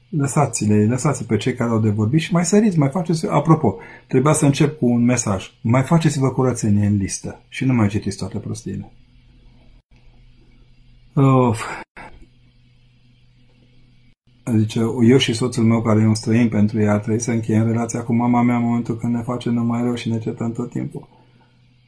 lăsați-le, 0.09 0.85
lăsați 0.85 1.25
pe 1.25 1.37
cei 1.37 1.53
care 1.53 1.69
au 1.69 1.79
de 1.79 1.89
vorbit 1.89 2.19
și 2.19 2.33
mai 2.33 2.45
săriți, 2.45 2.79
mai 2.79 2.89
faceți... 2.89 3.27
Apropo, 3.27 3.77
trebuia 4.07 4.33
să 4.33 4.45
încep 4.45 4.77
cu 4.77 4.85
un 4.85 5.03
mesaj. 5.03 5.51
Mai 5.61 5.83
faceți-vă 5.83 6.31
curățenie 6.31 6.85
în 6.85 6.97
listă 6.97 7.41
și 7.47 7.65
nu 7.65 7.73
mai 7.73 7.87
citiți 7.87 8.17
toate 8.17 8.37
prostiile. 8.37 8.91
Of. 11.13 11.61
Zice, 14.57 14.79
eu 15.09 15.17
și 15.17 15.33
soțul 15.33 15.63
meu, 15.63 15.81
care 15.81 16.01
e 16.01 16.05
un 16.05 16.15
străin 16.15 16.49
pentru 16.49 16.81
ea, 16.81 16.97
trebuie 16.97 17.19
să 17.19 17.31
încheiem 17.31 17.67
relația 17.67 18.03
cu 18.03 18.13
mama 18.13 18.41
mea 18.41 18.55
în 18.55 18.63
momentul 18.63 18.97
când 18.97 19.15
ne 19.15 19.21
face 19.21 19.49
numai 19.49 19.83
rău 19.83 19.95
și 19.95 20.09
ne 20.09 20.19
certăm 20.19 20.51
tot 20.51 20.69
timpul. 20.69 21.07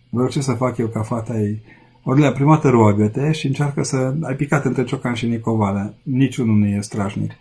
Vreau 0.09 0.29
ce 0.29 0.41
să 0.41 0.53
fac 0.53 0.77
eu 0.77 0.87
ca 0.87 1.01
fata 1.01 1.39
ei? 1.39 1.61
Orlea, 2.03 2.31
prima 2.31 2.57
te 2.57 2.69
roagă-te 2.69 3.31
și 3.31 3.47
încearcă 3.47 3.83
să... 3.83 4.15
Ai 4.21 4.35
picat 4.35 4.65
între 4.65 4.83
Ciocan 4.83 5.13
și 5.13 5.27
Nicovale. 5.27 5.93
Niciunul 6.03 6.55
nu 6.55 6.65
e 6.65 6.81
strașnic. 6.81 7.31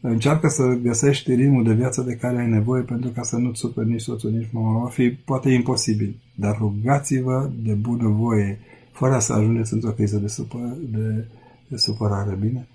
Încearcă 0.00 0.48
să 0.48 0.78
găsești 0.82 1.34
ritmul 1.34 1.64
de 1.64 1.72
viață 1.72 2.02
de 2.02 2.14
care 2.14 2.38
ai 2.38 2.48
nevoie 2.48 2.82
pentru 2.82 3.10
ca 3.10 3.22
să 3.22 3.36
nu-ți 3.36 3.58
superi 3.58 3.88
nici 3.88 4.00
soțul, 4.00 4.30
nici 4.30 4.48
mama. 4.50 4.82
Va 4.82 4.88
fi 4.88 5.10
poate 5.10 5.50
imposibil, 5.50 6.16
dar 6.34 6.56
rugați-vă 6.58 7.50
de 7.62 7.72
bună 7.72 8.08
voie, 8.08 8.58
fără 8.92 9.18
să 9.18 9.32
ajungeți 9.32 9.72
într-o 9.72 9.90
criză 9.90 10.16
de, 10.16 10.26
supă, 10.26 10.78
de, 10.90 11.26
de 11.68 11.76
supărare, 11.76 12.38
bine? 12.40 12.68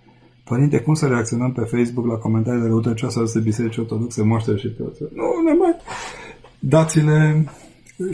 Părinte, 0.43 0.80
cum 0.80 0.93
să 0.93 1.07
reacționăm 1.07 1.51
pe 1.51 1.61
Facebook 1.61 2.05
la 2.05 2.15
comentariile 2.15 2.67
răutăcioase 2.67 3.19
de 3.34 3.39
biserici 3.39 3.78
ortodoxe, 3.78 4.23
moaștere 4.23 4.57
și 4.57 4.67
toate? 4.67 4.99
Nu, 5.13 5.23
ne 5.45 5.53
mai... 5.53 5.76
Dați-le 6.59 7.45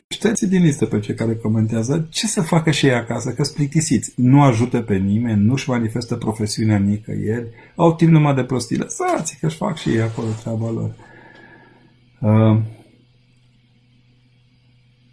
știți 0.07 0.49
din 0.49 0.63
listă 0.63 0.85
pe 0.85 0.99
cei 0.99 1.15
care 1.15 1.35
comentează 1.35 2.07
ce 2.09 2.27
să 2.27 2.41
facă 2.41 2.71
și 2.71 2.85
ei 2.85 2.93
acasă, 2.93 3.31
că 3.31 3.43
plictisiți. 3.53 4.13
Nu 4.15 4.41
ajută 4.41 4.81
pe 4.81 4.95
nimeni, 4.95 5.45
nu-și 5.45 5.69
manifestă 5.69 6.15
profesiunea 6.15 6.77
nicăieri, 6.77 7.47
au 7.75 7.95
timp 7.95 8.11
numai 8.11 8.33
de 8.33 8.43
prostii. 8.43 8.77
Lăsați 8.77 9.37
că 9.39 9.45
își 9.45 9.57
fac 9.57 9.77
și 9.77 9.89
ei 9.89 10.01
acolo 10.01 10.27
treaba 10.41 10.71
lor. 10.71 10.95
Uh, 12.19 12.61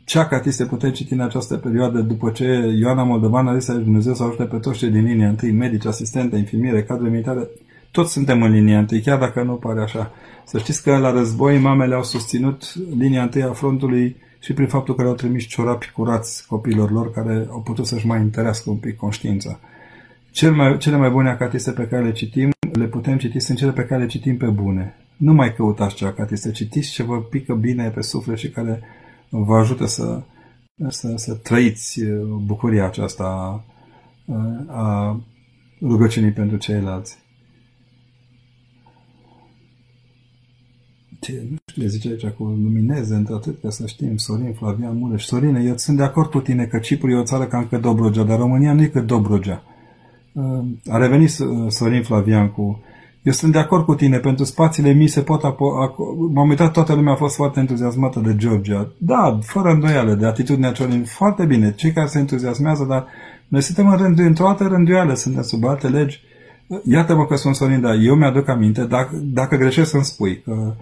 ce 0.04 0.18
acatiste 0.18 0.64
putem 0.64 0.90
citi 0.90 1.12
în 1.12 1.20
această 1.20 1.56
perioadă 1.56 2.00
după 2.00 2.30
ce 2.30 2.74
Ioana 2.80 3.02
Moldovan 3.02 3.46
a 3.46 3.54
zis 3.54 3.64
să 3.64 3.72
Dumnezeu 3.72 4.14
să 4.14 4.22
ajute 4.22 4.44
pe 4.44 4.56
toți 4.56 4.78
cei 4.78 4.90
din 4.90 5.04
linia 5.04 5.28
întâi, 5.28 5.52
medici, 5.52 5.86
asistente, 5.86 6.36
infirmiere, 6.36 6.82
cadre 6.82 7.08
militare, 7.08 7.48
toți 7.90 8.12
suntem 8.12 8.42
în 8.42 8.50
linia 8.50 8.78
întâi, 8.78 9.00
chiar 9.00 9.18
dacă 9.18 9.42
nu 9.42 9.54
pare 9.54 9.80
așa. 9.80 10.12
Să 10.44 10.58
știți 10.58 10.82
că 10.82 10.96
la 10.96 11.10
război 11.10 11.58
mamele 11.58 11.94
au 11.94 12.02
susținut 12.02 12.74
linia 12.96 13.22
întâi 13.22 13.42
a 13.42 13.52
frontului 13.52 14.16
și 14.38 14.52
prin 14.52 14.66
faptul 14.66 14.94
că 14.94 15.02
le-au 15.02 15.14
trimis 15.14 15.44
ciorapi 15.44 15.90
curați 15.90 16.46
copiilor 16.46 16.90
lor 16.90 17.12
care 17.12 17.46
au 17.50 17.60
putut 17.60 17.86
să-și 17.86 18.06
mai 18.06 18.20
întărească 18.20 18.70
un 18.70 18.76
pic 18.76 18.96
conștiința. 18.96 19.58
Cel 20.30 20.54
mai, 20.54 20.78
cele 20.78 20.96
mai 20.96 21.10
bune 21.10 21.30
acatiste 21.30 21.70
pe 21.70 21.86
care 21.86 22.04
le 22.04 22.12
citim, 22.12 22.50
le 22.72 22.86
putem 22.86 23.18
citi, 23.18 23.40
sunt 23.40 23.58
cele 23.58 23.72
pe 23.72 23.84
care 23.84 24.00
le 24.00 24.08
citim 24.08 24.36
pe 24.36 24.46
bune. 24.46 24.96
Nu 25.16 25.32
mai 25.32 25.54
căutați 25.54 25.94
ce 25.94 26.06
acatiste, 26.06 26.50
citiți 26.50 26.90
ce 26.90 27.02
vă 27.02 27.20
pică 27.20 27.54
bine 27.54 27.88
pe 27.88 28.00
suflet 28.00 28.38
și 28.38 28.50
care 28.50 28.80
vă 29.28 29.56
ajută 29.56 29.86
să, 29.86 30.22
să, 30.88 31.12
să 31.16 31.34
trăiți 31.34 32.02
uh, 32.02 32.20
bucuria 32.44 32.84
aceasta 32.84 33.64
uh, 34.24 34.36
a 34.66 35.20
rugăciunii 35.80 36.30
pentru 36.30 36.56
ceilalți. 36.56 37.18
Nu 41.26 41.56
știu, 41.66 41.82
le 41.82 41.88
zice 41.88 42.08
aici 42.08 42.26
cu 42.26 42.44
lumineze, 42.44 43.14
într-atât 43.14 43.60
ca 43.62 43.70
să 43.70 43.86
știm, 43.86 44.16
Sorin, 44.16 44.52
Flavian 44.52 44.98
Mureș. 44.98 45.24
Sorine, 45.24 45.62
eu 45.66 45.76
sunt 45.76 45.96
de 45.96 46.02
acord 46.02 46.30
cu 46.30 46.40
tine 46.40 46.64
că 46.64 46.78
Cipru 46.78 47.10
e 47.10 47.16
o 47.16 47.22
țară 47.22 47.44
cam 47.44 47.66
că 47.70 47.78
Dobrogea, 47.78 48.22
dar 48.22 48.38
România 48.38 48.72
nu 48.72 48.82
e 48.82 48.86
că 48.86 49.00
Dobrogea. 49.00 49.62
Uh, 50.32 50.64
a 50.88 50.96
revenit 50.96 51.38
uh, 51.38 51.70
Sorin 51.70 52.02
Flavian 52.02 52.50
cu 52.50 52.82
eu 53.22 53.32
sunt 53.32 53.52
de 53.52 53.58
acord 53.58 53.84
cu 53.84 53.94
tine, 53.94 54.18
pentru 54.18 54.44
spațiile 54.44 54.92
mii 54.92 55.08
se 55.08 55.20
pot 55.20 55.42
M-am 56.32 56.48
uitat, 56.48 56.72
toată 56.72 56.94
lumea 56.94 57.12
a 57.12 57.16
fost 57.16 57.34
foarte 57.34 57.60
entuziasmată 57.60 58.20
de 58.20 58.34
Georgia. 58.36 58.92
Da, 58.98 59.38
fără 59.42 59.68
îndoială, 59.68 60.14
de 60.14 60.26
atitudinea 60.26 60.72
Ciolin. 60.72 61.04
Foarte 61.04 61.44
bine, 61.44 61.72
cei 61.76 61.92
care 61.92 62.06
se 62.06 62.18
entuziasmează, 62.18 62.84
dar 62.84 63.06
noi 63.48 63.60
suntem 63.60 63.88
în 63.88 63.96
rându- 63.96 64.22
într-o 64.22 64.48
altă 64.48 64.66
rânduială, 64.66 65.14
suntem 65.14 65.42
sub 65.42 65.64
alte 65.64 65.88
legi. 65.88 66.20
Iată-mă 66.84 67.26
că 67.26 67.36
sunt 67.36 67.54
Sorin, 67.54 67.80
dar 67.80 67.96
eu 68.00 68.14
mi-aduc 68.14 68.48
aminte, 68.48 68.84
dacă, 68.84 69.16
dacă 69.22 69.56
greșesc 69.56 69.90
să-mi 69.90 70.04
spui, 70.04 70.42
că 70.44 70.74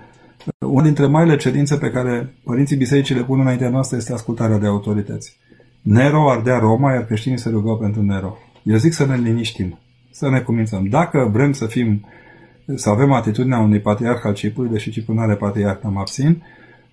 una 0.59 0.82
dintre 0.82 1.07
marile 1.07 1.36
cerințe 1.36 1.76
pe 1.76 1.90
care 1.90 2.34
părinții 2.44 2.76
bisericii 2.76 3.14
le 3.14 3.24
pun 3.24 3.40
înaintea 3.40 3.68
noastră 3.68 3.97
este 3.97 4.12
ascultarea 4.12 4.59
de 4.59 4.66
autorități. 4.66 5.36
Nero 5.82 6.30
ardea 6.30 6.59
Roma, 6.59 6.92
iar 6.92 7.05
creștinii 7.05 7.38
se 7.38 7.49
rugau 7.49 7.78
pentru 7.78 8.03
Nero. 8.03 8.36
Eu 8.62 8.76
zic 8.76 8.92
să 8.92 9.07
ne 9.07 9.16
liniștim, 9.16 9.78
să 10.11 10.28
ne 10.28 10.40
cumințăm. 10.40 10.86
Dacă 10.86 11.28
vrem 11.32 11.53
să 11.53 11.66
fim, 11.66 12.05
să 12.74 12.90
avem 12.90 13.12
atitudinea 13.12 13.59
unui 13.59 13.80
patriarh 13.80 14.20
al 14.24 14.34
Ciprului, 14.34 14.70
deși 14.70 14.90
Ciprul 14.90 15.14
nu 15.14 15.20
are 15.20 15.34
patriarh, 15.34 15.80
am 15.82 15.97
abțin, 15.97 16.42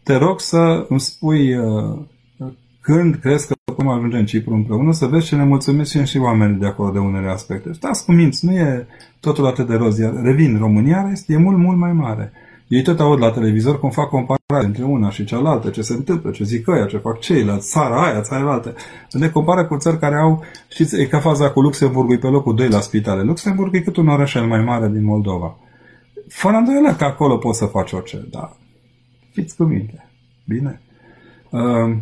te 0.03 0.15
rog 0.15 0.39
să 0.39 0.85
îmi 0.89 0.99
spui 0.99 1.55
uh, 1.57 1.99
când 2.81 3.15
crezi 3.15 3.47
că 3.47 3.53
putem 3.63 3.87
ajunge 3.87 4.17
în 4.17 4.25
Cipru 4.25 4.53
împreună, 4.53 4.91
să 4.91 5.05
vezi 5.05 5.25
ce 5.25 5.35
ne 5.35 5.43
mulțumesc 5.43 6.03
și 6.03 6.17
oamenii 6.17 6.59
de 6.59 6.65
acolo 6.65 6.91
de 6.91 6.99
unele 6.99 7.27
aspecte. 7.27 7.73
Stați 7.73 8.05
cu 8.05 8.11
minți, 8.11 8.45
nu 8.45 8.51
e 8.51 8.87
totul 9.19 9.45
atât 9.45 9.67
de 9.67 9.75
roz, 9.75 9.97
iar 9.97 10.13
revin, 10.21 10.57
România 10.57 11.09
este, 11.11 11.33
e 11.33 11.37
mult, 11.37 11.57
mult 11.57 11.77
mai 11.77 11.93
mare. 11.93 12.31
Ei 12.67 12.81
tot 12.81 12.99
aud 12.99 13.19
la 13.19 13.31
televizor 13.31 13.79
cum 13.79 13.89
fac 13.89 14.09
comparare 14.09 14.65
între 14.65 14.83
una 14.83 15.09
și 15.09 15.23
cealaltă, 15.23 15.69
ce 15.69 15.81
se 15.81 15.93
întâmplă, 15.93 16.31
ce 16.31 16.43
zic 16.43 16.67
ăia, 16.67 16.85
ce 16.85 16.97
fac 16.97 17.19
ceilalți, 17.19 17.69
țara 17.69 18.03
aia, 18.03 18.21
țara 18.21 18.51
altă. 18.51 18.75
Ne 19.11 19.29
compară 19.29 19.65
cu 19.65 19.77
țări 19.77 19.99
care 19.99 20.15
au, 20.15 20.43
știți, 20.69 21.01
e 21.01 21.05
ca 21.05 21.19
faza 21.19 21.49
cu 21.51 21.61
Luxemburgul 21.61 22.17
pe 22.17 22.27
locul 22.27 22.55
2 22.55 22.67
la 22.67 22.79
spitale. 22.79 23.21
Luxemburg 23.21 23.75
e 23.75 23.79
cât 23.79 23.95
un 23.95 24.07
oraș 24.07 24.33
mai 24.33 24.61
mare 24.61 24.87
din 24.87 25.03
Moldova. 25.03 25.57
fără 26.27 26.55
îndoială 26.55 26.93
că 26.93 27.03
acolo 27.03 27.37
poți 27.37 27.57
să 27.57 27.65
faci 27.65 27.91
orice, 27.91 28.27
dar 28.31 28.55
fiți 29.31 29.55
cu 29.55 29.63
minte. 29.63 30.09
Bine? 30.45 30.81
Uh, 31.49 31.95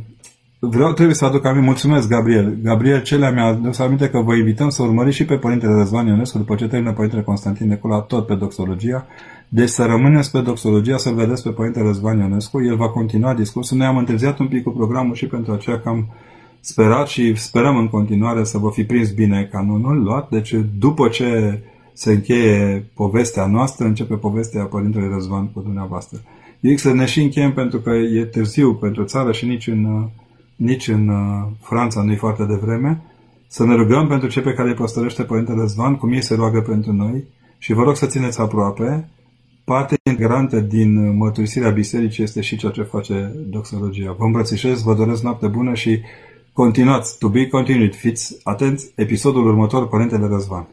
vreau, 0.60 0.94
trebuie 0.94 1.16
să 1.16 1.26
aduc 1.26 1.46
aminte, 1.46 1.66
mulțumesc 1.66 2.08
Gabriel. 2.08 2.58
Gabriel 2.64 3.02
Celea 3.02 3.32
mi-a 3.32 3.46
adus 3.46 3.80
aminte 3.80 4.10
că 4.10 4.20
vă 4.20 4.36
invităm 4.36 4.70
să 4.70 4.84
urmăriți 4.84 5.16
și 5.16 5.26
pe 5.26 5.36
Părintele 5.36 5.74
Răzvan 5.74 6.08
Ionescu 6.08 6.38
după 6.38 6.56
ce 6.56 6.68
termină 6.68 6.94
Părintele 6.94 7.22
Constantin 7.22 7.68
Nicola 7.68 8.00
tot 8.00 8.26
pe 8.26 8.36
doxologia. 8.36 9.08
Deci 9.54 9.70
să 9.70 9.86
rămâneți 9.86 10.32
pe 10.32 10.42
doxologia, 10.42 10.98
să 10.98 11.10
vedeți 11.10 11.44
pe 11.44 11.50
Părintele 11.50 11.86
Răzvan 11.86 12.20
Ionescu. 12.20 12.64
El 12.64 12.76
va 12.76 12.90
continua 12.90 13.34
discursul. 13.34 13.78
Noi 13.78 13.88
am 13.88 13.98
întârziat 13.98 14.40
un 14.40 14.48
pic 14.48 14.64
cu 14.64 14.70
programul 14.70 15.16
și 15.16 15.26
pentru 15.26 15.52
aceea 15.54 15.80
că 15.80 15.90
am 15.90 16.08
sperat 16.60 17.08
și 17.08 17.36
sperăm 17.36 17.78
în 17.78 17.88
continuare 17.88 18.44
să 18.44 18.58
vă 18.58 18.70
fi 18.70 18.84
prins 18.84 19.12
bine 19.12 19.50
canonul 19.52 20.04
luat. 20.04 20.30
Deci 20.30 20.56
după 20.80 21.08
ce 21.08 21.60
se 21.94 22.12
încheie 22.12 22.86
povestea 22.94 23.46
noastră, 23.46 23.86
începe 23.86 24.16
povestea 24.16 24.64
Părintele 24.64 25.10
Răzvan 25.14 25.52
cu 25.52 25.60
dumneavoastră. 25.60 26.22
Zic 26.62 26.80
să 26.80 26.94
ne 26.94 27.06
și 27.06 27.22
încheiem 27.22 27.54
pentru 27.54 27.80
că 27.80 27.90
e 27.90 28.26
târziu 28.26 28.74
pentru 28.74 29.04
țară 29.04 29.32
și 29.32 29.46
nici 29.46 29.68
în, 29.68 30.10
nici 30.56 30.88
în 30.88 31.08
uh, 31.08 31.48
Franța 31.62 32.02
nu 32.02 32.12
e 32.12 32.16
foarte 32.16 32.44
devreme. 32.44 33.02
Să 33.48 33.66
ne 33.66 33.76
rugăm 33.76 34.08
pentru 34.08 34.28
cei 34.28 34.42
pe 34.42 34.54
care 34.54 34.70
îi 34.70 34.76
păstărește 34.76 35.24
Părintele 35.24 35.60
Răzvan, 35.60 35.96
cum 35.96 36.12
ei 36.12 36.24
se 36.24 36.36
roagă 36.36 36.62
pentru 36.62 36.94
noi 36.94 37.24
și 37.58 37.74
vă 37.74 37.84
rog 37.84 37.96
să 37.96 38.06
țineți 38.06 38.40
aproape. 38.40 39.10
Parte 39.64 39.96
integrantă 40.10 40.60
din 40.60 41.18
mărturisirea 41.18 41.70
bisericii 41.70 42.24
este 42.24 42.42
și 42.42 42.58
ceea 42.58 42.72
ce 42.72 42.82
face 42.82 43.32
doxologia. 43.50 44.16
Vă 44.18 44.26
îmbrățișez, 44.26 44.82
vă 44.82 44.94
doresc 44.94 45.24
noapte 45.24 45.48
bună 45.48 45.74
și 45.74 46.00
continuați, 46.54 47.18
to 47.18 47.30
be 47.30 47.48
continued, 47.48 47.96
fiți 47.96 48.38
atenți, 48.44 48.92
episodul 48.96 49.48
următor, 49.48 49.88
Părintele 49.88 50.28
Răzvan. 50.28 50.68